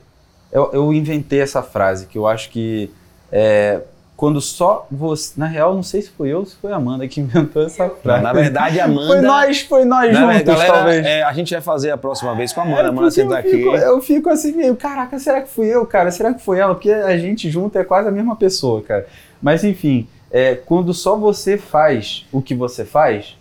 Eu, 0.52 0.72
eu, 0.74 0.92
inventei 0.92 1.40
essa 1.40 1.62
frase, 1.62 2.08
que 2.08 2.18
eu 2.18 2.26
acho 2.26 2.50
que. 2.50 2.90
É, 3.32 3.82
quando 4.18 4.42
só 4.42 4.88
você. 4.90 5.34
Na 5.38 5.46
real, 5.46 5.76
não 5.76 5.84
sei 5.84 6.02
se 6.02 6.10
foi 6.10 6.30
eu 6.30 6.40
ou 6.40 6.46
se 6.48 6.56
foi 6.56 6.72
a 6.72 6.78
Amanda 6.78 7.08
que 7.08 7.22
inventou 7.22 7.64
essa 7.64 7.88
frase. 7.92 8.24
Na 8.24 8.34
verdade, 8.34 8.80
a 8.80 8.86
Amanda. 8.86 9.06
foi 9.06 9.22
nós, 9.22 9.62
foi 9.62 9.86
nós 9.86 10.18
juntos, 10.18 10.42
galera, 10.46 10.74
talvez. 10.74 11.06
É, 11.06 11.22
a 11.22 11.34
gente 11.34 11.54
vai 11.54 11.62
fazer 11.62 11.92
a 11.92 11.98
próxima 11.98 12.34
vez 12.34 12.52
com 12.52 12.62
a 12.62 12.64
Amanda. 12.64 12.82
É, 12.82 12.86
a 12.86 12.90
Amanda 12.90 13.12
senta 13.12 13.38
aqui. 13.38 13.62
eu 13.62 14.02
fico 14.02 14.32
assim 14.32 14.54
meio, 14.54 14.76
caraca, 14.76 15.20
será 15.20 15.44
que 15.44 15.50
fui 15.50 15.68
eu, 15.68 15.86
cara? 15.86 16.10
Será 16.10 16.34
que 16.34 16.42
foi 16.42 16.58
ela? 16.58 16.74
Porque 16.74 16.92
a 16.92 17.16
gente 17.20 17.52
junto 17.52 17.78
é 17.78 17.84
quase 17.84 18.08
a 18.08 18.12
mesma 18.12 18.36
pessoa, 18.36 18.82
cara. 18.82 19.06
Mas 19.40 19.64
enfim, 19.64 20.08
é, 20.32 20.56
quando 20.56 20.92
só 20.92 21.16
você 21.16 21.60
faz 21.60 22.26
o 22.32 22.42
que 22.42 22.56
você 22.56 22.84
faz, 22.84 23.38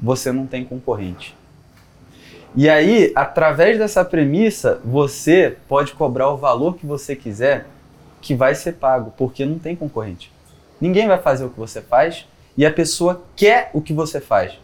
você 0.00 0.32
não 0.32 0.46
tem 0.46 0.64
concorrente. 0.64 1.36
E 2.54 2.68
aí, 2.68 3.12
através 3.14 3.78
dessa 3.78 4.04
premissa, 4.04 4.80
você 4.84 5.56
pode 5.68 5.92
cobrar 5.92 6.30
o 6.30 6.36
valor 6.36 6.76
que 6.76 6.86
você 6.86 7.14
quiser, 7.14 7.66
que 8.22 8.34
vai 8.34 8.54
ser 8.54 8.72
pago, 8.72 9.12
porque 9.16 9.44
não 9.44 9.58
tem 9.58 9.76
concorrente. 9.76 10.32
Ninguém 10.80 11.06
vai 11.06 11.18
fazer 11.18 11.44
o 11.44 11.50
que 11.50 11.58
você 11.58 11.80
faz 11.80 12.26
e 12.56 12.64
a 12.64 12.72
pessoa 12.72 13.22
quer 13.34 13.70
o 13.74 13.80
que 13.80 13.92
você 13.92 14.20
faz. 14.20 14.58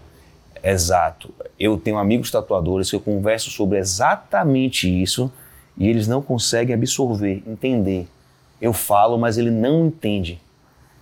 Exato. 0.62 1.34
Eu 1.58 1.76
tenho 1.76 1.98
amigos 1.98 2.30
tatuadores 2.30 2.88
que 2.88 2.96
eu 2.96 3.00
converso 3.00 3.50
sobre 3.50 3.78
exatamente 3.78 4.88
isso 4.88 5.30
e 5.76 5.88
eles 5.88 6.06
não 6.06 6.22
conseguem 6.22 6.74
absorver, 6.74 7.42
entender. 7.46 8.08
Eu 8.60 8.72
falo, 8.72 9.18
mas 9.18 9.36
ele 9.36 9.50
não 9.50 9.86
entende. 9.86 10.40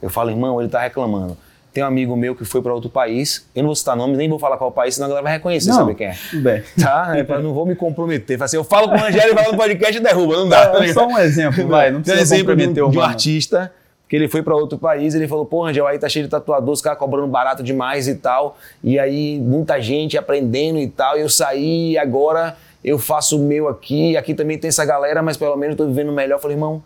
Eu 0.01 0.09
falo, 0.09 0.31
irmão, 0.31 0.59
ele 0.61 0.67
está 0.67 0.81
reclamando. 0.81 1.37
Tem 1.73 1.85
um 1.85 1.87
amigo 1.87 2.17
meu 2.17 2.35
que 2.35 2.45
foi 2.45 2.61
para 2.61 2.75
outro 2.75 2.91
país, 2.91 3.49
eu 3.55 3.63
não 3.63 3.69
vou 3.69 3.77
citar 3.77 3.97
nome, 3.97 4.17
nem 4.17 4.29
vou 4.29 4.39
falar 4.39 4.57
qual 4.57 4.73
país, 4.73 4.95
senão 4.95 5.07
a 5.07 5.09
galera 5.09 5.25
vai 5.25 5.33
reconhecer, 5.35 5.69
não, 5.69 5.77
sabe 5.77 5.95
quem 5.95 6.09
é. 6.09 6.17
Bem. 6.35 6.63
Tá? 6.81 7.15
É, 7.21 7.43
não 7.43 7.53
vou 7.55 7.65
me 7.65 7.75
comprometer. 7.77 8.43
Assim, 8.43 8.57
eu 8.57 8.65
falo 8.65 8.89
com 8.89 8.97
o 8.97 9.05
Angélico, 9.05 9.37
falo 9.37 9.53
no 9.53 9.59
podcast 9.59 9.97
e 9.97 10.01
derruba, 10.01 10.37
não 10.37 10.49
dá. 10.49 10.73
É, 10.85 10.93
só 10.93 11.07
um 11.07 11.19
exemplo, 11.19 11.67
vai, 11.69 11.91
não 11.91 12.01
precisa 12.01 12.25
Tem 12.25 12.39
um 12.39 12.41
exemplo 12.41 12.57
de, 12.57 12.83
um, 12.83 12.91
de 12.91 12.99
um 12.99 13.01
artista 13.01 13.73
que 14.09 14.17
ele 14.17 14.27
foi 14.27 14.43
para 14.43 14.57
outro 14.57 14.77
país, 14.77 15.15
ele 15.15 15.29
falou, 15.29 15.47
pô, 15.47 15.65
Angel, 15.65 15.87
aí 15.87 15.97
tá 15.97 16.09
cheio 16.09 16.25
de 16.25 16.31
tatuador, 16.31 16.73
os 16.73 16.83
caras 16.83 16.99
cobrando 16.99 17.29
barato 17.29 17.63
demais 17.63 18.09
e 18.09 18.17
tal, 18.17 18.59
e 18.83 18.99
aí 18.99 19.39
muita 19.39 19.81
gente 19.81 20.19
aprendendo 20.19 20.81
e 20.81 20.89
tal, 20.89 21.17
e 21.17 21.21
eu 21.21 21.29
saí, 21.29 21.97
agora 21.97 22.57
eu 22.83 22.99
faço 22.99 23.39
o 23.39 23.47
meu 23.47 23.69
aqui, 23.69 24.17
aqui 24.17 24.35
também 24.35 24.59
tem 24.59 24.69
essa 24.69 24.85
galera, 24.85 25.23
mas 25.23 25.37
pelo 25.37 25.57
menos 25.57 25.75
eu 25.75 25.85
tô 25.85 25.87
vivendo 25.87 26.13
melhor. 26.13 26.37
Eu 26.37 26.41
falei, 26.41 26.57
irmão, 26.57 26.83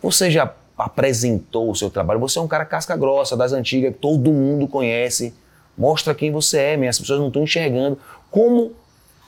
você 0.00 0.30
já 0.30 0.50
apresentou 0.76 1.70
o 1.70 1.74
seu 1.74 1.90
trabalho. 1.90 2.20
Você 2.20 2.38
é 2.38 2.42
um 2.42 2.48
cara 2.48 2.64
casca 2.64 2.96
grossa, 2.96 3.36
das 3.36 3.52
antigas, 3.52 3.94
todo 4.00 4.32
mundo 4.32 4.66
conhece. 4.66 5.34
Mostra 5.76 6.14
quem 6.14 6.30
você 6.30 6.58
é, 6.58 6.76
minhas 6.76 6.98
pessoas 6.98 7.20
não 7.20 7.28
estão 7.28 7.42
enxergando. 7.42 7.98
Como, 8.30 8.72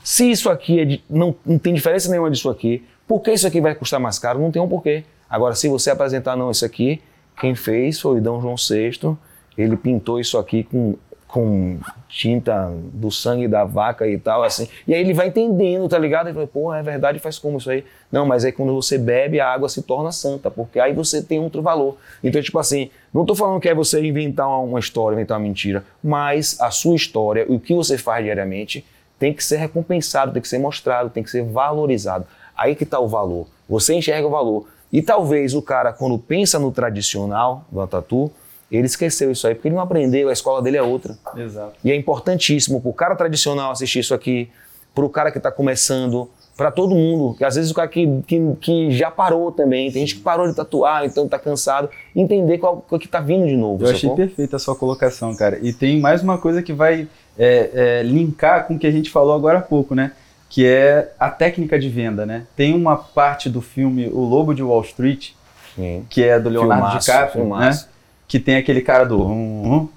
se 0.02 0.30
isso 0.30 0.50
aqui 0.50 0.80
é 0.80 0.84
de, 0.84 1.04
não, 1.08 1.34
não 1.44 1.58
tem 1.58 1.74
diferença 1.74 2.10
nenhuma 2.10 2.30
disso 2.30 2.48
aqui, 2.48 2.84
por 3.06 3.20
que 3.20 3.32
isso 3.32 3.46
aqui 3.46 3.60
vai 3.60 3.74
custar 3.74 4.00
mais 4.00 4.18
caro? 4.18 4.40
Não 4.40 4.50
tem 4.50 4.60
um 4.60 4.68
porquê. 4.68 5.04
Agora, 5.28 5.54
se 5.54 5.68
você 5.68 5.90
apresentar, 5.90 6.36
não, 6.36 6.50
isso 6.50 6.64
aqui, 6.64 7.00
quem 7.40 7.54
fez 7.54 8.00
foi 8.00 8.18
o 8.18 8.22
Dom 8.22 8.40
João 8.40 8.56
VI, 8.56 9.16
ele 9.56 9.76
pintou 9.76 10.20
isso 10.20 10.38
aqui 10.38 10.64
com 10.64 10.96
com 11.28 11.78
tinta 12.08 12.72
do 12.92 13.10
sangue 13.10 13.48
da 13.48 13.64
vaca 13.64 14.06
e 14.06 14.16
tal, 14.16 14.42
assim. 14.42 14.68
E 14.86 14.94
aí 14.94 15.00
ele 15.00 15.12
vai 15.12 15.28
entendendo, 15.28 15.88
tá 15.88 15.98
ligado? 15.98 16.28
Ele 16.28 16.34
fala, 16.34 16.46
pô, 16.46 16.72
é 16.72 16.82
verdade, 16.82 17.18
faz 17.18 17.38
como 17.38 17.58
isso 17.58 17.70
aí? 17.70 17.84
Não, 18.10 18.24
mas 18.24 18.44
aí 18.44 18.52
quando 18.52 18.74
você 18.74 18.96
bebe, 18.96 19.40
a 19.40 19.48
água 19.48 19.68
se 19.68 19.82
torna 19.82 20.12
santa, 20.12 20.50
porque 20.50 20.78
aí 20.78 20.92
você 20.92 21.22
tem 21.22 21.40
outro 21.40 21.62
valor. 21.62 21.96
Então, 22.22 22.40
tipo 22.40 22.58
assim, 22.58 22.90
não 23.12 23.26
tô 23.26 23.34
falando 23.34 23.60
que 23.60 23.68
é 23.68 23.74
você 23.74 24.04
inventar 24.04 24.48
uma 24.48 24.78
história, 24.78 25.14
inventar 25.14 25.38
uma 25.38 25.44
mentira, 25.44 25.84
mas 26.02 26.60
a 26.60 26.70
sua 26.70 26.94
história, 26.94 27.44
o 27.48 27.58
que 27.58 27.74
você 27.74 27.98
faz 27.98 28.24
diariamente, 28.24 28.84
tem 29.18 29.32
que 29.32 29.42
ser 29.42 29.56
recompensado, 29.56 30.32
tem 30.32 30.42
que 30.42 30.48
ser 30.48 30.58
mostrado, 30.58 31.10
tem 31.10 31.22
que 31.22 31.30
ser 31.30 31.42
valorizado. 31.42 32.26
Aí 32.56 32.74
que 32.74 32.86
tá 32.86 33.00
o 33.00 33.08
valor. 33.08 33.46
Você 33.68 33.94
enxerga 33.94 34.26
o 34.26 34.30
valor. 34.30 34.66
E 34.92 35.02
talvez 35.02 35.54
o 35.54 35.60
cara, 35.60 35.92
quando 35.92 36.18
pensa 36.18 36.58
no 36.58 36.70
tradicional 36.70 37.64
do 37.70 37.84
tatu, 37.86 38.30
ele 38.70 38.86
esqueceu 38.86 39.30
isso 39.30 39.46
aí, 39.46 39.54
porque 39.54 39.68
ele 39.68 39.76
não 39.76 39.82
aprendeu, 39.82 40.28
a 40.28 40.32
escola 40.32 40.60
dele 40.60 40.76
é 40.76 40.82
outra. 40.82 41.16
Exato. 41.36 41.74
E 41.84 41.90
é 41.90 41.94
importantíssimo 41.94 42.80
para 42.80 42.90
o 42.90 42.92
cara 42.92 43.14
tradicional 43.14 43.70
assistir 43.70 44.00
isso 44.00 44.14
aqui, 44.14 44.48
para 44.94 45.04
o 45.04 45.08
cara 45.08 45.30
que 45.30 45.38
está 45.38 45.52
começando, 45.52 46.28
para 46.56 46.70
todo 46.70 46.94
mundo. 46.94 47.34
Que 47.36 47.44
às 47.44 47.54
vezes 47.54 47.70
o 47.70 47.74
cara 47.74 47.86
que, 47.86 48.22
que, 48.26 48.40
que, 48.60 48.90
já 48.90 49.10
parou 49.10 49.52
também, 49.52 49.90
tem 49.92 50.00
gente 50.00 50.16
que 50.16 50.22
parou 50.22 50.48
de 50.48 50.54
tatuar, 50.54 51.04
então 51.04 51.26
está 51.26 51.38
cansado, 51.38 51.88
entender 52.14 52.58
qual, 52.58 52.84
qual 52.88 52.98
que 52.98 53.06
está 53.06 53.20
vindo 53.20 53.46
de 53.46 53.56
novo. 53.56 53.84
Eu 53.84 53.90
achei 53.90 54.10
perfeita 54.10 54.56
a 54.56 54.58
sua 54.58 54.74
colocação, 54.74 55.34
cara. 55.36 55.58
E 55.62 55.72
tem 55.72 56.00
mais 56.00 56.22
uma 56.22 56.38
coisa 56.38 56.62
que 56.62 56.72
vai 56.72 57.06
é, 57.38 57.70
é, 57.72 58.02
linkar 58.02 58.66
com 58.66 58.74
o 58.74 58.78
que 58.78 58.86
a 58.86 58.90
gente 58.90 59.10
falou 59.10 59.34
agora 59.34 59.58
há 59.58 59.62
pouco, 59.62 59.94
né? 59.94 60.12
Que 60.48 60.66
é 60.66 61.12
a 61.18 61.28
técnica 61.28 61.78
de 61.78 61.88
venda, 61.88 62.24
né? 62.24 62.46
Tem 62.56 62.74
uma 62.74 62.96
parte 62.96 63.50
do 63.50 63.60
filme 63.60 64.08
O 64.08 64.20
Lobo 64.20 64.54
de 64.54 64.62
Wall 64.62 64.82
Street, 64.82 65.32
Sim. 65.74 66.06
que 66.08 66.22
é 66.22 66.40
do 66.40 66.48
Leonardo 66.48 66.84
filmaço, 66.84 67.06
DiCaprio, 67.06 67.44
né? 67.44 67.50
filmaço. 67.50 67.86
né? 67.86 67.95
Que 68.28 68.38
tem 68.40 68.56
aquele 68.56 68.80
cara 68.80 69.04
do. 69.04 69.22
Hum, 69.22 69.88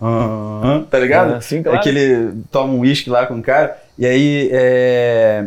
hum, 0.00 0.60
hum, 0.64 0.84
tá 0.90 0.98
ligado? 0.98 1.34
É, 1.34 1.40
sim, 1.40 1.62
claro. 1.62 1.78
É 1.78 1.82
que 1.82 1.88
ele 1.88 2.42
toma 2.50 2.72
um 2.72 2.80
uísque 2.80 3.10
lá 3.10 3.26
com 3.26 3.38
o 3.38 3.42
cara. 3.42 3.76
E 3.98 4.06
aí. 4.06 4.48
É... 4.52 5.46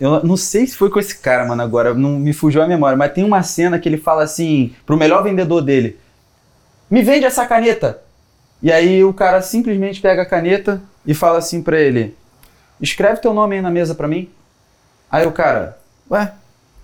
Eu 0.00 0.24
não 0.24 0.36
sei 0.36 0.66
se 0.66 0.76
foi 0.76 0.90
com 0.90 0.98
esse 0.98 1.18
cara, 1.18 1.46
mano, 1.46 1.62
agora. 1.62 1.94
Não 1.94 2.18
me 2.18 2.32
fugiu 2.32 2.62
a 2.62 2.66
memória. 2.66 2.96
Mas 2.96 3.12
tem 3.12 3.22
uma 3.22 3.42
cena 3.42 3.78
que 3.78 3.88
ele 3.88 3.98
fala 3.98 4.24
assim 4.24 4.74
pro 4.84 4.96
melhor 4.96 5.22
vendedor 5.22 5.62
dele: 5.62 5.98
Me 6.90 7.02
vende 7.02 7.24
essa 7.24 7.46
caneta. 7.46 8.00
E 8.62 8.70
aí 8.72 9.04
o 9.04 9.12
cara 9.12 9.40
simplesmente 9.42 10.00
pega 10.00 10.22
a 10.22 10.26
caneta 10.26 10.80
e 11.06 11.14
fala 11.14 11.38
assim 11.38 11.62
pra 11.62 11.78
ele: 11.78 12.16
Escreve 12.80 13.20
teu 13.20 13.32
nome 13.32 13.56
aí 13.56 13.62
na 13.62 13.70
mesa 13.70 13.94
pra 13.94 14.08
mim. 14.08 14.28
Aí 15.10 15.26
o 15.26 15.32
cara, 15.32 15.78
Ué, 16.10 16.32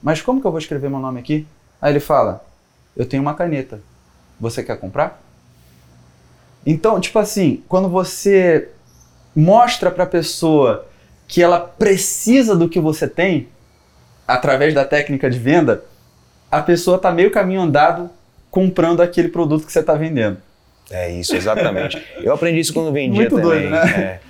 mas 0.02 0.22
como 0.22 0.40
que 0.40 0.46
eu 0.46 0.50
vou 0.50 0.58
escrever 0.58 0.88
meu 0.88 1.00
nome 1.00 1.20
aqui? 1.20 1.46
Aí 1.82 1.92
ele 1.92 2.00
fala: 2.00 2.44
Eu 2.96 3.04
tenho 3.04 3.22
uma 3.22 3.34
caneta. 3.34 3.80
Você 4.40 4.62
quer 4.62 4.78
comprar? 4.78 5.22
Então, 6.64 7.00
tipo 7.00 7.18
assim, 7.18 7.62
quando 7.68 7.88
você 7.88 8.68
mostra 9.34 9.90
para 9.90 10.04
a 10.04 10.06
pessoa 10.06 10.86
que 11.26 11.42
ela 11.42 11.60
precisa 11.60 12.56
do 12.56 12.68
que 12.68 12.80
você 12.80 13.06
tem, 13.06 13.48
através 14.26 14.74
da 14.74 14.84
técnica 14.84 15.30
de 15.30 15.38
venda, 15.38 15.84
a 16.50 16.62
pessoa 16.62 16.96
está 16.96 17.10
meio 17.10 17.30
caminho 17.30 17.60
andado 17.60 18.10
comprando 18.50 19.00
aquele 19.00 19.28
produto 19.28 19.66
que 19.66 19.72
você 19.72 19.80
está 19.80 19.94
vendendo. 19.94 20.38
É 20.90 21.10
isso, 21.10 21.36
exatamente. 21.36 22.02
eu 22.22 22.32
aprendi 22.32 22.60
isso 22.60 22.72
quando 22.72 22.92
vendia 22.92 23.20
Muito 23.20 23.36
também. 23.36 23.48
doido, 23.50 23.70
né? 23.70 23.92
É. 23.94 24.20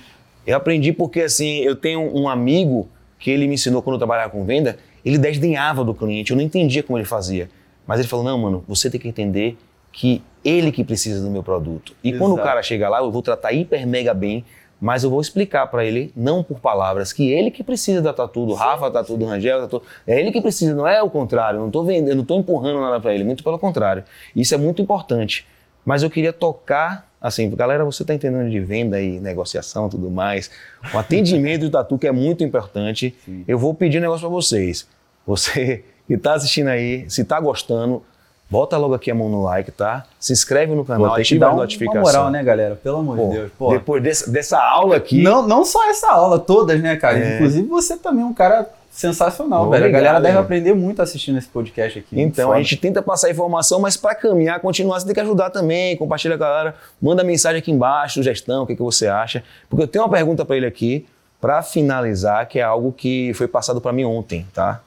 Eu 0.45 0.57
aprendi 0.57 0.91
porque, 0.91 1.21
assim, 1.21 1.59
eu 1.59 1.75
tenho 1.75 2.01
um 2.15 2.27
amigo 2.27 2.89
que 3.17 3.29
ele 3.29 3.47
me 3.47 3.53
ensinou 3.53 3.81
quando 3.81 3.95
eu 3.95 3.99
trabalhava 3.99 4.31
com 4.31 4.43
venda, 4.45 4.77
ele 5.05 5.17
desdenhava 5.17 5.83
do 5.83 5.93
cliente, 5.93 6.31
eu 6.31 6.37
não 6.37 6.43
entendia 6.43 6.81
como 6.81 6.97
ele 6.97 7.05
fazia. 7.05 7.49
Mas 7.85 7.99
ele 7.99 8.07
falou, 8.07 8.25
não, 8.25 8.37
mano, 8.37 8.63
você 8.67 8.89
tem 8.89 8.99
que 8.99 9.07
entender 9.07 9.57
que 9.91 10.21
ele 10.43 10.71
que 10.71 10.83
precisa 10.83 11.21
do 11.21 11.29
meu 11.29 11.43
produto. 11.43 11.93
E 12.03 12.09
Exato. 12.09 12.23
quando 12.23 12.39
o 12.39 12.43
cara 12.43 12.61
chegar 12.63 12.89
lá, 12.89 12.99
eu 12.99 13.11
vou 13.11 13.21
tratar 13.21 13.51
hiper 13.51 13.85
mega 13.85 14.13
bem, 14.13 14.45
mas 14.79 15.03
eu 15.03 15.09
vou 15.09 15.19
explicar 15.19 15.67
para 15.67 15.83
ele, 15.83 16.13
não 16.15 16.41
por 16.41 16.59
palavras, 16.59 17.11
que 17.11 17.29
ele 17.29 17.51
que 17.51 17.63
precisa 17.63 18.01
da 18.01 18.13
tatu 18.13 18.45
do 18.45 18.53
Rafa, 18.53 18.89
da 18.89 19.01
tatu 19.01 19.17
do 19.17 19.25
Rangel, 19.25 19.61
tatu, 19.61 19.83
é 20.07 20.19
ele 20.19 20.31
que 20.31 20.41
precisa, 20.41 20.73
não 20.73 20.87
é 20.87 21.03
o 21.03 21.09
contrário. 21.09 21.57
Eu 21.57 21.63
não 21.63 21.71
tô 21.71 21.83
vendendo, 21.83 22.15
não 22.15 22.25
tô 22.25 22.39
empurrando 22.39 22.79
nada 22.79 22.99
para 22.99 23.13
ele, 23.13 23.23
muito 23.25 23.43
pelo 23.43 23.59
contrário. 23.59 24.03
Isso 24.33 24.55
é 24.55 24.57
muito 24.57 24.81
importante. 24.81 25.45
Mas 25.85 26.03
eu 26.03 26.09
queria 26.09 26.31
tocar, 26.31 27.09
assim, 27.19 27.49
galera, 27.49 27.83
você 27.83 28.03
está 28.03 28.13
entendendo 28.13 28.49
de 28.49 28.59
venda 28.59 29.01
e 29.01 29.19
negociação 29.19 29.87
e 29.87 29.89
tudo 29.89 30.09
mais, 30.09 30.49
o 30.93 30.97
atendimento 30.97 31.61
do 31.61 31.69
tatu 31.71 31.97
que 31.97 32.07
é 32.07 32.11
muito 32.11 32.43
importante. 32.43 33.15
Sim. 33.25 33.43
Eu 33.47 33.57
vou 33.57 33.73
pedir 33.73 33.97
um 33.97 34.01
negócio 34.01 34.21
para 34.21 34.29
vocês. 34.29 34.87
Você 35.27 35.83
que 36.07 36.13
está 36.13 36.33
assistindo 36.33 36.69
aí, 36.69 37.09
se 37.09 37.21
está 37.21 37.39
gostando, 37.39 38.01
bota 38.49 38.77
logo 38.77 38.93
aqui 38.93 39.11
a 39.11 39.15
mão 39.15 39.29
no 39.29 39.43
like, 39.43 39.71
tá? 39.71 40.05
Se 40.19 40.33
inscreve 40.33 40.73
no 40.73 40.83
canal, 40.83 41.09
Pô, 41.09 41.15
ativa 41.15 41.47
a 41.47 41.53
notificação. 41.53 42.01
uma 42.01 42.05
moral, 42.05 42.31
né, 42.31 42.43
galera? 42.43 42.75
Pelo 42.75 42.97
amor 42.97 43.17
Pô, 43.17 43.29
de 43.29 43.33
Deus. 43.35 43.51
Pô, 43.57 43.69
Depois 43.71 44.01
dessa, 44.03 44.31
dessa 44.31 44.59
aula 44.59 44.95
aqui, 44.97 45.21
Não, 45.21 45.47
não 45.47 45.63
só 45.63 45.89
essa 45.89 46.11
aula, 46.11 46.39
todas, 46.39 46.81
né, 46.81 46.95
cara? 46.95 47.19
É. 47.19 47.35
Inclusive 47.35 47.67
você 47.67 47.95
também 47.97 48.23
é 48.23 48.25
um 48.25 48.33
cara 48.33 48.67
sensacional, 48.91 49.65
Pô, 49.65 49.71
velho. 49.71 49.83
obrigado, 49.83 50.01
a 50.01 50.03
galera 50.03 50.23
deve 50.23 50.37
aprender 50.39 50.73
muito 50.73 51.01
assistindo 51.01 51.37
esse 51.37 51.47
podcast 51.47 51.99
aqui. 51.99 52.19
Então, 52.19 52.51
a 52.51 52.57
gente 52.57 52.75
tenta 52.75 53.01
passar 53.01 53.29
informação, 53.29 53.79
mas 53.79 53.95
para 53.95 54.13
caminhar, 54.15 54.59
continuar, 54.59 54.99
você 54.99 55.05
tem 55.05 55.13
que 55.13 55.21
ajudar 55.21 55.51
também, 55.51 55.95
compartilha 55.95 56.37
com 56.37 56.43
a 56.43 56.47
galera, 56.47 56.75
manda 57.01 57.23
mensagem 57.23 57.59
aqui 57.59 57.71
embaixo, 57.71 58.15
sugestão, 58.15 58.63
o 58.63 58.67
que, 58.67 58.75
que 58.75 58.81
você 58.81 59.07
acha. 59.07 59.43
Porque 59.69 59.83
eu 59.83 59.87
tenho 59.87 60.03
uma 60.03 60.09
pergunta 60.11 60.43
para 60.43 60.57
ele 60.57 60.65
aqui, 60.65 61.05
para 61.39 61.61
finalizar, 61.61 62.47
que 62.47 62.59
é 62.59 62.63
algo 62.63 62.91
que 62.91 63.31
foi 63.35 63.47
passado 63.47 63.79
para 63.79 63.93
mim 63.93 64.03
ontem, 64.03 64.45
tá? 64.53 64.81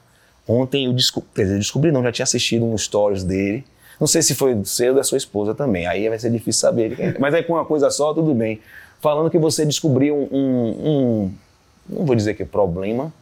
Ontem 0.47 0.85
eu 0.85 0.93
descobri, 0.93 1.29
quer 1.35 1.43
dizer, 1.43 1.57
descobri 1.57 1.91
não, 1.91 2.03
já 2.03 2.11
tinha 2.11 2.23
assistido 2.23 2.65
um 2.65 2.77
stories 2.77 3.23
dele. 3.23 3.63
Não 3.99 4.07
sei 4.07 4.21
se 4.21 4.35
foi 4.35 4.59
seu 4.65 4.89
ou 4.89 4.95
da 4.95 5.03
sua 5.03 5.17
esposa 5.17 5.53
também, 5.55 5.85
aí 5.87 6.09
vai 6.09 6.19
ser 6.19 6.29
difícil 6.29 6.59
saber. 6.59 7.15
Mas 7.19 7.33
aí 7.33 7.43
com 7.43 7.53
uma 7.53 7.63
coisa 7.65 7.89
só, 7.89 8.13
tudo 8.13 8.33
bem. 8.33 8.59
Falando 8.99 9.29
que 9.29 9.37
você 9.37 9.65
descobriu 9.65 10.15
um, 10.15 10.27
um- 10.31 10.89
um- 10.89 11.31
não 11.89 12.05
vou 12.05 12.15
dizer 12.15 12.33
que 12.33 12.43
é 12.43 12.45
problema, 12.45 13.13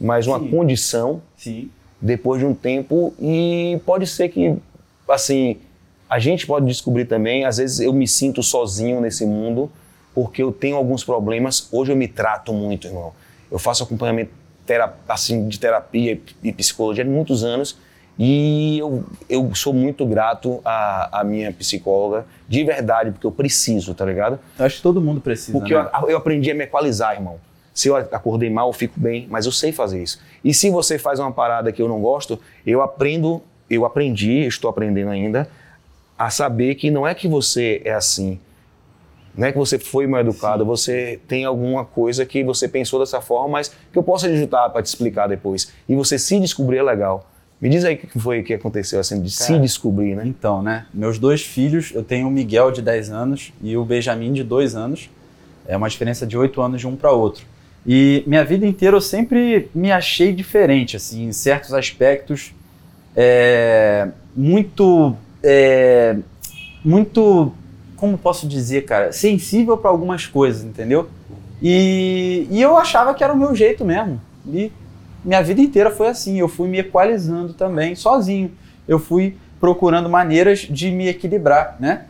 mas 0.00 0.26
uma 0.26 0.38
Sim. 0.40 0.50
condição 0.50 1.22
Sim. 1.36 1.70
depois 2.00 2.40
de 2.40 2.46
um 2.46 2.54
tempo 2.54 3.12
e 3.20 3.80
pode 3.86 4.06
ser 4.06 4.28
que 4.28 4.54
assim 5.08 5.56
a 6.08 6.18
gente 6.18 6.46
pode 6.46 6.64
descobrir 6.66 7.04
também 7.04 7.44
às 7.44 7.56
vezes 7.58 7.80
eu 7.80 7.92
me 7.92 8.06
sinto 8.06 8.42
sozinho 8.42 9.00
nesse 9.00 9.26
mundo 9.26 9.70
porque 10.14 10.42
eu 10.42 10.52
tenho 10.52 10.76
alguns 10.76 11.02
problemas 11.04 11.68
hoje 11.72 11.90
eu 11.92 11.96
me 11.96 12.06
trato 12.06 12.52
muito 12.52 12.86
irmão 12.86 13.12
eu 13.50 13.58
faço 13.58 13.82
acompanhamento 13.82 14.30
assim 15.08 15.48
de 15.48 15.58
terapia 15.58 16.20
e 16.42 16.52
psicologia 16.52 17.04
há 17.04 17.06
muitos 17.06 17.44
anos 17.44 17.78
e 18.18 18.78
eu, 18.78 19.04
eu 19.28 19.54
sou 19.54 19.72
muito 19.72 20.04
grato 20.04 20.60
à, 20.64 21.20
à 21.20 21.24
minha 21.24 21.52
psicóloga 21.52 22.26
de 22.48 22.64
verdade 22.64 23.12
porque 23.12 23.26
eu 23.26 23.30
preciso 23.30 23.94
tá 23.94 24.04
ligado 24.04 24.40
Eu 24.58 24.64
acho 24.64 24.76
que 24.76 24.82
todo 24.82 25.00
mundo 25.00 25.20
precisa. 25.20 25.52
porque 25.56 25.72
né? 25.74 25.88
eu, 26.02 26.10
eu 26.10 26.16
aprendi 26.16 26.50
a 26.50 26.54
me 26.54 26.64
equalizar, 26.64 27.14
irmão. 27.14 27.38
Se 27.72 27.86
eu 27.86 27.94
acordei 27.94 28.50
mal, 28.50 28.68
eu 28.68 28.72
fico 28.72 28.98
bem, 28.98 29.28
mas 29.30 29.46
eu 29.46 29.52
sei 29.52 29.70
fazer 29.70 30.02
isso. 30.02 30.20
E 30.42 30.52
se 30.52 30.68
você 30.68 30.98
faz 30.98 31.20
uma 31.20 31.30
parada 31.30 31.70
que 31.70 31.80
eu 31.80 31.86
não 31.86 32.00
gosto, 32.00 32.36
eu 32.66 32.82
aprendo, 32.82 33.40
eu 33.70 33.84
aprendi, 33.84 34.44
estou 34.46 34.68
aprendendo 34.68 35.12
ainda, 35.12 35.48
a 36.18 36.28
saber 36.28 36.74
que 36.74 36.90
não 36.90 37.06
é 37.06 37.14
que 37.14 37.28
você 37.28 37.80
é 37.84 37.92
assim. 37.92 38.40
Não 39.38 39.46
é 39.46 39.52
que 39.52 39.58
você 39.58 39.78
foi 39.78 40.04
mal 40.08 40.20
educado, 40.20 40.64
você 40.64 41.20
tem 41.28 41.44
alguma 41.44 41.84
coisa 41.84 42.26
que 42.26 42.42
você 42.42 42.66
pensou 42.66 42.98
dessa 42.98 43.20
forma, 43.20 43.50
mas 43.50 43.68
que 43.92 43.96
eu 43.96 44.02
posso 44.02 44.26
ajudar 44.26 44.68
para 44.70 44.82
te 44.82 44.86
explicar 44.86 45.28
depois. 45.28 45.72
E 45.88 45.94
você 45.94 46.18
se 46.18 46.40
descobrir 46.40 46.78
é 46.78 46.82
legal. 46.82 47.30
Me 47.60 47.68
diz 47.68 47.84
aí 47.84 47.94
o 47.94 47.98
que 47.98 48.18
foi 48.18 48.42
que 48.42 48.52
aconteceu, 48.52 48.98
assim, 48.98 49.22
de 49.22 49.30
se 49.30 49.46
Cara, 49.46 49.60
descobrir, 49.60 50.16
né? 50.16 50.24
Então, 50.26 50.60
né? 50.60 50.86
Meus 50.92 51.20
dois 51.20 51.40
filhos, 51.42 51.92
eu 51.94 52.02
tenho 52.02 52.26
o 52.26 52.30
Miguel 52.30 52.72
de 52.72 52.82
10 52.82 53.10
anos 53.10 53.52
e 53.62 53.76
o 53.76 53.84
Benjamin 53.84 54.32
de 54.32 54.42
2 54.42 54.74
anos. 54.74 55.08
É 55.68 55.76
uma 55.76 55.88
diferença 55.88 56.26
de 56.26 56.36
8 56.36 56.60
anos 56.60 56.80
de 56.80 56.88
um 56.88 56.96
para 56.96 57.12
outro. 57.12 57.44
E 57.86 58.24
minha 58.26 58.44
vida 58.44 58.66
inteira 58.66 58.96
eu 58.96 59.00
sempre 59.00 59.70
me 59.72 59.92
achei 59.92 60.32
diferente, 60.32 60.96
assim, 60.96 61.26
em 61.26 61.32
certos 61.32 61.72
aspectos, 61.72 62.52
é, 63.16 64.08
muito, 64.34 65.16
é, 65.42 66.16
muito, 66.84 67.52
como 67.98 68.16
posso 68.16 68.46
dizer, 68.46 68.84
cara, 68.84 69.12
sensível 69.12 69.76
para 69.76 69.90
algumas 69.90 70.26
coisas, 70.26 70.64
entendeu? 70.64 71.08
E, 71.60 72.46
e 72.50 72.62
eu 72.62 72.78
achava 72.78 73.12
que 73.12 73.22
era 73.22 73.32
o 73.32 73.36
meu 73.36 73.54
jeito 73.54 73.84
mesmo. 73.84 74.20
E 74.46 74.72
minha 75.24 75.42
vida 75.42 75.60
inteira 75.60 75.90
foi 75.90 76.08
assim. 76.08 76.38
Eu 76.38 76.48
fui 76.48 76.68
me 76.68 76.78
equalizando 76.78 77.52
também, 77.52 77.94
sozinho. 77.94 78.52
Eu 78.86 78.98
fui 78.98 79.36
procurando 79.60 80.08
maneiras 80.08 80.60
de 80.60 80.90
me 80.90 81.08
equilibrar, 81.08 81.76
né? 81.80 82.04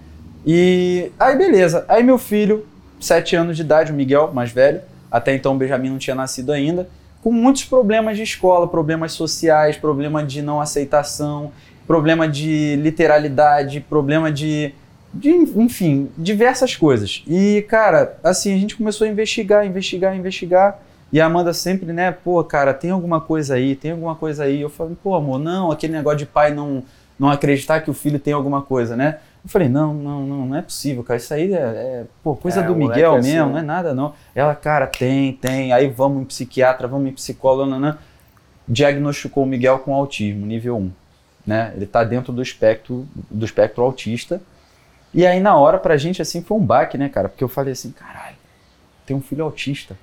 E 0.47 1.11
aí, 1.19 1.37
beleza. 1.37 1.85
Aí, 1.89 2.03
meu 2.03 2.19
filho, 2.19 2.67
sete 3.01 3.35
anos 3.35 3.57
de 3.57 3.63
idade, 3.63 3.91
o 3.91 3.95
Miguel, 3.95 4.31
mais 4.33 4.53
velho, 4.53 4.83
até 5.11 5.35
então 5.35 5.55
o 5.55 5.59
Benjamin 5.59 5.91
não 5.91 5.99
tinha 5.99 6.15
nascido 6.15 6.53
ainda, 6.53 6.89
com 7.23 7.33
muitos 7.33 7.65
problemas 7.65 8.17
de 8.17 8.23
escola, 8.23 8.69
problemas 8.69 9.13
sociais, 9.13 9.77
problema 9.77 10.23
de 10.23 10.43
não 10.43 10.61
aceitação, 10.61 11.51
problema 11.87 12.29
de 12.29 12.77
literalidade, 12.77 13.81
problema 13.81 14.31
de, 14.31 14.73
de, 15.19 15.31
enfim, 15.31 16.09
diversas 16.17 16.77
coisas. 16.77 17.23
E, 17.27 17.65
cara, 17.69 18.17
assim, 18.23 18.55
a 18.55 18.59
gente 18.59 18.77
começou 18.77 19.07
a 19.07 19.11
investigar, 19.11 19.67
investigar, 19.67 20.17
investigar. 20.17 20.81
E 21.13 21.21
a 21.21 21.27
Amanda 21.27 21.53
sempre, 21.53 21.93
né, 21.93 22.13
pô, 22.13 22.43
cara, 22.45 22.75
tem 22.75 22.91
alguma 22.91 23.21
coisa 23.21 23.55
aí, 23.55 23.75
tem 23.75 23.93
alguma 23.93 24.15
coisa 24.15 24.45
aí. 24.45 24.61
Eu 24.61 24.71
falei, 24.71 24.97
pô, 25.03 25.15
amor, 25.15 25.39
não, 25.39 25.71
aquele 25.71 25.93
negócio 25.93 26.19
de 26.19 26.27
pai 26.27 26.53
não, 26.53 26.83
não 27.19 27.31
acreditar 27.31 27.81
que 27.81 27.91
o 27.91 27.95
filho 27.95 28.19
tem 28.19 28.33
alguma 28.33 28.63
coisa, 28.63 28.95
né? 28.95 29.19
Eu 29.45 29.51
falei, 29.51 29.69
não, 29.69 29.95
não, 29.95 30.27
não, 30.27 30.47
não 30.47 30.57
é 30.57 30.63
possível, 30.63 31.03
cara. 31.03 31.17
Isso 31.17 31.33
aí 31.33 31.53
é, 31.53 31.57
é, 31.57 32.05
pô, 32.23 32.37
coisa 32.37 32.61
É, 32.61 32.63
do 32.63 32.77
Miguel 32.77 33.17
é 33.17 33.19
assim, 33.19 33.33
mesmo, 33.33 33.47
né? 33.47 33.53
não 33.53 33.59
é 33.59 33.63
nada 33.63 33.95
não. 33.95 34.13
Ela, 34.35 34.55
cara, 34.55 34.87
tem, 34.87 35.33
tem. 35.33 35.73
Aí 35.73 35.89
vamos 35.89 36.23
em 36.23 36.25
psiquiatra, 36.25 36.87
vamos 36.87 37.09
em 37.09 37.13
psicólogo, 37.13 37.71
nanã. 37.71 37.97
Diagnosticou 38.67 39.45
o 39.45 39.47
Miguel 39.47 39.79
com 39.79 39.95
autismo, 39.95 40.45
nível 40.45 40.77
1. 40.77 40.91
Né? 41.47 41.73
Ele 41.75 41.87
tá 41.87 42.05
dentro 42.05 42.33
do 42.33 42.43
espectro, 42.43 43.07
do 43.31 43.45
espectro 43.45 43.83
autista. 43.83 44.43
E 45.13 45.27
aí, 45.27 45.41
na 45.41 45.57
hora, 45.57 45.79
pra 45.79 45.97
gente, 45.97 46.21
assim, 46.23 46.43
foi 46.43 46.57
um 46.59 46.65
baque, 46.65 46.99
né, 46.99 47.09
cara? 47.09 47.29
Porque 47.29 47.43
eu 47.43 47.49
falei 47.49 47.73
assim, 47.73 47.91
caralho, 47.91 48.37
tem 49.07 49.17
um 49.17 49.21
filho 49.21 49.43
autista. 49.45 49.97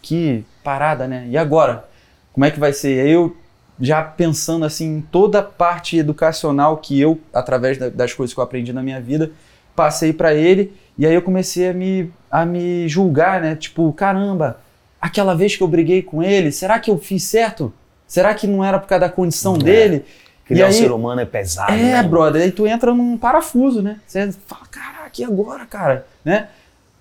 Que 0.00 0.44
parada, 0.62 1.06
né? 1.08 1.26
E 1.28 1.36
agora? 1.36 1.84
Como 2.32 2.44
é 2.44 2.50
que 2.50 2.60
vai 2.60 2.72
ser? 2.72 3.00
Aí 3.04 3.10
eu 3.10 3.36
já 3.80 4.02
pensando 4.02 4.64
assim 4.64 4.96
em 4.96 5.00
toda 5.00 5.40
a 5.40 5.42
parte 5.42 5.96
educacional 5.98 6.76
que 6.78 7.00
eu, 7.00 7.20
através 7.32 7.78
da- 7.78 7.88
das 7.88 8.12
coisas 8.12 8.32
que 8.34 8.38
eu 8.40 8.44
aprendi 8.44 8.72
na 8.72 8.82
minha 8.82 9.00
vida, 9.00 9.30
passei 9.74 10.12
pra 10.12 10.34
ele 10.34 10.72
e 10.96 11.06
aí 11.06 11.14
eu 11.14 11.22
comecei 11.22 11.68
a 11.68 11.72
me, 11.72 12.12
a 12.30 12.44
me 12.44 12.88
julgar, 12.88 13.40
né? 13.40 13.54
Tipo, 13.56 13.92
caramba, 13.92 14.60
aquela 15.00 15.34
vez 15.34 15.56
que 15.56 15.62
eu 15.62 15.68
briguei 15.68 16.02
com 16.02 16.22
ele, 16.22 16.50
será 16.52 16.78
que 16.80 16.90
eu 16.90 16.98
fiz 16.98 17.22
certo? 17.24 17.72
Será 18.06 18.34
que 18.34 18.46
não 18.46 18.64
era 18.64 18.78
por 18.78 18.88
causa 18.88 19.00
da 19.06 19.08
condição 19.12 19.54
É. 19.56 19.58
dele? 19.58 20.04
Criar 20.48 20.64
um 20.64 20.68
aí- 20.68 20.72
ser 20.74 20.90
humano 20.90 21.20
é 21.20 21.24
pesado, 21.24 21.72
É, 21.72 21.76
né? 21.76 22.02
brother, 22.02 22.42
aí 22.42 22.50
tu 22.50 22.66
entra 22.66 22.92
num 22.94 23.16
parafuso, 23.16 23.82
né? 23.82 24.00
Você 24.06 24.32
fala, 24.46 24.66
caraca, 24.70 25.10
e 25.20 25.24
agora, 25.24 25.64
cara? 25.66 26.06
Né? 26.24 26.48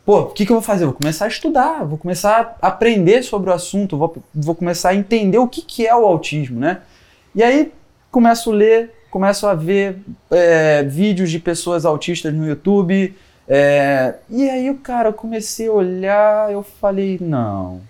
Pô, 0.06 0.20
o 0.22 0.26
que, 0.28 0.46
que 0.46 0.52
eu 0.52 0.58
vou 0.58 0.64
fazer? 0.64 0.84
Eu 0.84 0.90
vou 0.90 0.98
começar 0.98 1.26
a 1.26 1.28
estudar, 1.28 1.84
vou 1.86 1.98
começar 1.98 2.58
a 2.62 2.68
aprender 2.68 3.24
sobre 3.24 3.50
o 3.50 3.54
assunto, 3.54 3.98
vou, 3.98 4.16
vou 4.34 4.56
começar 4.56 4.90
a 4.90 4.96
entender 4.96 5.38
o 5.38 5.48
que, 5.48 5.62
que 5.62 5.86
é 5.88 5.96
o 5.96 6.06
autismo, 6.06 6.60
né? 6.60 6.80
E 7.36 7.42
aí 7.44 7.72
começo 8.12 8.52
a 8.52 8.56
ler, 8.56 8.94
começo 9.12 9.46
a 9.48 9.54
ver 9.54 9.98
é, 10.32 10.84
vídeos 10.84 11.30
de 11.30 11.40
pessoas 11.40 11.86
autistas 11.86 12.34
no 12.34 12.48
YouTube. 12.48 13.16
é, 13.48 14.16
e 14.30 14.50
aí, 14.50 14.74
cara, 14.76 15.10
eu 15.10 15.14
comecei 15.14 15.68
a 15.68 15.72
olhar, 15.74 16.52
eu 16.52 16.64
falei, 16.64 17.18
não. 17.22 17.82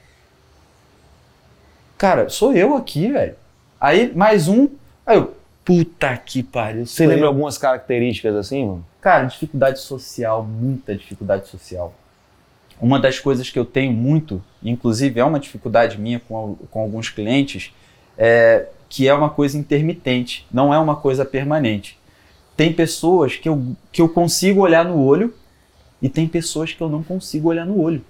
Cara, 1.97 2.29
sou 2.29 2.53
eu 2.53 2.75
aqui, 2.75 3.11
velho. 3.11 3.35
Aí, 3.79 4.11
mais 4.15 4.47
um. 4.47 4.67
Aí 5.05 5.17
eu, 5.17 5.33
puta 5.67 6.15
que 6.15 6.41
pariu. 6.41 6.85
Você 6.85 7.03
sou 7.03 7.07
lembra 7.07 7.27
algumas 7.27 7.57
características 7.57 8.33
assim, 8.37 8.65
mano? 8.65 8.85
Cara, 9.01 9.25
dificuldade 9.25 9.81
social, 9.81 10.41
muita 10.41 10.95
dificuldade 10.95 11.49
social. 11.49 11.93
Uma 12.79 12.97
das 12.97 13.19
coisas 13.19 13.49
que 13.49 13.59
eu 13.59 13.65
tenho 13.65 13.91
muito, 13.91 14.41
inclusive 14.63 15.19
é 15.19 15.25
uma 15.25 15.41
dificuldade 15.41 15.99
minha 15.99 16.21
com, 16.21 16.55
com 16.71 16.79
alguns 16.79 17.09
clientes, 17.09 17.73
é, 18.17 18.67
que 18.87 19.09
é 19.09 19.13
uma 19.13 19.29
coisa 19.29 19.57
intermitente, 19.57 20.47
não 20.49 20.73
é 20.73 20.79
uma 20.79 20.95
coisa 20.95 21.25
permanente. 21.25 21.99
Tem 22.55 22.71
pessoas 22.71 23.35
que 23.35 23.49
eu, 23.49 23.75
que 23.91 24.01
eu 24.01 24.07
consigo 24.07 24.61
olhar 24.61 24.85
no 24.85 24.97
olho 25.03 25.33
e 26.01 26.07
tem 26.07 26.29
pessoas 26.29 26.71
que 26.71 26.79
eu 26.79 26.87
não 26.87 27.03
consigo 27.03 27.49
olhar 27.49 27.65
no 27.65 27.77
olho. 27.81 28.01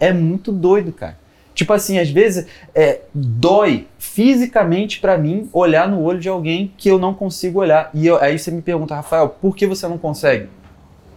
É 0.00 0.14
muito 0.14 0.50
doido, 0.50 0.92
cara. 0.92 1.18
Tipo 1.54 1.72
assim, 1.72 1.98
às 1.98 2.08
vezes 2.10 2.46
é, 2.74 3.00
dói 3.14 3.86
fisicamente 3.98 5.00
para 5.00 5.18
mim 5.18 5.48
olhar 5.52 5.88
no 5.88 6.02
olho 6.02 6.18
de 6.18 6.28
alguém 6.28 6.72
que 6.76 6.88
eu 6.88 6.98
não 6.98 7.12
consigo 7.12 7.60
olhar. 7.60 7.90
E 7.92 8.06
eu, 8.06 8.16
aí 8.20 8.38
você 8.38 8.50
me 8.50 8.62
pergunta, 8.62 8.94
Rafael, 8.94 9.28
por 9.28 9.54
que 9.54 9.66
você 9.66 9.86
não 9.86 9.98
consegue? 9.98 10.48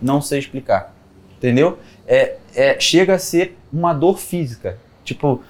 Não 0.02 0.22
sei 0.22 0.40
explicar. 0.40 0.94
Entendeu? 1.38 1.78
É, 2.08 2.36
é, 2.54 2.80
chega 2.80 3.16
a 3.16 3.20
ser 3.20 3.58
uma 3.72 3.94
dor 3.94 4.18
física. 4.18 4.78
Tipo, 5.04 5.42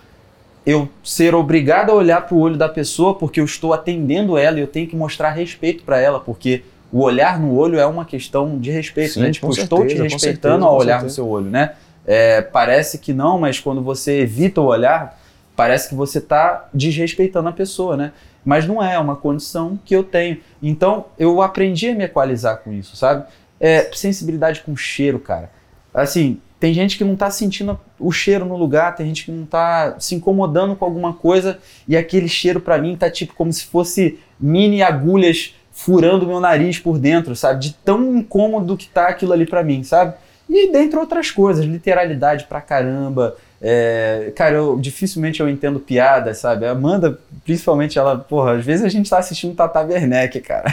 eu 0.65 0.89
ser 1.03 1.35
obrigado 1.35 1.91
a 1.91 1.93
olhar 1.93 2.21
para 2.21 2.35
o 2.35 2.39
olho 2.39 2.57
da 2.57 2.67
pessoa 2.67 3.13
porque 3.13 3.39
eu 3.39 3.45
estou 3.45 3.73
atendendo 3.73 4.37
ela 4.37 4.57
e 4.57 4.61
eu 4.61 4.67
tenho 4.67 4.87
que 4.87 4.95
mostrar 4.95 5.31
respeito 5.31 5.83
para 5.83 5.99
ela, 5.99 6.19
porque 6.19 6.63
o 6.91 7.01
olhar 7.01 7.39
no 7.39 7.55
olho 7.55 7.79
é 7.79 7.85
uma 7.85 8.05
questão 8.05 8.57
de 8.57 8.71
respeito, 8.71 9.13
Sim, 9.13 9.21
né? 9.21 9.31
Tipo, 9.31 9.47
eu 9.47 9.51
estou 9.51 9.79
te 9.79 9.89
certeza, 9.89 10.03
respeitando 10.03 10.39
certeza, 10.39 10.65
ao 10.65 10.77
olhar 10.77 10.95
no 10.95 10.99
certeza. 11.01 11.15
seu 11.15 11.27
olho, 11.27 11.49
né? 11.49 11.73
É, 12.05 12.41
parece 12.41 12.97
que 12.99 13.13
não, 13.13 13.39
mas 13.39 13.59
quando 13.59 13.81
você 13.81 14.21
evita 14.21 14.61
o 14.61 14.65
olhar, 14.65 15.19
parece 15.55 15.89
que 15.89 15.95
você 15.95 16.19
está 16.19 16.69
desrespeitando 16.73 17.49
a 17.49 17.53
pessoa, 17.53 17.97
né? 17.97 18.11
Mas 18.43 18.67
não 18.67 18.83
é, 18.83 18.93
é 18.93 18.99
uma 18.99 19.15
condição 19.15 19.79
que 19.83 19.95
eu 19.95 20.03
tenho. 20.03 20.37
Então, 20.61 21.05
eu 21.17 21.41
aprendi 21.41 21.89
a 21.89 21.95
me 21.95 22.03
equalizar 22.03 22.57
com 22.57 22.71
isso, 22.71 22.95
sabe? 22.95 23.25
É, 23.59 23.89
sensibilidade 23.93 24.61
com 24.61 24.75
cheiro, 24.75 25.19
cara. 25.19 25.49
Assim, 25.93 26.39
tem 26.59 26.73
gente 26.73 26.97
que 26.97 27.03
não 27.03 27.15
tá 27.15 27.31
sentindo 27.31 27.79
o 27.99 28.11
cheiro 28.11 28.45
no 28.45 28.55
lugar, 28.55 28.95
tem 28.95 29.07
gente 29.07 29.25
que 29.25 29.31
não 29.31 29.45
tá 29.45 29.95
se 29.99 30.13
incomodando 30.15 30.75
com 30.75 30.85
alguma 30.85 31.13
coisa 31.13 31.59
e 31.87 31.97
aquele 31.97 32.27
cheiro 32.27 32.59
pra 32.59 32.77
mim 32.77 32.95
tá 32.95 33.09
tipo 33.09 33.33
como 33.33 33.51
se 33.51 33.65
fosse 33.65 34.19
mini 34.39 34.81
agulhas 34.81 35.55
furando 35.71 36.25
meu 36.25 36.39
nariz 36.39 36.79
por 36.79 36.97
dentro, 36.97 37.35
sabe? 37.35 37.59
De 37.59 37.73
tão 37.73 38.17
incômodo 38.17 38.77
que 38.77 38.87
tá 38.87 39.07
aquilo 39.07 39.33
ali 39.33 39.45
pra 39.45 39.63
mim, 39.63 39.83
sabe? 39.83 40.15
E 40.49 40.71
dentre 40.71 40.97
outras 40.99 41.31
coisas, 41.31 41.65
literalidade 41.65 42.45
pra 42.45 42.61
caramba. 42.61 43.35
É, 43.61 44.31
cara, 44.35 44.55
eu 44.57 44.77
dificilmente 44.77 45.39
eu 45.39 45.49
entendo 45.49 45.79
piada, 45.79 46.33
sabe? 46.35 46.65
A 46.67 46.71
Amanda, 46.71 47.19
principalmente, 47.43 47.97
ela, 47.97 48.15
porra, 48.17 48.53
às 48.53 48.63
vezes 48.63 48.85
a 48.85 48.89
gente 48.89 49.09
tá 49.09 49.17
assistindo 49.17 49.55
Tata 49.55 49.81
Werneck, 49.81 50.39
cara. 50.41 50.65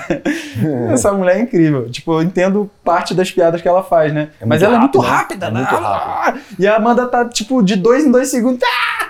Essa 0.93 1.13
mulher 1.13 1.37
é 1.37 1.41
incrível. 1.41 1.89
Tipo, 1.91 2.13
eu 2.15 2.23
entendo 2.23 2.71
parte 2.85 3.15
das 3.15 3.31
piadas 3.31 3.63
que 3.63 3.69
ela 3.69 3.83
faz, 3.83 4.13
né? 4.13 4.31
É 4.41 4.45
Mas 4.45 4.63
ela 4.63 4.77
é 4.77 4.79
muito 4.79 4.99
rápido, 4.99 5.43
rápida, 5.43 5.51
né? 5.51 5.61
né? 5.63 5.67
É 5.67 5.73
muito 5.73 5.83
rápido. 5.83 6.45
E 6.59 6.67
a 6.67 6.77
Amanda 6.77 7.07
tá, 7.07 7.25
tipo, 7.27 7.63
de 7.63 7.77
dois 7.77 8.05
em 8.05 8.11
dois 8.11 8.29
segundos. 8.29 8.61
Ah, 8.63 9.07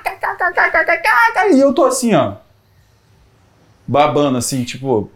E 1.51 1.61
eu 1.61 1.73
tô 1.73 1.85
assim, 1.85 2.15
ó. 2.15 2.35
Babando, 3.87 4.39
assim, 4.39 4.63
tipo, 4.65 4.87
o 4.99 5.11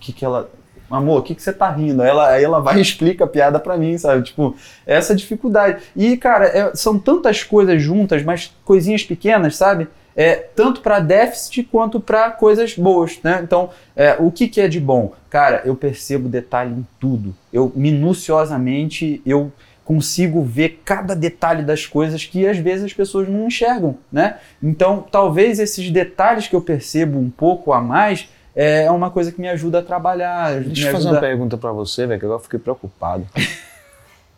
que 0.00 0.12
que 0.12 0.24
ela. 0.24 0.48
Amor, 0.90 1.18
o 1.18 1.22
que, 1.22 1.34
que 1.34 1.42
você 1.42 1.52
tá 1.52 1.70
rindo? 1.70 2.02
Aí 2.02 2.08
ela, 2.08 2.28
aí 2.30 2.44
ela 2.44 2.60
vai 2.60 2.78
e 2.78 2.80
explica 2.80 3.24
a 3.24 3.28
piada 3.28 3.58
pra 3.60 3.76
mim, 3.76 3.96
sabe? 3.98 4.22
Tipo, 4.22 4.56
essa 4.86 5.14
dificuldade. 5.14 5.82
E, 5.94 6.16
cara, 6.16 6.46
é- 6.46 6.74
são 6.74 6.98
tantas 6.98 7.42
coisas 7.42 7.82
juntas, 7.82 8.22
mas 8.22 8.54
coisinhas 8.64 9.02
pequenas, 9.04 9.56
sabe? 9.56 9.86
É, 10.16 10.34
tanto 10.34 10.80
para 10.80 10.98
déficit 10.98 11.62
quanto 11.64 12.00
para 12.00 12.30
coisas 12.32 12.74
boas, 12.74 13.20
né? 13.22 13.40
Então, 13.42 13.70
é, 13.94 14.16
o 14.18 14.32
que, 14.32 14.48
que 14.48 14.60
é 14.60 14.66
de 14.66 14.80
bom? 14.80 15.12
Cara, 15.30 15.62
eu 15.64 15.76
percebo 15.76 16.28
detalhe 16.28 16.72
em 16.72 16.86
tudo. 16.98 17.32
Eu, 17.52 17.70
minuciosamente, 17.76 19.22
eu 19.24 19.52
consigo 19.84 20.42
ver 20.42 20.82
cada 20.84 21.14
detalhe 21.14 21.62
das 21.62 21.86
coisas 21.86 22.24
que 22.24 22.46
às 22.46 22.58
vezes 22.58 22.84
as 22.84 22.92
pessoas 22.92 23.26
não 23.28 23.46
enxergam, 23.46 23.96
né? 24.12 24.36
Então, 24.62 25.04
talvez 25.10 25.58
esses 25.58 25.90
detalhes 25.90 26.46
que 26.46 26.54
eu 26.54 26.60
percebo 26.60 27.18
um 27.18 27.30
pouco 27.30 27.72
a 27.72 27.80
mais 27.80 28.28
é 28.60 28.90
uma 28.90 29.08
coisa 29.08 29.30
que 29.30 29.40
me 29.40 29.48
ajuda 29.48 29.78
a 29.78 29.82
trabalhar. 29.82 30.60
Deixa 30.60 30.88
eu 30.88 30.92
fazer 30.92 31.08
uma 31.10 31.20
pergunta 31.20 31.56
pra 31.56 31.70
você, 31.70 32.08
velho, 32.08 32.18
que 32.18 32.26
agora 32.26 32.40
eu 32.40 32.42
fiquei 32.42 32.58
preocupado. 32.58 33.24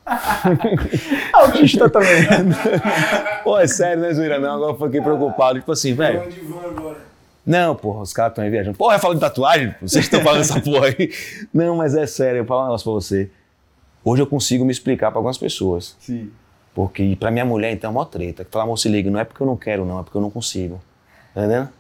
Autista 1.33 1.89
também. 1.89 2.27
Pô, 3.43 3.59
é 3.59 3.67
sério, 3.67 4.03
né, 4.03 4.13
Zuira? 4.13 4.39
Não, 4.39 4.57
agora 4.57 4.73
eu 4.73 4.79
fiquei 4.79 5.01
preocupado. 5.01 5.59
Tipo 5.59 5.73
assim, 5.73 5.95
velho. 5.95 6.23
Não, 7.47 7.75
porra, 7.75 8.03
os 8.03 8.13
caras 8.13 8.33
estão 8.33 8.45
aí 8.45 8.51
viajando. 8.51 8.77
Porra, 8.77 8.97
é 8.97 8.99
falando 8.99 9.17
de 9.17 9.23
tatuagem? 9.23 9.75
Vocês 9.81 10.05
estão 10.05 10.21
falando 10.21 10.41
essa 10.41 10.61
porra 10.61 10.89
aí. 10.89 11.11
Não, 11.55 11.77
mas 11.77 11.95
é 11.95 12.07
sério, 12.07 12.41
eu 12.41 12.45
vou 12.45 12.49
falar 12.49 12.65
um 12.65 12.67
negócio 12.67 12.85
pra 12.85 12.93
você. 12.93 13.31
Hoje 14.05 14.21
eu 14.21 14.27
consigo 14.27 14.67
me 14.67 14.71
explicar 14.71 15.11
pra 15.11 15.19
algumas 15.19 15.39
pessoas. 15.39 15.97
Sim. 15.99 16.31
Porque 16.75 17.17
pra 17.19 17.31
minha 17.31 17.47
mulher, 17.47 17.73
então, 17.73 17.89
é 17.89 17.93
uma 17.93 18.05
treta. 18.05 18.45
Que 18.45 18.51
fala, 18.51 18.65
amor, 18.65 18.77
se 18.77 18.91
liga, 18.91 19.11
não 19.11 19.19
é 19.19 19.25
porque 19.25 19.43
eu 19.43 19.47
não 19.47 19.57
quero, 19.57 19.87
não, 19.87 19.99
é 19.99 20.03
porque 20.03 20.19
eu 20.19 20.23
não 20.23 20.31
consigo. 20.31 20.79
Tá 21.35 21.41
entendendo? 21.41 21.71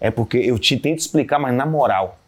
É 0.00 0.10
porque 0.10 0.38
eu 0.38 0.58
te 0.58 0.76
tento 0.78 1.00
explicar, 1.00 1.38
mas 1.38 1.54
na 1.54 1.66
moral. 1.66 2.18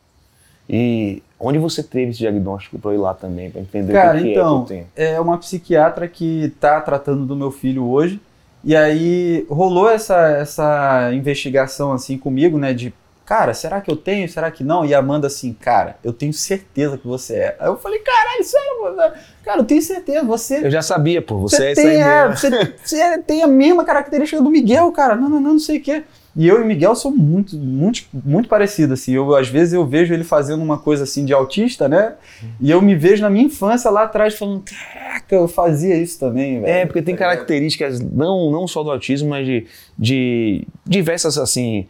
E 0.69 1.23
onde 1.41 1.59
você 1.59 1.83
teve 1.83 2.11
esse 2.11 2.21
diagnóstico 2.21 2.79
pra 2.79 2.93
eu 2.93 2.95
ir 2.95 2.99
lá 2.99 3.15
também, 3.15 3.51
pra 3.51 3.61
entender 3.61 3.93
Cara, 3.93 4.19
o 4.19 4.21
que, 4.21 4.25
que 4.25 4.31
então, 4.31 4.63
é 4.63 4.67
que 4.67 4.73
eu 4.73 4.77
tenho? 4.77 4.87
é 4.95 5.21
uma 5.21 5.39
psiquiatra 5.39 6.07
que 6.07 6.53
tá 6.61 6.81
tratando 6.81 7.27
do 7.27 7.35
meu 7.35 7.51
filho 7.51 7.85
hoje. 7.85 8.21
E 8.65 8.77
aí 8.77 9.45
rolou 9.51 9.91
essa, 9.91 10.29
essa 10.29 11.11
investigação 11.13 11.93
assim 11.93 12.17
comigo, 12.17 12.57
né? 12.57 12.73
De, 12.73 12.95
cara, 13.27 13.53
será 13.55 13.81
que 13.81 13.91
eu 13.91 13.97
tenho? 13.97 14.29
Será 14.29 14.53
que 14.53 14.63
não? 14.63 14.85
E 14.85 14.95
a 14.95 15.01
Amanda 15.01 15.27
assim, 15.27 15.53
cara, 15.53 15.97
eu 16.05 16.13
tenho 16.13 16.33
certeza 16.33 16.97
que 16.97 17.07
você 17.07 17.35
é. 17.35 17.57
Aí 17.59 17.67
eu 17.67 17.77
falei, 17.77 17.99
caralho, 17.99 18.45
sério, 18.45 18.83
mano? 18.83 19.15
Cara, 19.43 19.61
eu 19.61 19.65
tenho 19.65 19.83
certeza, 19.83 20.25
você. 20.25 20.65
Eu 20.65 20.71
já 20.71 20.81
sabia, 20.81 21.21
pô, 21.21 21.39
você, 21.39 21.65
é 21.67 21.73
isso 21.73 21.83
tem, 21.83 22.03
aí 22.03 22.09
é, 22.09 22.29
você, 22.29 22.75
você 22.85 23.19
tem 23.19 23.43
a 23.43 23.49
mesma 23.49 23.85
característica 23.85 24.41
do 24.41 24.49
Miguel, 24.49 24.93
cara. 24.93 25.17
Não, 25.17 25.29
não, 25.29 25.41
não, 25.41 25.53
não 25.55 25.59
sei 25.59 25.79
o 25.79 25.83
quê. 25.83 26.05
E 26.35 26.49
eu 26.49 26.63
e 26.63 26.65
Miguel 26.65 26.95
são 26.95 27.11
muito, 27.11 27.57
muito, 27.59 28.05
muito 28.13 28.49
parecidos, 28.49 29.01
assim. 29.01 29.13
Eu, 29.13 29.35
às 29.37 29.49
vezes 29.49 29.75
eu 29.75 29.85
vejo 29.87 30.15
ele 30.15 30.25
fazendo 30.25 30.63
uma 30.63 30.79
coisa 30.79 31.05
assim 31.05 31.27
de 31.27 31.33
autista, 31.35 31.89
né? 31.89 32.15
E 32.59 32.71
eu 32.71 32.81
me 32.81 32.95
vejo 32.95 33.21
na 33.23 33.29
minha 33.29 33.45
infância 33.45 33.91
lá 33.91 34.05
atrás 34.05 34.35
falando, 34.35 34.63
caraca, 34.65 35.35
eu 35.35 35.47
fazia 35.47 35.95
isso 35.95 36.19
também, 36.19 36.61
velho. 36.63 36.73
É, 36.73 36.87
porque 36.87 37.03
tem 37.03 37.15
Tá 37.15 37.19
características 37.25 38.01
não, 38.01 38.51
não 38.51 38.67
só 38.67 38.83
do 38.83 38.91
autismo, 38.91 39.29
mas 39.29 39.45
de, 39.47 39.67
de 39.99 40.67
diversas, 40.87 41.37
assim, 41.37 41.87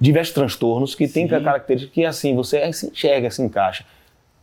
diversos 0.00 0.32
transtornos 0.32 0.94
que 0.94 1.06
tem 1.06 1.28
Sim. 1.28 1.42
características 1.44 1.94
que, 1.94 2.04
assim, 2.06 2.34
você 2.34 2.72
se 2.72 2.86
enxerga, 2.86 3.30
se 3.30 3.42
encaixa. 3.42 3.84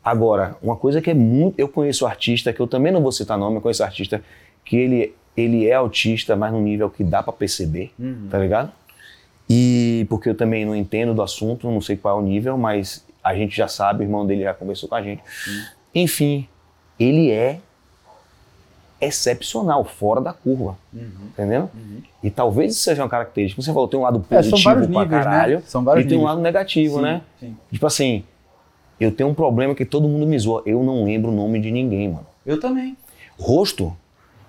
Agora, 0.04 0.56
uma 0.62 0.76
coisa 0.76 1.02
que 1.02 1.10
é 1.10 1.16
muito... 1.16 1.56
Eu 1.58 1.68
conheço 1.68 2.06
artista, 2.06 2.54
que 2.54 2.60
eu 2.60 2.68
também 2.68 2.92
não 2.92 3.02
vou 3.02 3.12
citar 3.12 3.40
nome, 3.40 3.56
eu 3.56 3.62
conheço 3.62 3.84
artista 3.84 4.22
que 4.64 4.76
ele, 4.78 5.16
ele 5.36 5.66
é 5.68 5.74
autista, 5.74 6.36
mas 6.36 6.52
num 6.52 6.62
nível 6.62 6.92
que 6.92 7.04
dá 7.04 7.24
pra 7.24 7.34
perceber, 7.34 7.92
Uhum. 7.98 8.28
tá 8.30 8.38
ligado? 8.38 8.72
E 9.50 10.06
porque 10.10 10.30
eu 10.30 10.36
também 10.36 10.66
não 10.66 10.76
entendo 10.76 11.14
do 11.14 11.22
assunto, 11.22 11.70
não 11.70 11.82
sei 11.82 11.96
qual 11.98 12.18
é 12.18 12.22
o 12.22 12.24
nível, 12.24 12.58
mas 12.58 13.06
a 13.24 13.36
gente 13.36 13.56
já 13.56 13.68
sabe, 13.68 14.02
o 14.02 14.04
irmão 14.04 14.26
dele 14.26 14.44
já 14.44 14.54
conversou 14.54 14.90
com 14.90 14.96
a 14.96 15.02
gente. 15.02 15.22
Enfim, 15.94 16.48
ele 17.00 17.30
é 17.32 17.60
excepcional, 19.00 19.84
fora 19.84 20.22
da 20.22 20.34
curva, 20.34 20.78
Uhum. 20.94 21.10
entendeu? 21.28 21.70
E 22.24 22.30
talvez 22.32 22.74
isso 22.74 22.82
seja 22.84 23.04
uma 23.04 23.10
característica. 23.10 23.62
Você 23.62 23.72
falou, 23.74 23.88
tem 23.88 24.00
um 24.00 24.04
lado 24.04 24.26
É, 24.30 24.36
positivo 24.38 24.58
são 24.58 24.64
vários 24.74 24.88
pra 24.92 25.04
níveis, 25.04 25.24
caralho 25.24 25.56
né? 25.58 25.64
São 25.68 25.84
vários 25.84 26.06
e 26.06 26.08
tem 26.08 26.18
um 26.18 26.22
níveis. 26.22 26.36
lado 26.36 26.42
negativo, 26.44 26.96
Sim, 26.98 27.02
né? 27.02 27.22
sim. 27.40 27.58
Tipo 27.72 27.86
assim, 27.86 28.24
eu 29.00 29.12
tenho 29.12 29.30
um 29.30 29.34
problema 29.34 29.76
que 29.76 29.86
todo 29.86 30.08
mundo 30.08 30.26
me 30.26 30.40
zoa. 30.40 30.64
Eu 30.66 30.82
não 30.84 31.04
lembro 31.04 31.30
o 31.32 31.36
nome 31.36 31.60
de 31.60 31.70
ninguém, 31.72 32.10
mano. 32.10 32.26
Eu 32.46 32.60
também. 32.60 32.96
Rosto, 33.38 33.96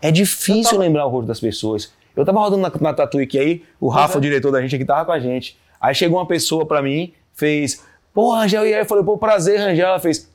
é 0.01 0.11
difícil 0.13 0.63
tava- 0.71 0.79
lembrar 0.83 1.07
o 1.07 1.09
rosto 1.11 1.27
das 1.27 1.41
pessoas. 1.41 1.93
Eu 2.17 2.25
tava 2.25 2.41
rodando 2.41 2.62
na, 2.62 2.73
na 2.81 2.95
Tatuíque 2.95 3.39
aí, 3.39 3.62
o 3.79 3.89
Rafa, 3.89 4.14
é. 4.14 4.19
o 4.19 4.21
diretor 4.21 4.51
da 4.51 4.61
gente 4.62 4.75
aqui, 4.75 4.85
tava 4.85 5.05
com 5.05 5.12
a 5.12 5.21
gente. 5.21 5.59
Aí 5.79 5.95
chegou 5.95 6.19
uma 6.19 6.27
pessoa 6.27 6.64
pra 6.64 6.81
mim, 6.81 7.12
fez, 7.35 7.85
pô, 8.14 8.35
Rangel, 8.35 8.67
e 8.67 8.73
aí? 8.73 8.81
Eu 8.81 8.87
falei, 8.87 9.05
pô, 9.05 9.19
prazer, 9.19 9.61
Rangel. 9.61 9.89
Ela 9.89 10.01
fez, 10.01 10.29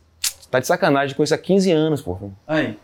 tá 0.51 0.59
de 0.59 0.67
sacanagem, 0.67 1.15
conheço 1.15 1.33
há 1.33 1.37
15 1.37 1.71
anos, 1.71 2.01
pô. 2.01 2.17
Aí 2.47 2.67
Aí. 2.67 2.77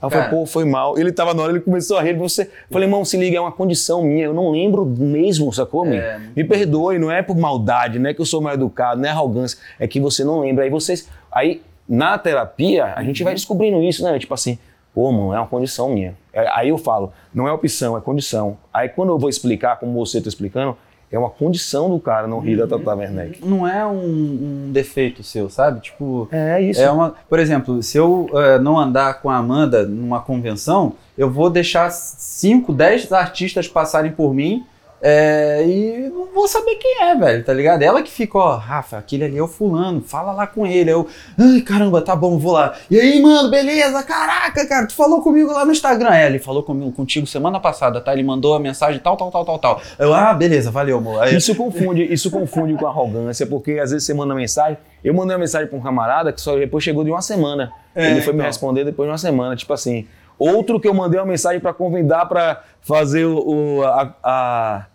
eu 0.00 0.10
falei, 0.10 0.24
Cara. 0.26 0.30
pô, 0.30 0.46
foi 0.46 0.64
mal. 0.64 0.96
Ele 0.96 1.10
tava 1.10 1.34
na 1.34 1.42
hora, 1.42 1.52
ele 1.52 1.60
começou 1.60 1.98
a 1.98 2.02
rir. 2.02 2.16
Você... 2.16 2.48
Falei, 2.70 2.86
irmão, 2.86 3.04
se 3.04 3.16
liga, 3.16 3.36
é 3.36 3.40
uma 3.40 3.50
condição 3.50 4.04
minha. 4.04 4.26
Eu 4.26 4.34
não 4.34 4.52
lembro 4.52 4.86
mesmo, 4.86 5.52
sacou? 5.52 5.84
É, 5.86 6.18
muito 6.18 6.36
Me 6.36 6.44
perdoe, 6.44 6.98
não 6.98 7.10
é 7.10 7.22
por 7.22 7.36
maldade, 7.36 7.98
não 7.98 8.08
é 8.08 8.14
que 8.14 8.20
eu 8.20 8.26
sou 8.26 8.40
mal 8.40 8.54
educado, 8.54 9.00
não 9.00 9.08
é 9.08 9.10
arrogância. 9.10 9.58
É 9.80 9.88
que 9.88 9.98
você 9.98 10.22
não 10.22 10.40
lembra. 10.40 10.64
Aí 10.64 10.70
vocês. 10.70 11.08
Aí, 11.32 11.60
na 11.88 12.16
terapia, 12.16 12.94
a 12.94 13.02
gente 13.02 13.24
vai 13.24 13.34
descobrindo 13.34 13.82
isso, 13.82 14.04
né? 14.04 14.16
Tipo 14.18 14.34
assim, 14.34 14.58
pô, 14.94 15.10
mano, 15.10 15.34
é 15.34 15.38
uma 15.38 15.46
condição 15.46 15.88
minha. 15.90 16.14
É, 16.32 16.48
Aí 16.54 16.68
eu 16.68 16.78
falo, 16.78 17.12
não 17.34 17.48
é 17.48 17.52
opção, 17.52 17.96
é 17.96 18.00
condição. 18.00 18.56
Aí 18.72 18.88
quando 18.88 19.10
eu 19.10 19.18
vou 19.18 19.28
explicar, 19.28 19.78
como 19.78 19.92
você 19.92 20.20
tá 20.20 20.28
explicando, 20.28 20.76
é 21.10 21.18
uma 21.18 21.30
condição 21.30 21.88
do 21.88 22.00
cara 22.00 22.26
não 22.26 22.40
rir 22.40 22.56
da 22.56 22.66
Tata 22.66 22.94
Werneck. 22.94 23.44
Não 23.46 23.68
é 23.68 23.86
um, 23.86 24.66
um 24.66 24.72
defeito 24.72 25.22
seu, 25.22 25.48
sabe? 25.48 25.80
Tipo, 25.80 26.28
É 26.32 26.60
isso. 26.60 26.80
É 26.80 26.90
uma, 26.90 27.14
por 27.28 27.38
exemplo, 27.38 27.82
se 27.82 27.96
eu 27.96 28.28
eh, 28.34 28.58
não 28.58 28.78
andar 28.78 29.20
com 29.20 29.30
a 29.30 29.36
Amanda 29.36 29.86
numa 29.86 30.20
convenção, 30.20 30.94
eu 31.16 31.30
vou 31.30 31.48
deixar 31.50 31.90
5, 31.90 32.72
10 32.72 33.12
artistas 33.12 33.68
passarem 33.68 34.10
por 34.10 34.34
mim 34.34 34.64
É, 35.06 35.62
e 35.66 36.08
não 36.08 36.28
vou 36.34 36.48
saber 36.48 36.76
quem 36.76 37.02
é, 37.02 37.14
velho, 37.14 37.44
tá 37.44 37.52
ligado? 37.52 37.82
Ela 37.82 38.02
que 38.02 38.10
fica, 38.10 38.38
ó, 38.38 38.56
Rafa, 38.56 38.96
aquele 38.96 39.24
ali 39.24 39.36
é 39.36 39.42
o 39.42 39.46
fulano, 39.46 40.00
fala 40.00 40.32
lá 40.32 40.46
com 40.46 40.66
ele. 40.66 40.90
Eu, 40.90 41.06
ai, 41.38 41.60
caramba, 41.60 42.00
tá 42.00 42.16
bom, 42.16 42.38
vou 42.38 42.52
lá. 42.52 42.74
E 42.90 42.98
aí, 42.98 43.20
mano, 43.20 43.50
beleza? 43.50 44.02
Caraca, 44.02 44.66
cara, 44.66 44.86
tu 44.86 44.94
falou 44.94 45.20
comigo 45.20 45.52
lá 45.52 45.62
no 45.66 45.72
Instagram. 45.72 46.08
É, 46.08 46.24
ele 46.24 46.38
falou 46.38 46.62
comigo, 46.62 46.90
contigo 46.90 47.26
semana 47.26 47.60
passada, 47.60 48.00
tá? 48.00 48.14
Ele 48.14 48.22
mandou 48.22 48.54
a 48.54 48.58
mensagem 48.58 48.98
tal, 48.98 49.14
tal, 49.14 49.30
tal, 49.30 49.44
tal, 49.44 49.58
tal. 49.58 49.82
Eu, 49.98 50.14
ah, 50.14 50.32
beleza, 50.32 50.70
valeu, 50.70 50.96
amor. 50.96 51.22
Aí, 51.22 51.36
Isso 51.36 51.54
confunde, 51.54 52.02
isso 52.10 52.30
confunde 52.30 52.72
com 52.72 52.86
arrogância, 52.86 53.46
porque 53.46 53.72
às 53.72 53.90
vezes 53.90 54.06
você 54.06 54.14
manda 54.14 54.34
mensagem. 54.34 54.78
Eu 55.04 55.12
mandei 55.12 55.34
uma 55.36 55.40
mensagem 55.40 55.68
pra 55.68 55.78
um 55.78 55.82
camarada 55.82 56.32
que 56.32 56.40
só 56.40 56.56
depois 56.56 56.82
chegou 56.82 57.04
de 57.04 57.10
uma 57.10 57.20
semana. 57.20 57.70
É, 57.94 58.10
ele 58.12 58.22
foi 58.22 58.32
me 58.32 58.38
então. 58.38 58.46
responder 58.46 58.84
depois 58.84 59.06
de 59.06 59.12
uma 59.12 59.18
semana, 59.18 59.54
tipo 59.54 59.74
assim. 59.74 60.08
Outro 60.38 60.80
que 60.80 60.88
eu 60.88 60.94
mandei 60.94 61.20
uma 61.20 61.26
mensagem 61.26 61.60
pra 61.60 61.74
convidar 61.74 62.24
pra 62.26 62.62
fazer 62.80 63.24
o, 63.26 63.36
o, 63.80 63.84
a- 63.84 64.14
a- 64.24 64.86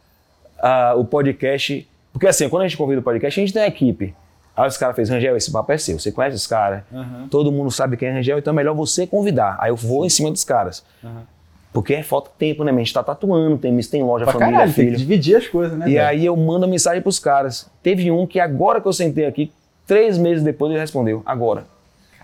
a- 0.62 0.94
o 0.96 1.04
podcast. 1.06 1.88
Porque 2.12 2.28
assim, 2.28 2.50
quando 2.50 2.64
a 2.64 2.68
gente 2.68 2.78
convida 2.78 3.00
o 3.02 3.04
podcast, 3.04 3.40
a 3.40 3.44
gente 3.44 3.54
tem 3.54 3.62
a 3.64 3.68
equipe. 3.68 4.14
Aí 4.56 4.68
os 4.68 4.78
caras 4.78 4.96
fez, 4.96 5.10
Rangel, 5.10 5.38
esse 5.38 5.52
papo 5.52 5.72
é 5.72 5.78
seu. 5.78 5.98
Você 5.98 6.12
conhece 6.12 6.36
os 6.36 6.46
caras? 6.48 6.82
Aham. 6.94 7.28
Todo 7.32 7.52
mundo 7.52 7.72
sabe 7.72 7.96
quem 7.96 8.10
é 8.10 8.12
Rangel, 8.14 8.40
então 8.40 8.52
é 8.52 8.56
melhor 8.56 8.74
você 8.76 9.08
convidar. 9.08 9.56
Aí 9.60 9.72
eu 9.72 9.76
vou 9.76 10.06
em 10.06 10.10
cima 10.10 10.30
dos 10.32 10.44
caras. 10.44 10.84
Aham. 11.04 11.22
Porque 11.72 11.94
é 11.94 12.02
falta 12.02 12.32
tempo, 12.38 12.64
né? 12.64 12.72
A 12.72 12.76
gente 12.78 12.92
tá 12.92 13.04
tatuando, 13.04 13.56
tem, 13.58 13.78
tem 13.80 14.04
loja, 14.04 14.26
pra 14.26 14.34
família, 14.34 14.54
caralho, 14.54 14.74
tem 14.74 14.86
filho. 14.86 14.96
que 14.98 15.02
dividir 15.04 15.36
as 15.38 15.48
coisas, 15.48 15.78
né? 15.78 15.88
E 15.88 15.94
velho? 15.94 16.08
aí 16.08 16.26
eu 16.26 16.36
mando 16.36 16.68
mensagem 16.68 17.00
pros 17.02 17.20
caras. 17.20 17.70
Teve 17.84 18.10
um 18.10 18.26
que 18.26 18.40
agora 18.40 18.82
que 18.82 18.88
eu 18.88 18.92
sentei 18.94 19.26
aqui, 19.28 19.52
três 19.86 20.18
meses 20.18 20.44
depois 20.44 20.72
ele 20.72 20.80
respondeu. 20.80 21.22
Agora. 21.26 21.66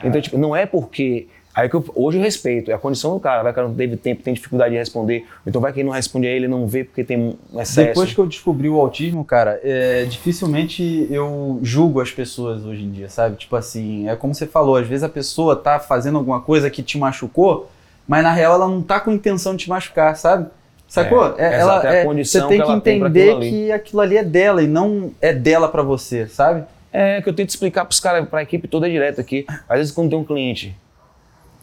Então, 0.03 0.19
tipo, 0.19 0.35
não 0.37 0.55
é 0.55 0.65
porque. 0.65 1.27
Aí 1.55 1.69
que 1.69 1.75
eu- 1.75 1.85
hoje 1.95 2.17
eu 2.17 2.21
respeito, 2.21 2.69
é 2.69 2.73
a 2.73 2.77
condição 2.77 3.13
do 3.13 3.19
cara. 3.19 3.41
Vai 3.41 3.53
que 3.53 3.61
não 3.61 3.73
teve 3.73 3.95
tempo, 3.95 4.21
tem 4.21 4.33
dificuldade 4.33 4.71
de 4.71 4.77
responder. 4.77 5.25
Então 5.47 5.61
vai 5.61 5.71
que 5.71 5.79
ele 5.79 5.87
não 5.87 5.93
responde 5.95 6.27
a 6.27 6.29
ele, 6.29 6.47
não 6.49 6.67
vê 6.67 6.83
porque 6.83 7.01
tem 7.03 7.17
um 7.17 7.37
excesso. 7.61 7.75
Depois 7.87 8.13
que 8.13 8.19
eu 8.19 8.25
descobri 8.27 8.67
o 8.67 8.77
autismo, 8.79 9.23
cara, 9.23 9.59
é, 9.63 10.03
dificilmente 10.05 11.07
eu 11.09 11.59
julgo 11.63 12.01
as 12.01 12.11
pessoas 12.11 12.65
hoje 12.65 12.83
em 12.83 12.91
dia, 12.91 13.07
sabe? 13.09 13.37
Tipo 13.37 13.55
assim, 13.55 14.07
é 14.09 14.15
como 14.15 14.35
você 14.35 14.45
falou, 14.45 14.75
às 14.75 14.85
vezes 14.85 15.03
a 15.03 15.09
pessoa 15.09 15.55
tá 15.55 15.79
fazendo 15.79 16.17
alguma 16.17 16.41
coisa 16.41 16.69
que 16.69 16.83
te 16.83 16.97
machucou, 16.97 17.69
mas 18.07 18.21
na 18.21 18.31
real 18.33 18.55
ela 18.55 18.67
não 18.67 18.81
tá 18.81 18.99
com 18.99 19.11
intenção 19.11 19.55
de 19.55 19.63
te 19.63 19.69
machucar, 19.69 20.15
sabe? 20.17 20.47
Sacou? 20.87 21.33
É, 21.37 21.55
É, 21.55 21.59
ela, 21.59 21.73
é 21.87 22.01
é, 22.01 22.03
você 22.25 22.39
tem 22.49 22.59
que 22.59 22.65
que 22.65 22.71
entender 22.73 23.21
aquilo 23.21 23.39
que 23.49 23.71
aquilo 23.71 24.01
ali 24.01 24.17
é 24.17 24.23
dela 24.23 24.61
e 24.61 24.67
não 24.67 25.11
é 25.21 25.33
dela 25.33 25.67
pra 25.67 25.81
você, 25.81 26.27
sabe? 26.27 26.63
É 26.93 27.21
que 27.21 27.27
eu 27.29 27.33
tento 27.33 27.49
explicar 27.49 27.85
pros 27.85 27.99
caras, 27.99 28.27
pra 28.29 28.41
equipe 28.43 28.67
toda 28.67 28.89
direto 28.89 29.19
aqui. 29.19 29.45
Às 29.67 29.77
vezes 29.79 29.91
quando 29.91 30.09
tem 30.09 30.19
um 30.19 30.23
cliente, 30.23 30.75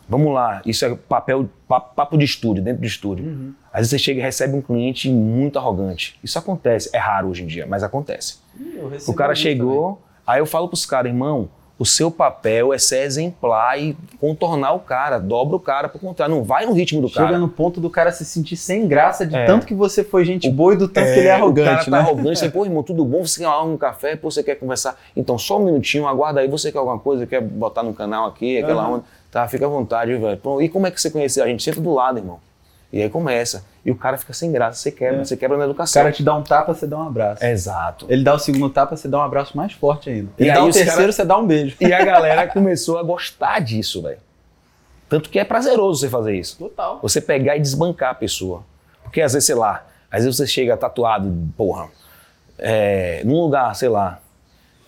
vamos 0.08 0.32
lá, 0.32 0.60
isso 0.66 0.84
é 0.84 0.94
papel, 0.94 1.48
papo, 1.68 2.16
de 2.18 2.24
estúdio, 2.24 2.62
dentro 2.62 2.80
do 2.80 2.86
estúdio. 2.86 3.24
Uhum. 3.24 3.52
Às 3.72 3.80
vezes 3.80 3.90
você 3.90 3.98
chega 3.98 4.20
e 4.20 4.22
recebe 4.22 4.54
um 4.56 4.60
cliente 4.62 5.08
muito 5.10 5.58
arrogante. 5.58 6.18
Isso 6.22 6.38
acontece, 6.38 6.90
é 6.92 6.98
raro 6.98 7.28
hoje 7.28 7.42
em 7.42 7.46
dia, 7.46 7.66
mas 7.66 7.82
acontece. 7.82 8.38
O 9.08 9.14
cara 9.14 9.34
chegou, 9.34 10.00
aí 10.26 10.40
eu 10.40 10.46
falo 10.46 10.68
pros 10.68 10.84
caras, 10.84 11.10
irmão, 11.10 11.48
o 11.78 11.86
seu 11.86 12.10
papel 12.12 12.72
é 12.72 12.78
ser 12.78 13.02
exemplar 13.02 13.80
e 13.80 13.96
contornar 14.20 14.72
o 14.72 14.78
cara, 14.80 15.18
dobra 15.18 15.56
o 15.56 15.58
cara 15.58 15.88
pro 15.88 15.98
contrário, 15.98 16.32
não 16.32 16.44
vai 16.44 16.64
no 16.64 16.72
ritmo 16.72 17.00
do 17.00 17.08
Chega 17.08 17.24
cara. 17.26 17.38
no 17.38 17.48
ponto 17.48 17.80
do 17.80 17.90
cara 17.90 18.12
se 18.12 18.24
sentir 18.24 18.56
sem 18.56 18.86
graça 18.86 19.26
de 19.26 19.34
É. 19.34 19.46
tanto 19.46 19.66
que 19.66 19.74
você 19.74 20.04
foi 20.04 20.24
gente 20.24 20.48
boa 20.48 20.74
e 20.74 20.76
do 20.76 20.86
tanto 20.86 21.12
que 21.12 21.18
ele 21.18 21.26
é 21.28 21.34
o 21.34 21.38
cara 21.38 21.42
arrogante, 21.42 21.84
tá 21.86 21.90
né? 21.90 21.98
arrogante, 21.98 22.38
você, 22.38 22.48
pô, 22.50 22.64
irmão, 22.64 22.82
tudo 22.84 23.04
bom? 23.04 23.26
Você 23.26 23.40
quer 23.40 23.48
um 23.48 23.76
café? 23.76 24.14
Pô, 24.14 24.30
você 24.30 24.44
quer 24.44 24.56
conversar? 24.56 24.96
Então, 25.16 25.36
só 25.38 25.58
um 25.58 25.64
minutinho, 25.64 26.06
aguarda 26.06 26.40
aí, 26.40 26.46
você 26.46 26.70
quer 26.70 26.78
alguma 26.78 26.98
coisa, 27.00 27.26
quer 27.26 27.40
botar 27.40 27.82
no 27.82 27.92
canal 27.94 28.26
aqui, 28.26 28.58
aquela 28.58 28.82
Aham. 28.82 28.92
onda? 28.96 29.04
Tá, 29.32 29.48
fica 29.48 29.64
à 29.66 29.68
vontade, 29.68 30.14
velho. 30.14 30.38
E 30.60 30.68
como 30.68 30.86
é 30.86 30.90
que 30.92 31.00
você 31.00 31.10
conheceu? 31.10 31.42
A 31.42 31.48
gente 31.48 31.62
senta 31.62 31.80
do 31.80 31.92
lado, 31.92 32.18
irmão. 32.18 32.38
E 32.92 33.02
aí 33.02 33.08
começa. 33.08 33.64
E 33.84 33.90
o 33.90 33.96
cara 33.96 34.18
fica 34.18 34.34
sem 34.34 34.52
graça, 34.52 34.78
você 34.78 34.92
quebra, 34.92 35.22
É. 35.22 35.24
você 35.24 35.36
quebra 35.36 35.56
na 35.56 35.64
O 35.64 35.66
educação. 35.68 36.02
cara 36.02 36.12
te 36.14 36.22
dá 36.22 36.34
um 36.36 36.42
tapa, 36.42 36.74
você 36.74 36.86
dá 36.86 36.98
um 36.98 37.06
abraço. 37.08 37.42
Exato. 37.44 38.06
Ele 38.10 38.22
dá 38.22 38.34
o 38.34 38.38
segundo 38.38 38.68
tapa, 38.68 38.94
você 38.94 39.08
dá 39.08 39.18
um 39.18 39.22
abraço 39.22 39.56
mais 39.56 39.72
forte 39.72 40.10
ainda. 40.10 40.28
E 40.38 40.42
Ele 40.42 40.50
aí 40.50 40.58
o 40.58 40.64
terceiro, 40.64 40.90
cara- 40.90 41.10
você 41.12 41.24
dá 41.24 41.38
um 41.38 41.46
beijo. 41.46 41.74
E 41.80 41.90
a 41.92 42.04
galera 42.04 42.46
começou 42.52 42.98
a 42.98 43.02
gostar 43.02 43.60
disso, 43.60 44.02
velho. 44.02 44.18
Tanto 45.08 45.30
que 45.30 45.38
é 45.38 45.44
prazeroso 45.44 46.00
você 46.00 46.08
fazer 46.10 46.34
isso. 46.36 46.58
Total. 46.58 46.98
Você 47.02 47.20
pegar 47.20 47.56
e 47.56 47.60
desbancar 47.60 48.10
a 48.10 48.14
pessoa. 48.14 48.62
Porque 49.02 49.20
às 49.22 49.32
vezes, 49.32 49.46
sei 49.46 49.54
lá, 49.54 49.86
às 50.10 50.24
vezes 50.24 50.36
você 50.36 50.46
chega 50.46 50.76
tatuado, 50.76 51.34
porra, 51.56 51.88
é, 52.58 53.22
num 53.24 53.40
lugar, 53.40 53.74
sei 53.74 53.88
lá, 53.88 54.20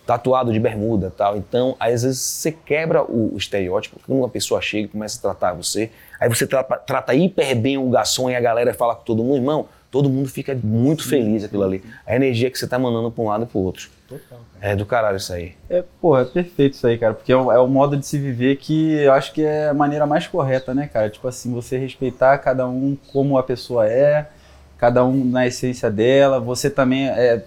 tatuado 0.05 0.53
de 0.53 0.59
bermuda 0.59 1.11
tal. 1.15 1.35
Então, 1.35 1.75
às 1.79 2.03
vezes 2.03 2.19
você 2.19 2.51
quebra 2.51 3.03
o, 3.03 3.35
estereótipo, 3.37 3.99
quando 4.05 4.19
uma 4.19 4.29
pessoa 4.29 4.61
chega 4.61 4.85
e 4.85 4.87
começa 4.87 5.17
a 5.17 5.21
tratar 5.21 5.53
você, 5.53 5.89
aí 6.19 6.29
você 6.29 6.45
trata, 6.45 6.77
trata 6.77 7.13
hiper 7.13 7.55
bem 7.55 7.77
o 7.77 7.89
garçom 7.89 8.29
e 8.29 8.35
a 8.35 8.39
galera 8.39 8.73
fala 8.73 8.95
com 8.95 9.03
todo 9.03 9.23
mundo, 9.23 9.37
irmão, 9.37 9.67
todo 9.89 10.09
mundo 10.09 10.29
fica 10.29 10.57
muito 10.61 11.07
feliz 11.07 11.43
aquilo 11.43 11.63
ali. 11.63 11.83
A 12.05 12.15
energia 12.15 12.51
que 12.51 12.59
você 12.59 12.67
tá 12.67 12.77
mandando 12.77 13.09
pra 13.09 13.23
um 13.23 13.27
lado 13.27 13.43
e 13.43 13.47
pro 13.47 13.59
outro. 13.59 13.89
Total. 14.07 14.39
É 14.61 14.75
do 14.75 14.85
caralho 14.85 15.17
isso 15.17 15.33
aí. 15.33 15.53
É, 15.69 15.83
pô, 15.99 16.17
é 16.17 16.25
perfeito 16.25 16.73
isso 16.73 16.85
aí, 16.85 16.97
cara, 16.97 17.13
porque 17.13 17.31
é 17.31 17.35
o, 17.35 17.51
é 17.51 17.59
o 17.59 17.67
modo 17.67 17.97
de 17.97 18.05
se 18.05 18.19
viver 18.19 18.57
que 18.57 18.93
eu 18.93 19.13
acho 19.13 19.33
que 19.33 19.41
é 19.41 19.69
a 19.69 19.73
maneira 19.73 20.05
mais 20.05 20.27
correta, 20.27 20.73
né, 20.73 20.87
cara? 20.91 21.09
Tipo 21.09 21.27
assim, 21.27 21.51
você 21.51 21.77
respeitar 21.77 22.37
cada 22.37 22.67
um 22.67 22.95
como 23.11 23.37
a 23.37 23.43
pessoa 23.43 23.87
é, 23.87 24.27
cada 24.77 25.03
um 25.03 25.25
na 25.25 25.47
essência 25.47 25.89
dela, 25.89 26.39
você 26.39 26.69
também 26.69 27.07
é, 27.07 27.43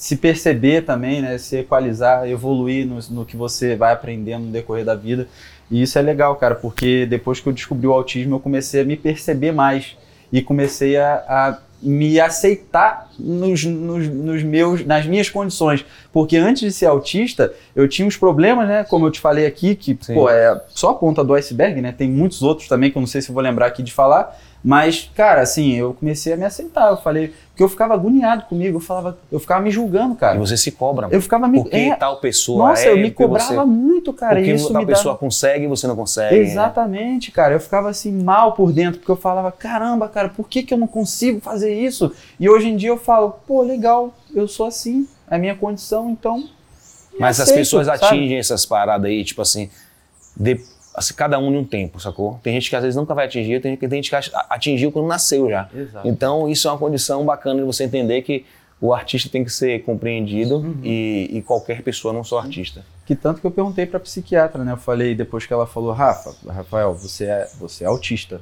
se 0.00 0.16
perceber 0.16 0.86
também, 0.86 1.20
né, 1.20 1.36
se 1.36 1.58
equalizar, 1.58 2.26
evoluir 2.26 2.86
no, 2.86 2.98
no 3.10 3.26
que 3.26 3.36
você 3.36 3.76
vai 3.76 3.92
aprendendo 3.92 4.46
no 4.46 4.50
decorrer 4.50 4.82
da 4.82 4.94
vida. 4.94 5.28
E 5.70 5.82
isso 5.82 5.98
é 5.98 6.02
legal, 6.02 6.34
cara, 6.36 6.54
porque 6.54 7.04
depois 7.04 7.38
que 7.38 7.46
eu 7.46 7.52
descobri 7.52 7.86
o 7.86 7.92
autismo, 7.92 8.36
eu 8.36 8.40
comecei 8.40 8.80
a 8.80 8.84
me 8.84 8.96
perceber 8.96 9.52
mais 9.52 9.98
e 10.32 10.40
comecei 10.40 10.96
a, 10.96 11.16
a 11.28 11.58
me 11.82 12.18
aceitar 12.18 13.10
nos, 13.18 13.62
nos, 13.66 14.08
nos 14.08 14.42
meus, 14.42 14.86
nas 14.86 15.04
minhas 15.04 15.28
condições. 15.28 15.84
Porque 16.10 16.38
antes 16.38 16.62
de 16.62 16.72
ser 16.72 16.86
autista, 16.86 17.52
eu 17.76 17.86
tinha 17.86 18.08
uns 18.08 18.16
problemas, 18.16 18.66
né? 18.66 18.84
Como 18.84 19.06
eu 19.06 19.10
te 19.10 19.20
falei 19.20 19.44
aqui, 19.44 19.74
que 19.74 19.98
Sim. 20.00 20.14
pô, 20.14 20.30
é 20.30 20.58
só 20.70 20.90
a 20.90 20.94
ponta 20.94 21.22
do 21.22 21.34
iceberg, 21.34 21.78
né? 21.82 21.92
Tem 21.92 22.08
muitos 22.08 22.42
outros 22.42 22.68
também 22.68 22.90
que 22.90 22.96
eu 22.96 23.00
não 23.00 23.06
sei 23.06 23.20
se 23.20 23.28
eu 23.28 23.34
vou 23.34 23.42
lembrar 23.42 23.66
aqui 23.66 23.82
de 23.82 23.92
falar. 23.92 24.34
Mas, 24.64 25.10
cara, 25.14 25.42
assim, 25.42 25.74
eu 25.74 25.94
comecei 25.94 26.32
a 26.32 26.36
me 26.36 26.44
aceitar. 26.44 26.90
Eu 26.90 26.96
falei, 26.96 27.34
porque 27.60 27.64
eu 27.64 27.68
ficava 27.68 27.92
agoniado 27.92 28.44
comigo, 28.46 28.76
eu 28.78 28.80
falava, 28.80 29.18
eu 29.30 29.38
ficava 29.38 29.60
me 29.62 29.70
julgando, 29.70 30.14
E 30.14 30.16
cara. 30.16 30.38
você 30.38 30.56
se 30.56 30.72
cobra, 30.72 31.02
mano. 31.02 31.14
Eu 31.14 31.20
ficava 31.20 31.46
me. 31.46 31.60
Porque 31.62 31.76
é, 31.76 31.94
tal 31.94 32.16
pessoa 32.18 32.70
nossa, 32.70 32.84
é, 32.84 32.92
eu 32.92 32.96
me 32.96 33.10
cobrava 33.10 33.54
você- 33.54 33.64
muito, 33.66 34.14
cara. 34.14 34.36
porque 34.36 34.50
e 34.50 34.54
isso 34.54 34.72
tal 34.72 34.86
pessoa 34.86 35.12
dava... 35.12 35.18
consegue 35.18 35.64
e 35.64 35.68
você 35.68 35.86
não 35.86 35.94
consegue. 35.94 36.36
Exatamente, 36.36 37.30
cara. 37.30 37.52
Eu 37.52 37.60
ficava 37.60 37.90
assim 37.90 38.10
mal 38.22 38.52
por 38.54 38.72
dentro, 38.72 38.98
porque 39.00 39.12
eu 39.12 39.16
falava, 39.16 39.52
caramba, 39.52 40.08
cara, 40.08 40.30
por 40.30 40.48
que, 40.48 40.62
que 40.62 40.72
eu 40.72 40.78
não 40.78 40.86
consigo 40.86 41.38
fazer 41.40 41.74
isso? 41.74 42.10
E 42.38 42.48
hoje 42.48 42.68
em 42.68 42.76
dia 42.76 42.88
eu 42.88 42.96
falo, 42.96 43.34
pô, 43.46 43.60
legal, 43.60 44.14
eu 44.34 44.48
sou 44.48 44.64
assim, 44.66 45.06
é 45.30 45.36
a 45.36 45.38
minha 45.38 45.54
condição, 45.54 46.08
então. 46.08 46.42
Mas 47.18 47.38
as 47.38 47.40
aceito, 47.48 47.58
pessoas 47.58 47.86
sabe? 47.88 48.04
atingem 48.06 48.38
essas 48.38 48.64
paradas 48.64 49.04
aí, 49.04 49.22
tipo 49.22 49.42
assim, 49.42 49.68
de- 50.34 50.60
assim, 50.94 51.14
cada 51.14 51.38
um 51.38 51.52
em 51.52 51.58
um 51.58 51.64
tempo, 51.64 52.00
sacou? 52.00 52.38
Tem 52.42 52.52
gente 52.54 52.68
que 52.70 52.76
às 52.76 52.82
vezes 52.82 52.96
nunca 52.96 53.14
vai 53.14 53.26
atingir, 53.26 53.60
tem, 53.60 53.76
tem 53.76 53.90
gente 53.90 54.10
que 54.10 54.16
atingiu 54.48 54.90
quando 54.92 55.06
nasceu 55.06 55.48
já. 55.48 55.68
Exato. 55.74 56.06
Então 56.08 56.48
isso 56.48 56.66
é 56.68 56.70
uma 56.72 56.78
condição 56.78 57.24
bacana 57.24 57.60
de 57.60 57.66
você 57.66 57.84
entender 57.84 58.22
que 58.22 58.44
o 58.80 58.94
artista 58.94 59.28
tem 59.28 59.44
que 59.44 59.50
ser 59.52 59.82
compreendido 59.84 60.56
Uhum. 60.56 60.80
e, 60.82 61.28
e 61.32 61.42
qualquer 61.42 61.82
pessoa 61.82 62.14
não 62.14 62.24
só 62.24 62.38
artista. 62.38 62.82
Que 63.04 63.14
tanto 63.14 63.40
que 63.40 63.46
eu 63.46 63.50
perguntei 63.50 63.84
pra 63.86 64.00
psiquiatra, 64.00 64.64
né? 64.64 64.72
Eu 64.72 64.76
falei, 64.78 65.14
depois 65.14 65.44
que 65.44 65.52
ela 65.52 65.66
falou, 65.66 65.92
Rafa, 65.92 66.34
Rafael, 66.50 66.94
você 66.94 67.24
é, 67.26 67.48
você 67.58 67.84
é 67.84 67.86
autista. 67.88 68.40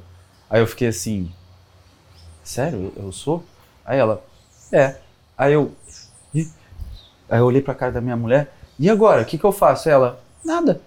Aí 0.49 0.61
eu 0.61 0.67
fiquei 0.67 0.87
assim, 0.87 1.29
sério, 2.43 2.93
eu 2.95 3.11
sou? 3.11 3.43
Aí 3.85 3.99
ela, 3.99 4.23
é. 4.71 4.95
Aí 5.37 5.53
eu, 5.53 5.71
"Ih?" 6.33 6.47
aí 7.29 7.39
eu 7.39 7.45
olhei 7.45 7.61
pra 7.61 7.73
cara 7.75 7.91
da 7.91 8.01
minha 8.01 8.15
mulher, 8.15 8.51
e 8.77 8.89
agora, 8.89 9.21
o 9.21 9.25
que 9.25 9.37
que 9.37 9.43
eu 9.43 9.51
faço? 9.51 9.89
Ela, 9.89 10.19
nada. 10.43 10.79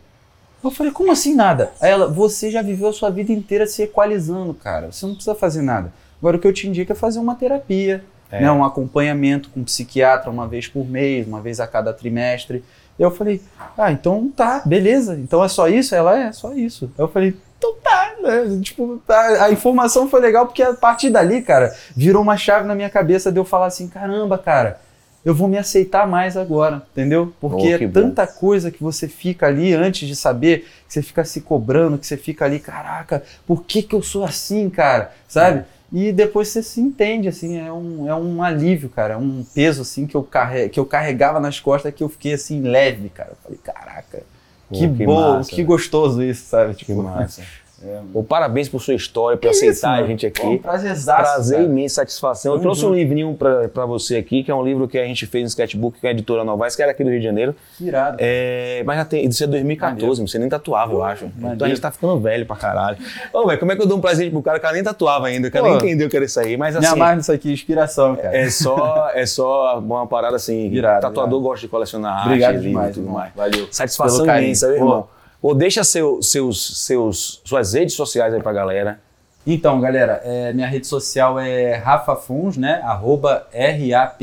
Eu 0.63 0.71
falei, 0.71 0.93
como 0.93 1.11
assim 1.11 1.35
nada? 1.35 1.73
Aí 1.81 1.91
ela, 1.91 2.07
você 2.09 2.51
já 2.51 2.63
viveu 2.63 2.89
a 2.89 2.93
sua 2.93 3.11
vida 3.11 3.33
inteira 3.33 3.67
se 3.67 3.83
equalizando, 3.83 4.55
cara. 4.55 4.93
Você 4.93 5.05
não 5.07 5.15
precisa 5.15 5.35
fazer 5.35 5.63
nada. 5.63 5.93
Agora 6.21 6.37
o 6.37 6.41
que 6.41 6.47
eu 6.47 6.53
te 6.53 6.69
indico 6.69 6.93
é 6.93 6.95
fazer 6.95 7.19
uma 7.19 7.35
terapia, 7.35 8.05
É. 8.31 8.41
né, 8.43 8.53
um 8.53 8.65
acompanhamento 8.65 9.51
com 9.51 9.61
um 9.61 9.65
psiquiatra 9.65 10.31
uma 10.31 10.47
vez 10.47 10.69
por 10.69 10.87
mês, 10.89 11.27
uma 11.27 11.41
vez 11.41 11.59
a 11.59 11.67
cada 11.67 11.93
trimestre. 11.93 12.65
E 12.99 13.03
eu 13.03 13.11
falei, 13.11 13.43
ah, 13.77 13.91
então 13.91 14.31
tá, 14.37 14.63
beleza. 14.65 15.15
Então 15.17 15.43
é 15.43 15.49
só 15.49 15.67
isso? 15.69 15.95
Ela 15.95 16.17
é, 16.19 16.33
só 16.33 16.53
isso. 16.53 16.85
Aí 16.97 17.05
eu 17.05 17.09
falei, 17.09 17.35
então 17.59 17.75
tá, 17.83 18.13
né? 18.23 18.61
Tipo, 18.63 19.03
tá, 19.07 19.45
a 19.45 19.51
informação 19.51 20.09
foi 20.09 20.21
legal 20.21 20.47
porque 20.47 20.63
a 20.63 20.75
partir 20.75 21.11
dali, 21.11 21.43
cara, 21.43 21.75
virou 21.97 22.23
uma 22.23 22.37
chave 22.37 22.67
na 22.67 22.75
minha 22.75 22.91
cabeça 22.91 23.33
de 23.33 23.39
eu 23.39 23.45
falar 23.45 23.67
assim, 23.67 23.89
caramba, 23.89 24.37
cara, 24.39 24.81
eu 25.25 25.35
vou 25.35 25.49
me 25.49 25.57
aceitar 25.59 26.07
mais 26.07 26.37
agora, 26.37 26.83
entendeu? 26.93 27.33
Porque 27.41 27.75
Oh, 27.75 27.79
que 27.79 27.85
é 27.85 27.89
bom. 27.89 28.11
tanta 28.11 28.27
coisa 28.27 28.71
que 28.71 28.83
você 28.83 29.07
fica 29.09 29.47
ali 29.47 29.73
antes 29.75 30.09
de 30.09 30.17
saber, 30.17 30.61
que 30.87 30.93
você 30.95 31.03
fica 31.03 31.25
se 31.25 31.41
cobrando, 31.43 31.99
que 31.99 32.07
você 32.07 32.17
fica 32.17 32.45
ali, 32.45 32.59
caraca, 32.59 33.23
por 33.47 33.65
que 33.65 33.83
que 33.83 33.95
eu 33.95 34.03
sou 34.03 34.25
assim, 34.25 34.69
cara? 34.71 35.13
Sabe? 35.29 35.65
E 35.93 36.11
depois 36.11 36.49
você 36.49 36.63
se 36.63 36.81
entende, 36.81 37.29
assim, 37.29 37.59
é 37.59 37.71
um, 37.73 38.09
é 38.09 38.15
um 38.15 38.43
alívio, 38.43 38.89
cara, 38.89 39.15
é 39.15 39.17
um 39.17 39.45
peso, 39.55 39.83
assim, 39.83 40.07
que 40.07 40.15
eu, 40.17 40.23
carre... 40.23 40.69
que 40.71 40.81
eu 40.81 40.87
carregava 40.87 41.39
nas 41.39 41.61
costas 41.61 41.95
que 41.95 42.03
eu 42.03 42.09
fiquei, 42.09 42.33
assim, 42.33 42.63
leve, 42.63 43.11
cara. 43.11 43.31
Eu 43.33 43.37
falei, 43.43 43.59
caraca, 43.63 44.23
Pô, 44.69 44.77
que, 44.79 44.89
que 44.89 45.07
bom, 45.07 45.15
massa, 45.15 45.55
que 45.55 45.63
velho. 45.63 45.65
gostoso 45.65 46.23
isso, 46.23 46.47
sabe? 46.49 46.75
Que 46.75 46.87
Tipo, 46.87 46.95
massa. 46.95 47.49
É, 47.85 48.01
Pô, 48.13 48.23
parabéns 48.23 48.69
por 48.69 48.81
sua 48.81 48.95
história, 48.95 49.37
por 49.37 49.51
aceitar 49.51 49.73
isso, 49.73 49.87
a 49.87 50.07
gente 50.07 50.27
aqui. 50.27 50.41
Pô, 50.41 50.59
prazerzaço, 50.59 51.23
Prazer 51.23 51.59
cara. 51.59 51.69
imenso, 51.69 51.95
satisfação. 51.97 52.55
Eu 52.55 52.61
trouxe 52.61 52.85
um 52.87 52.95
livrinho 52.95 53.35
para 53.35 53.87
você 53.87 54.17
aqui, 54.17 54.45
que 54.45 54.51
é 54.51 54.55
um 54.55 54.63
livro 54.63 54.87
que 54.87 54.99
a 54.99 55.05
gente 55.05 55.27
fez 55.27 55.43
no 55.43 55.49
Sketchbook, 55.49 56.01
que 56.01 56.07
é 56.07 56.11
a 56.11 56.13
editora 56.13 56.45
Novaes, 56.45 56.77
que 56.77 56.83
era 56.83 56.93
aqui 56.93 57.03
do 57.03 57.11
Rio 57.11 57.19
de 57.19 57.25
Janeiro. 57.25 57.55
Irado. 57.81 58.19
É, 58.21 58.83
mas 58.87 58.99
já 58.99 59.05
tem, 59.05 59.27
isso 59.27 59.43
é 59.43 59.47
2014, 59.47 60.23
você 60.23 60.39
nem 60.39 60.49
tatuava, 60.49 60.93
eu 60.93 61.03
acho. 61.03 61.27
Então 61.37 61.67
a 61.67 61.69
gente 61.69 61.81
tá 61.81 61.91
ficando 61.91 62.19
velho 62.21 62.47
pra 62.47 62.57
caralho. 62.57 62.99
Ô, 63.33 63.47
velho, 63.47 63.59
como 63.59 63.73
é 63.73 63.77
que 63.77 63.83
eu 63.83 63.87
dou 63.87 63.99
um 63.99 64.01
presente 64.01 64.31
pro 64.31 64.43
cara 64.43 64.61
que 64.61 64.73
nem 64.73 64.83
tatuava 64.83 65.27
ainda? 65.27 65.49
O 65.49 65.51
cara 65.51 65.65
nem 65.65 65.77
entendeu 65.77 66.09
que 66.09 66.17
era 66.17 66.25
isso 66.25 66.39
aí, 66.39 66.57
mas 66.57 66.77
assim... 66.77 66.87
Me 66.87 66.93
amarra 66.93 67.17
nisso 67.17 67.33
aqui, 67.33 67.53
inspiração, 67.53 68.15
cara. 68.17 68.37
É 68.37 68.49
só, 68.49 69.11
é 69.13 69.27
só 69.27 69.79
uma 69.79 70.07
parada 70.07 70.37
assim, 70.37 70.69
irado, 70.73 71.01
tatuador 71.01 71.39
irado. 71.39 71.43
gosta 71.43 71.67
de 71.67 71.69
colecionar 71.69 72.27
Obrigado 72.27 72.55
arte, 72.55 72.63
demais, 72.63 72.87
livro 72.89 73.01
e 73.01 73.05
tudo 73.05 73.13
mais. 73.13 73.33
Valeu. 73.35 73.69
Satisfação 73.71 74.25
imensa, 74.25 74.69
meu 74.69 74.77
irmão. 74.77 75.09
Ou 75.43 75.55
deixa 75.55 75.83
seu, 75.83 76.23
seus, 76.23 76.87
seus, 76.87 77.43
suas 77.45 77.75
redes 77.75 77.95
sociais 77.95 78.33
aí 78.33 78.41
pra 78.41 78.53
galera. 78.53 79.01
Então, 79.45 79.81
galera, 79.81 80.21
é, 80.25 80.53
minha 80.53 80.69
rede 80.69 80.87
social 80.87 81.41
é 81.41 81.75
Rafa 81.75 82.15
Fons, 82.15 82.57
né? 82.57 82.81
Arroba 82.85 83.49
R-A-P-H-A-F-O-N-S. 83.53 84.23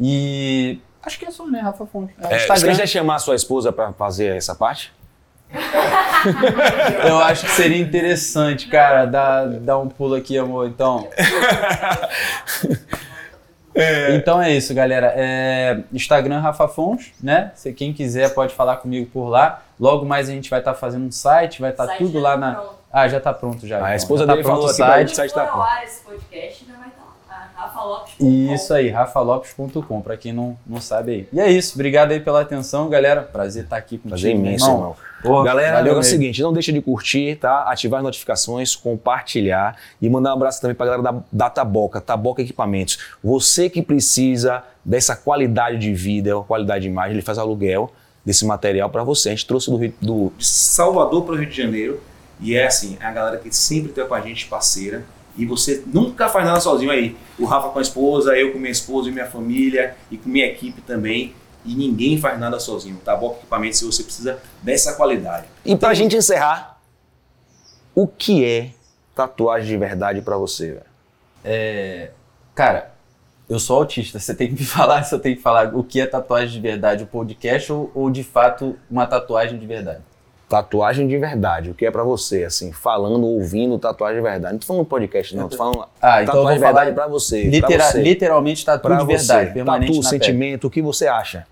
E 0.00 0.78
acho 1.02 1.18
que 1.18 1.24
é 1.26 1.32
só, 1.32 1.44
né? 1.46 1.58
Rafa 1.58 1.84
Fons. 1.84 2.10
É, 2.22 2.36
é, 2.36 2.46
você 2.46 2.76
quer 2.76 2.86
chamar 2.86 3.16
a 3.16 3.18
sua 3.18 3.34
esposa 3.34 3.72
pra 3.72 3.92
fazer 3.92 4.36
essa 4.36 4.54
parte? 4.54 4.92
Eu 7.08 7.18
acho 7.18 7.44
que 7.46 7.52
seria 7.52 7.78
interessante, 7.78 8.68
cara, 8.68 9.04
dar, 9.06 9.46
dar 9.48 9.78
um 9.78 9.88
pulo 9.88 10.14
aqui, 10.14 10.38
amor. 10.38 10.68
Então. 10.68 11.08
É. 13.78 14.16
Então 14.16 14.42
é 14.42 14.50
isso, 14.52 14.74
galera. 14.74 15.12
É, 15.16 15.80
Instagram 15.92 16.40
Rafa 16.40 16.66
Fons, 16.66 17.12
né? 17.22 17.52
Se 17.54 17.72
quem 17.72 17.92
quiser 17.92 18.34
pode 18.34 18.52
falar 18.54 18.76
comigo 18.78 19.08
por 19.12 19.28
lá. 19.28 19.62
Logo 19.78 20.04
mais 20.04 20.28
a 20.28 20.32
gente 20.32 20.50
vai 20.50 20.58
estar 20.58 20.72
tá 20.72 20.78
fazendo 20.78 21.06
um 21.06 21.12
site, 21.12 21.60
vai 21.60 21.70
estar 21.70 21.86
tá 21.86 21.94
tudo 21.94 22.18
lá 22.18 22.36
na. 22.36 22.54
Pronto. 22.54 22.78
Ah, 22.92 23.06
já 23.06 23.18
está 23.18 23.32
pronto 23.32 23.66
já. 23.66 23.76
A 23.76 23.80
então. 23.80 23.94
esposa 23.94 24.26
já 24.26 24.32
dele 24.32 24.42
tá 24.42 24.48
falou 24.50 24.64
o 24.64 24.68
site, 24.68 25.12
o 25.12 25.16
site 25.16 25.32
tá 25.32 25.46
pronto. 25.46 25.68
esse 25.84 26.04
podcast 26.04 26.64
ainda 26.66 26.78
vai. 26.78 26.97
rafalopes.com. 27.58 28.54
Isso 28.54 28.72
aí, 28.72 28.88
rafalopes.com, 28.88 30.00
para 30.00 30.16
quem 30.16 30.32
não, 30.32 30.56
não 30.64 30.80
sabe 30.80 31.12
aí. 31.12 31.28
E 31.32 31.40
é 31.40 31.50
isso, 31.50 31.74
obrigado 31.74 32.12
aí 32.12 32.20
pela 32.20 32.40
atenção, 32.40 32.88
galera. 32.88 33.22
Prazer 33.22 33.64
estar 33.64 33.76
aqui 33.76 33.98
contigo. 33.98 34.10
Prazer 34.10 34.34
imenso, 34.34 34.70
irmão. 34.70 34.96
Pô, 35.20 35.42
Galera, 35.42 35.80
é 35.86 35.92
o 35.92 36.00
seguinte, 36.00 36.40
não 36.40 36.52
deixa 36.52 36.72
de 36.72 36.80
curtir, 36.80 37.36
tá? 37.40 37.62
Ativar 37.64 37.98
as 37.98 38.04
notificações, 38.04 38.76
compartilhar 38.76 39.76
e 40.00 40.08
mandar 40.08 40.30
um 40.30 40.34
abraço 40.34 40.60
também 40.60 40.76
pra 40.76 40.86
galera 40.86 41.02
da, 41.02 41.22
da 41.32 41.50
Taboca, 41.50 42.00
Taboca 42.00 42.40
Equipamentos. 42.40 42.98
Você 43.22 43.68
que 43.68 43.82
precisa 43.82 44.62
dessa 44.84 45.16
qualidade 45.16 45.78
de 45.78 45.92
vida, 45.92 46.40
qualidade 46.42 46.82
de 46.82 46.88
imagem, 46.88 47.14
ele 47.14 47.22
faz 47.22 47.36
aluguel 47.36 47.92
desse 48.24 48.46
material 48.46 48.90
para 48.90 49.02
você. 49.02 49.30
A 49.30 49.32
gente 49.32 49.44
trouxe 49.44 49.68
do, 49.68 49.92
do 50.00 50.32
Salvador 50.38 51.24
para 51.24 51.34
o 51.34 51.36
Rio 51.36 51.48
de 51.48 51.56
Janeiro 51.56 52.00
e 52.40 52.54
é 52.54 52.68
assim, 52.68 52.96
é 53.00 53.04
a 53.04 53.10
galera 53.10 53.38
que 53.38 53.52
sempre 53.52 53.90
está 53.90 54.04
com 54.04 54.14
a 54.14 54.20
gente, 54.20 54.46
parceira. 54.46 55.04
E 55.38 55.46
você 55.46 55.82
nunca 55.86 56.28
faz 56.28 56.44
nada 56.44 56.60
sozinho 56.60 56.90
aí. 56.90 57.16
O 57.38 57.44
Rafa 57.46 57.68
com 57.68 57.78
a 57.78 57.82
esposa, 57.82 58.36
eu 58.36 58.52
com 58.52 58.58
minha 58.58 58.72
esposa 58.72 59.08
e 59.08 59.12
minha 59.12 59.26
família 59.26 59.96
e 60.10 60.18
com 60.18 60.28
minha 60.28 60.46
equipe 60.46 60.82
também 60.82 61.32
e 61.64 61.74
ninguém 61.74 62.18
faz 62.18 62.38
nada 62.38 62.58
sozinho. 62.58 62.96
Tá 63.04 63.14
bom 63.16 63.36
equipamento 63.38 63.76
se 63.76 63.84
você 63.84 64.02
precisa 64.02 64.38
dessa 64.62 64.94
qualidade. 64.94 65.46
E 65.64 65.76
pra 65.76 65.94
gente 65.94 66.16
encerrar, 66.16 66.80
o 67.94 68.06
que 68.06 68.44
é 68.44 68.70
tatuagem 69.14 69.68
de 69.68 69.76
verdade 69.76 70.22
para 70.22 70.36
você, 70.36 70.72
velho? 70.72 70.86
É, 71.44 72.10
cara, 72.54 72.92
eu 73.48 73.58
sou 73.58 73.76
autista, 73.76 74.18
você 74.20 74.34
tem 74.34 74.48
que 74.48 74.54
me 74.54 74.66
falar 74.66 75.02
se 75.04 75.14
eu 75.14 75.18
tenho 75.18 75.36
que 75.36 75.42
falar 75.42 75.74
o 75.74 75.84
que 75.84 76.00
é 76.00 76.06
tatuagem 76.06 76.54
de 76.54 76.60
verdade, 76.60 77.04
o 77.04 77.06
podcast 77.06 77.72
ou, 77.72 77.90
ou 77.94 78.10
de 78.10 78.24
fato 78.24 78.76
uma 78.90 79.06
tatuagem 79.06 79.58
de 79.58 79.66
verdade? 79.66 80.00
Tatuagem 80.48 81.06
de 81.06 81.18
verdade, 81.18 81.70
o 81.70 81.74
que 81.74 81.84
é 81.84 81.90
para 81.90 82.02
você, 82.02 82.44
assim, 82.44 82.72
falando, 82.72 83.26
ouvindo 83.26 83.78
tatuagem 83.78 84.16
de 84.16 84.22
verdade. 84.22 84.54
Não 84.54 84.58
tô 84.58 84.66
falando 84.66 84.86
podcast, 84.86 85.36
não, 85.36 85.46
tô 85.46 85.58
falando 85.58 85.84
ah, 86.00 86.22
então 86.22 86.36
tatuagem 86.36 86.58
de 86.58 86.64
verdade 86.64 86.92
para 86.92 87.06
você, 87.06 87.42
litera, 87.42 87.76
pra 87.76 87.90
você. 87.90 88.02
Literalmente 88.02 88.64
tatu 88.64 88.96
de 88.96 89.04
verdade, 89.04 89.52
permanente 89.52 89.92
Tatu, 89.92 90.08
sentimento, 90.08 90.66
o 90.66 90.70
que 90.70 90.80
você 90.80 91.06
acha? 91.06 91.46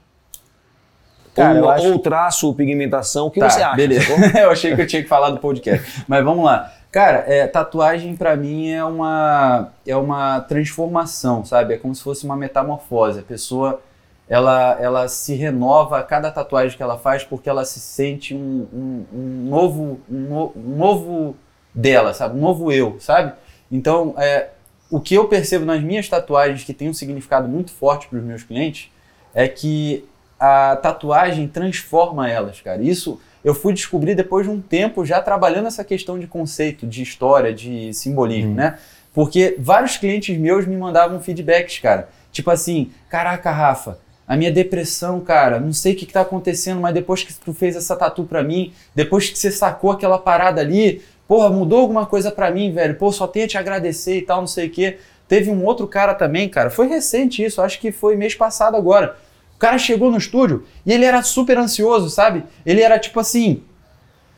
Cara, 1.35 1.63
ou, 1.63 1.69
acho... 1.69 1.93
ou 1.93 1.99
traço, 1.99 2.55
pigmentação, 2.55 3.27
o 3.27 3.31
que 3.31 3.39
tá, 3.39 3.51
você 3.51 3.63
acha? 3.63 3.77
Beleza. 3.77 4.07
eu 4.41 4.51
achei 4.51 4.75
que 4.75 4.81
eu 4.81 4.87
tinha 4.87 5.03
que 5.03 5.09
falar 5.09 5.29
do 5.29 5.39
podcast. 5.39 6.05
Mas 6.09 6.25
vamos 6.25 6.43
lá. 6.47 6.73
Cara, 6.91 7.25
é, 7.27 7.47
tatuagem 7.47 8.17
para 8.17 8.35
mim 8.35 8.71
é 8.71 8.83
uma, 8.83 9.69
é 9.87 9.95
uma 9.95 10.41
transformação, 10.41 11.45
sabe? 11.45 11.75
É 11.75 11.77
como 11.77 11.95
se 11.95 12.03
fosse 12.03 12.25
uma 12.25 12.35
metamorfose. 12.35 13.21
A 13.21 13.23
pessoa 13.23 13.83
ela, 14.29 14.77
ela 14.81 15.09
se 15.09 15.35
renova 15.35 15.99
a 15.99 16.03
cada 16.03 16.31
tatuagem 16.31 16.77
que 16.77 16.83
ela 16.83 16.99
faz 16.99 17.23
porque 17.23 17.49
ela 17.49 17.65
se 17.65 17.79
sente 17.79 18.35
um, 18.35 18.67
um, 18.73 19.05
um 19.13 19.49
novo, 19.49 20.01
um, 20.11 20.51
um, 20.57 20.77
novo 20.77 21.37
dela, 21.73 22.13
sabe? 22.13 22.37
Um 22.37 22.41
novo 22.41 22.73
eu, 22.73 22.97
sabe? 22.99 23.33
Então, 23.71 24.15
é, 24.19 24.49
o 24.91 25.01
que 25.01 25.15
eu 25.15 25.29
percebo 25.29 25.65
nas 25.65 25.81
minhas 25.81 26.09
tatuagens 26.09 26.65
que 26.65 26.75
tem 26.75 26.89
um 26.89 26.95
significado 26.95 27.49
muito 27.49 27.71
forte 27.71 28.09
para 28.09 28.19
os 28.19 28.25
meus 28.25 28.43
clientes 28.43 28.91
é 29.33 29.47
que 29.47 30.05
a 30.41 30.77
tatuagem 30.77 31.47
transforma 31.47 32.29
elas, 32.29 32.61
cara. 32.61 32.83
Isso 32.83 33.21
eu 33.45 33.55
fui 33.55 33.73
descobrir 33.73 34.17
depois 34.17 34.45
de 34.45 34.53
um 34.53 34.61
tempo 34.61 35.05
já 35.05 35.21
trabalhando 35.23 35.67
essa 35.69 35.85
questão 35.85 36.19
de 36.19 36.27
conceito, 36.27 36.85
de 36.85 37.03
história, 37.03 37.55
de 37.55 37.95
simbolismo, 37.95 38.51
uhum. 38.51 38.57
né? 38.57 38.79
Porque 39.15 39.57
vários 39.59 39.97
clientes 39.97 40.37
meus 40.37 40.67
me 40.67 40.77
mandavam 40.77 41.21
feedbacks, 41.21 41.79
cara. 41.79 42.09
Tipo 42.33 42.51
assim, 42.51 42.91
caraca, 43.09 43.51
Rafa, 43.51 43.99
a 44.27 44.37
minha 44.37 44.51
depressão, 44.51 45.21
cara, 45.21 45.61
não 45.61 45.73
sei 45.73 45.93
o 45.93 45.97
que, 45.97 46.07
que 46.07 46.13
tá 46.13 46.23
acontecendo, 46.23 46.81
mas 46.81 46.95
depois 46.95 47.23
que 47.23 47.33
tu 47.33 47.55
fez 47.55 47.77
essa 47.77 47.95
tatu 47.95 48.25
pra 48.25 48.43
mim, 48.43 48.73
depois 48.95 49.31
que 49.31 49.39
você 49.39 49.51
sacou 49.51 49.91
aquela 49.93 50.19
parada 50.19 50.61
ali, 50.61 51.03
porra, 51.29 51.49
mudou 51.49 51.81
alguma 51.81 52.07
coisa 52.07 52.31
pra 52.31 52.51
mim, 52.51 52.73
velho. 52.73 52.97
Pô, 52.97 53.13
só 53.13 53.27
tenho 53.27 53.45
a 53.45 53.49
te 53.49 53.59
agradecer 53.59 54.19
e 54.19 54.23
tal, 54.23 54.41
não 54.41 54.47
sei 54.47 54.67
o 54.67 54.71
quê. 54.71 54.99
Teve 55.29 55.51
um 55.51 55.65
outro 55.65 55.87
cara 55.87 56.15
também, 56.15 56.49
cara, 56.49 56.71
foi 56.71 56.89
recente 56.89 57.45
isso, 57.45 57.61
acho 57.61 57.81
que 57.81 57.93
foi 57.93 58.17
mês 58.17 58.35
passado 58.35 58.77
agora 58.77 59.17
o 59.57 59.59
cara 59.59 59.79
chegou 59.79 60.11
no 60.11 60.19
estúdio 60.19 60.67
e 60.85 60.93
ele 60.93 61.07
era 61.07 61.23
super 61.23 61.57
ansioso, 61.57 62.11
sabe? 62.11 62.45
Ele 62.65 62.83
era 62.83 62.99
tipo 62.99 63.19
assim. 63.19 63.63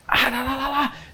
Ah, 0.07 0.29
lá, 0.29 0.43
lá, 0.43 0.55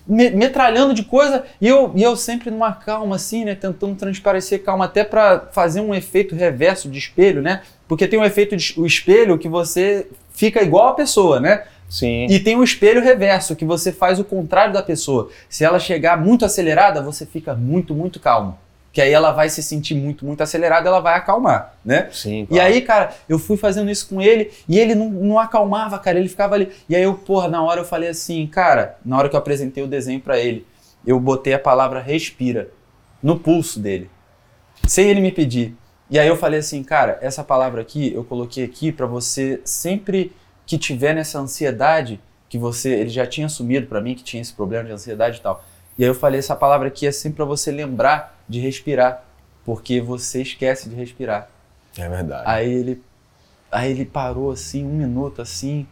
metralhando 0.07 0.93
de 0.93 1.03
coisa 1.03 1.43
e 1.59 1.67
eu, 1.67 1.91
e 1.95 2.03
eu 2.03 2.15
sempre 2.15 2.51
numa 2.51 2.71
calma 2.73 3.15
assim, 3.15 3.43
né, 3.43 3.55
tentando 3.55 3.95
transparecer 3.95 4.63
calma 4.63 4.85
até 4.85 5.03
para 5.03 5.47
fazer 5.51 5.81
um 5.81 5.95
efeito 5.95 6.35
reverso 6.35 6.89
de 6.89 6.99
espelho, 6.99 7.41
né? 7.41 7.61
Porque 7.87 8.07
tem 8.07 8.19
um 8.19 8.23
efeito 8.23 8.55
de 8.55 8.79
o 8.79 8.85
espelho 8.85 9.37
que 9.37 9.49
você 9.49 10.07
fica 10.31 10.61
igual 10.61 10.89
a 10.89 10.93
pessoa, 10.93 11.39
né? 11.39 11.63
Sim. 11.89 12.27
E 12.29 12.39
tem 12.39 12.55
o 12.55 12.59
um 12.59 12.63
espelho 12.63 13.01
reverso 13.01 13.55
que 13.55 13.65
você 13.65 13.91
faz 13.91 14.19
o 14.19 14.23
contrário 14.23 14.73
da 14.73 14.81
pessoa. 14.81 15.29
Se 15.47 15.63
ela 15.63 15.79
chegar 15.79 16.19
muito 16.19 16.43
acelerada, 16.43 17.01
você 17.01 17.25
fica 17.25 17.53
muito, 17.53 17.93
muito 17.93 18.19
calmo 18.19 18.57
que 18.95 19.01
aí 19.01 19.11
ela 19.11 19.33
vai 19.33 19.49
se 19.49 19.61
sentir 19.61 19.93
muito, 19.93 20.25
muito 20.25 20.41
acelerada, 20.41 20.87
ela 20.87 21.01
vai 21.01 21.15
acalmar, 21.15 21.73
né? 21.83 22.07
Sim. 22.13 22.45
Claro. 22.45 22.63
E 22.63 22.65
aí, 22.65 22.81
cara, 22.81 23.13
eu 23.27 23.37
fui 23.37 23.57
fazendo 23.57 23.91
isso 23.91 24.07
com 24.07 24.21
ele 24.21 24.53
e 24.69 24.79
ele 24.79 24.95
não, 24.95 25.09
não 25.09 25.37
acalmava, 25.37 25.99
cara, 25.99 26.17
ele 26.17 26.29
ficava 26.29 26.55
ali. 26.55 26.71
E 26.87 26.95
aí 26.95 27.03
eu, 27.03 27.13
porra, 27.13 27.49
na 27.49 27.61
hora 27.61 27.81
eu 27.81 27.83
falei 27.83 28.07
assim, 28.07 28.47
cara, 28.47 28.95
na 29.03 29.17
hora 29.17 29.27
que 29.27 29.35
eu 29.35 29.37
apresentei 29.37 29.83
o 29.83 29.87
desenho 29.87 30.21
para 30.21 30.39
ele, 30.39 30.65
eu 31.05 31.19
botei 31.19 31.53
a 31.53 31.59
palavra 31.59 31.99
respira 31.99 32.69
no 33.21 33.37
pulso 33.37 33.81
dele, 33.81 34.09
sem 34.87 35.09
ele 35.09 35.19
me 35.19 35.33
pedir. 35.33 35.75
E 36.09 36.17
aí 36.17 36.29
eu 36.29 36.37
falei 36.37 36.61
assim, 36.61 36.81
cara, 36.81 37.19
essa 37.21 37.43
palavra 37.43 37.81
aqui 37.81 38.13
eu 38.13 38.23
coloquei 38.23 38.63
aqui 38.63 38.93
para 38.93 39.05
você 39.05 39.59
sempre 39.65 40.31
que 40.65 40.77
tiver 40.77 41.13
nessa 41.13 41.37
ansiedade 41.37 42.17
que 42.47 42.57
você, 42.57 42.91
ele 42.93 43.09
já 43.09 43.27
tinha 43.27 43.47
assumido 43.47 43.87
para 43.87 43.99
mim 43.99 44.15
que 44.15 44.23
tinha 44.23 44.41
esse 44.41 44.53
problema 44.53 44.85
de 44.85 44.93
ansiedade 44.93 45.39
e 45.39 45.41
tal. 45.41 45.65
E 45.97 46.03
aí 46.05 46.09
eu 46.09 46.15
falei 46.15 46.39
essa 46.39 46.55
palavra 46.55 46.87
aqui 46.87 47.05
é 47.05 47.11
sempre 47.11 47.35
para 47.35 47.45
você 47.45 47.73
lembrar 47.73 48.34
de 48.47 48.59
respirar, 48.59 49.23
porque 49.65 50.01
você 50.01 50.41
esquece 50.41 50.89
de 50.89 50.95
respirar. 50.95 51.49
É 51.97 52.07
verdade. 52.07 52.43
Aí 52.45 52.71
ele, 52.71 53.01
aí 53.71 53.91
ele 53.91 54.05
parou 54.05 54.51
assim, 54.51 54.85
um 54.85 54.93
minuto 54.93 55.41
assim, 55.41 55.87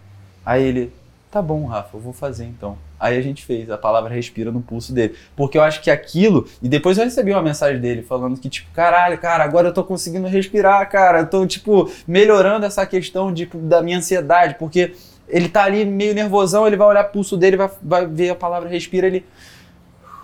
aí 0.45 0.64
ele, 0.64 0.93
tá 1.32 1.41
bom, 1.41 1.66
Rafa, 1.66 1.97
eu 1.97 2.01
vou 2.01 2.14
fazer 2.14 2.45
então. 2.45 2.78
Aí 3.04 3.18
a 3.18 3.22
gente 3.22 3.43
fez, 3.43 3.70
a 3.70 3.78
palavra 3.78 4.14
respira 4.14 4.49
no 4.49 4.62
pulso 4.62 4.93
dele. 4.93 5.16
Porque 5.36 5.58
eu 5.58 5.62
acho 5.62 5.82
que 5.82 5.91
aquilo. 5.91 6.47
E 6.62 6.70
depois 6.70 6.97
eu 6.97 7.04
recebi 7.04 7.34
uma 7.34 7.41
mensagem 7.41 7.82
dele 7.82 8.01
falando 8.01 8.39
que, 8.39 8.47
tipo, 8.47 8.72
caralho, 8.72 9.18
cara, 9.18 9.43
agora 9.43 9.68
eu 9.68 9.74
tô 9.74 9.84
conseguindo 9.84 10.26
respirar, 10.26 10.89
cara. 10.89 11.20
Eu 11.20 11.30
tô, 11.30 11.45
tipo, 11.45 11.91
melhorando 12.08 12.66
essa 12.66 12.86
questão 12.86 13.34
de, 13.34 13.43
tipo, 13.43 13.58
da 13.58 13.82
minha 13.82 13.97
ansiedade. 13.97 14.56
Porque 14.58 14.95
ele 15.28 15.49
tá 15.49 15.66
ali 15.66 15.84
meio 15.84 16.14
nervosão, 16.14 16.66
ele 16.66 16.78
vai 16.78 16.88
olhar 16.88 17.04
o 17.04 17.10
pulso 17.10 17.36
dele, 17.36 17.58
vai, 17.58 17.70
vai 17.82 18.08
ver 18.08 18.30
a 18.30 18.36
palavra 18.36 18.70
respira, 18.70 19.08
ele 19.08 19.26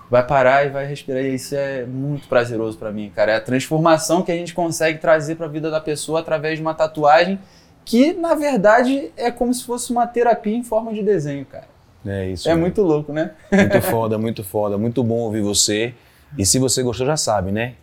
vai 0.10 0.26
parar 0.26 0.66
e 0.66 0.70
vai 0.70 0.86
respirar. 0.86 1.24
E 1.24 1.36
isso 1.36 1.56
é 1.56 1.86
muito 1.86 2.28
prazeroso 2.28 2.78
para 2.78 2.92
mim, 2.92 3.12
cara. 3.16 3.34
É 3.34 3.36
a 3.36 3.42
transformação 3.42 4.22
que 4.22 4.32
a 4.32 4.36
gente 4.36 4.54
consegue 4.54 5.00
trazer 5.00 5.36
para 5.36 5.46
a 5.46 5.50
vida 5.50 5.70
da 5.70 5.80
pessoa 5.80 6.20
através 6.20 6.58
de 6.58 6.62
uma 6.62 6.74
tatuagem 6.74 7.40
que, 7.86 8.14
na 8.14 8.36
verdade, 8.36 9.12
é 9.16 9.32
como 9.32 9.54
se 9.54 9.64
fosse 9.64 9.92
uma 9.92 10.06
terapia 10.06 10.56
em 10.56 10.64
forma 10.64 10.94
de 10.94 11.02
desenho, 11.02 11.46
cara. 11.46 11.68
É 12.06 12.30
isso. 12.30 12.48
É 12.48 12.52
mesmo. 12.52 12.62
muito 12.62 12.82
louco, 12.82 13.12
né? 13.12 13.32
Muito 13.52 13.82
foda, 13.90 14.18
muito 14.18 14.44
foda. 14.44 14.78
Muito 14.78 15.04
bom 15.04 15.18
ouvir 15.18 15.42
você. 15.42 15.94
E 16.38 16.46
se 16.46 16.60
você 16.60 16.82
gostou, 16.84 17.06
já 17.06 17.18
sabe, 17.18 17.52
né? 17.52 17.74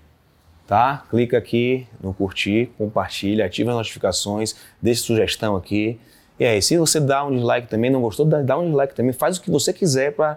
Tá? 0.66 1.05
Clica 1.11 1.39
aqui 1.39 1.87
no 2.01 2.12
curtir, 2.12 2.70
compartilha, 2.77 3.45
ativa 3.45 3.70
as 3.70 3.77
notificações, 3.77 4.57
deixe 4.81 5.03
sugestão 5.03 5.55
aqui. 5.55 5.99
E 6.39 6.45
aí, 6.45 6.61
se 6.61 6.77
você 6.77 7.01
dá 7.01 7.24
um 7.24 7.35
dislike 7.35 7.68
também, 7.68 7.91
não 7.91 8.01
gostou, 8.01 8.27
dá, 8.27 8.43
dá 8.43 8.59
um 8.59 8.66
dislike 8.66 8.95
também. 8.95 9.12
Faz 9.12 9.39
o 9.39 9.43
que 9.43 9.51
você 9.51 9.72
quiser 9.72 10.12
para 10.12 10.37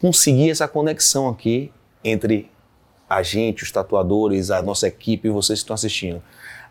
conseguir 0.00 0.50
essa 0.50 0.68
conexão 0.68 1.28
aqui 1.28 1.72
entre 2.02 2.50
a 3.08 3.22
gente, 3.22 3.62
os 3.62 3.70
tatuadores, 3.70 4.50
a 4.50 4.62
nossa 4.62 4.88
equipe 4.88 5.28
e 5.28 5.30
vocês 5.30 5.60
que 5.60 5.64
estão 5.64 5.74
assistindo. 5.74 6.22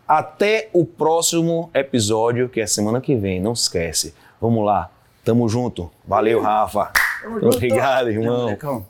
Até 0.06 0.68
o 0.72 0.84
próximo 0.84 1.70
episódio, 1.72 2.48
que 2.48 2.60
é 2.60 2.66
semana 2.66 3.00
que 3.00 3.14
vem. 3.14 3.40
Não 3.40 3.54
se 3.54 3.62
esquece. 3.62 4.14
Vamos 4.40 4.64
lá. 4.64 4.90
Tamo 5.24 5.48
junto. 5.48 5.90
Valeu, 6.06 6.42
Rafa. 6.42 6.92
Obrigado, 7.42 8.10
irmão. 8.10 8.42
Molecão. 8.42 8.86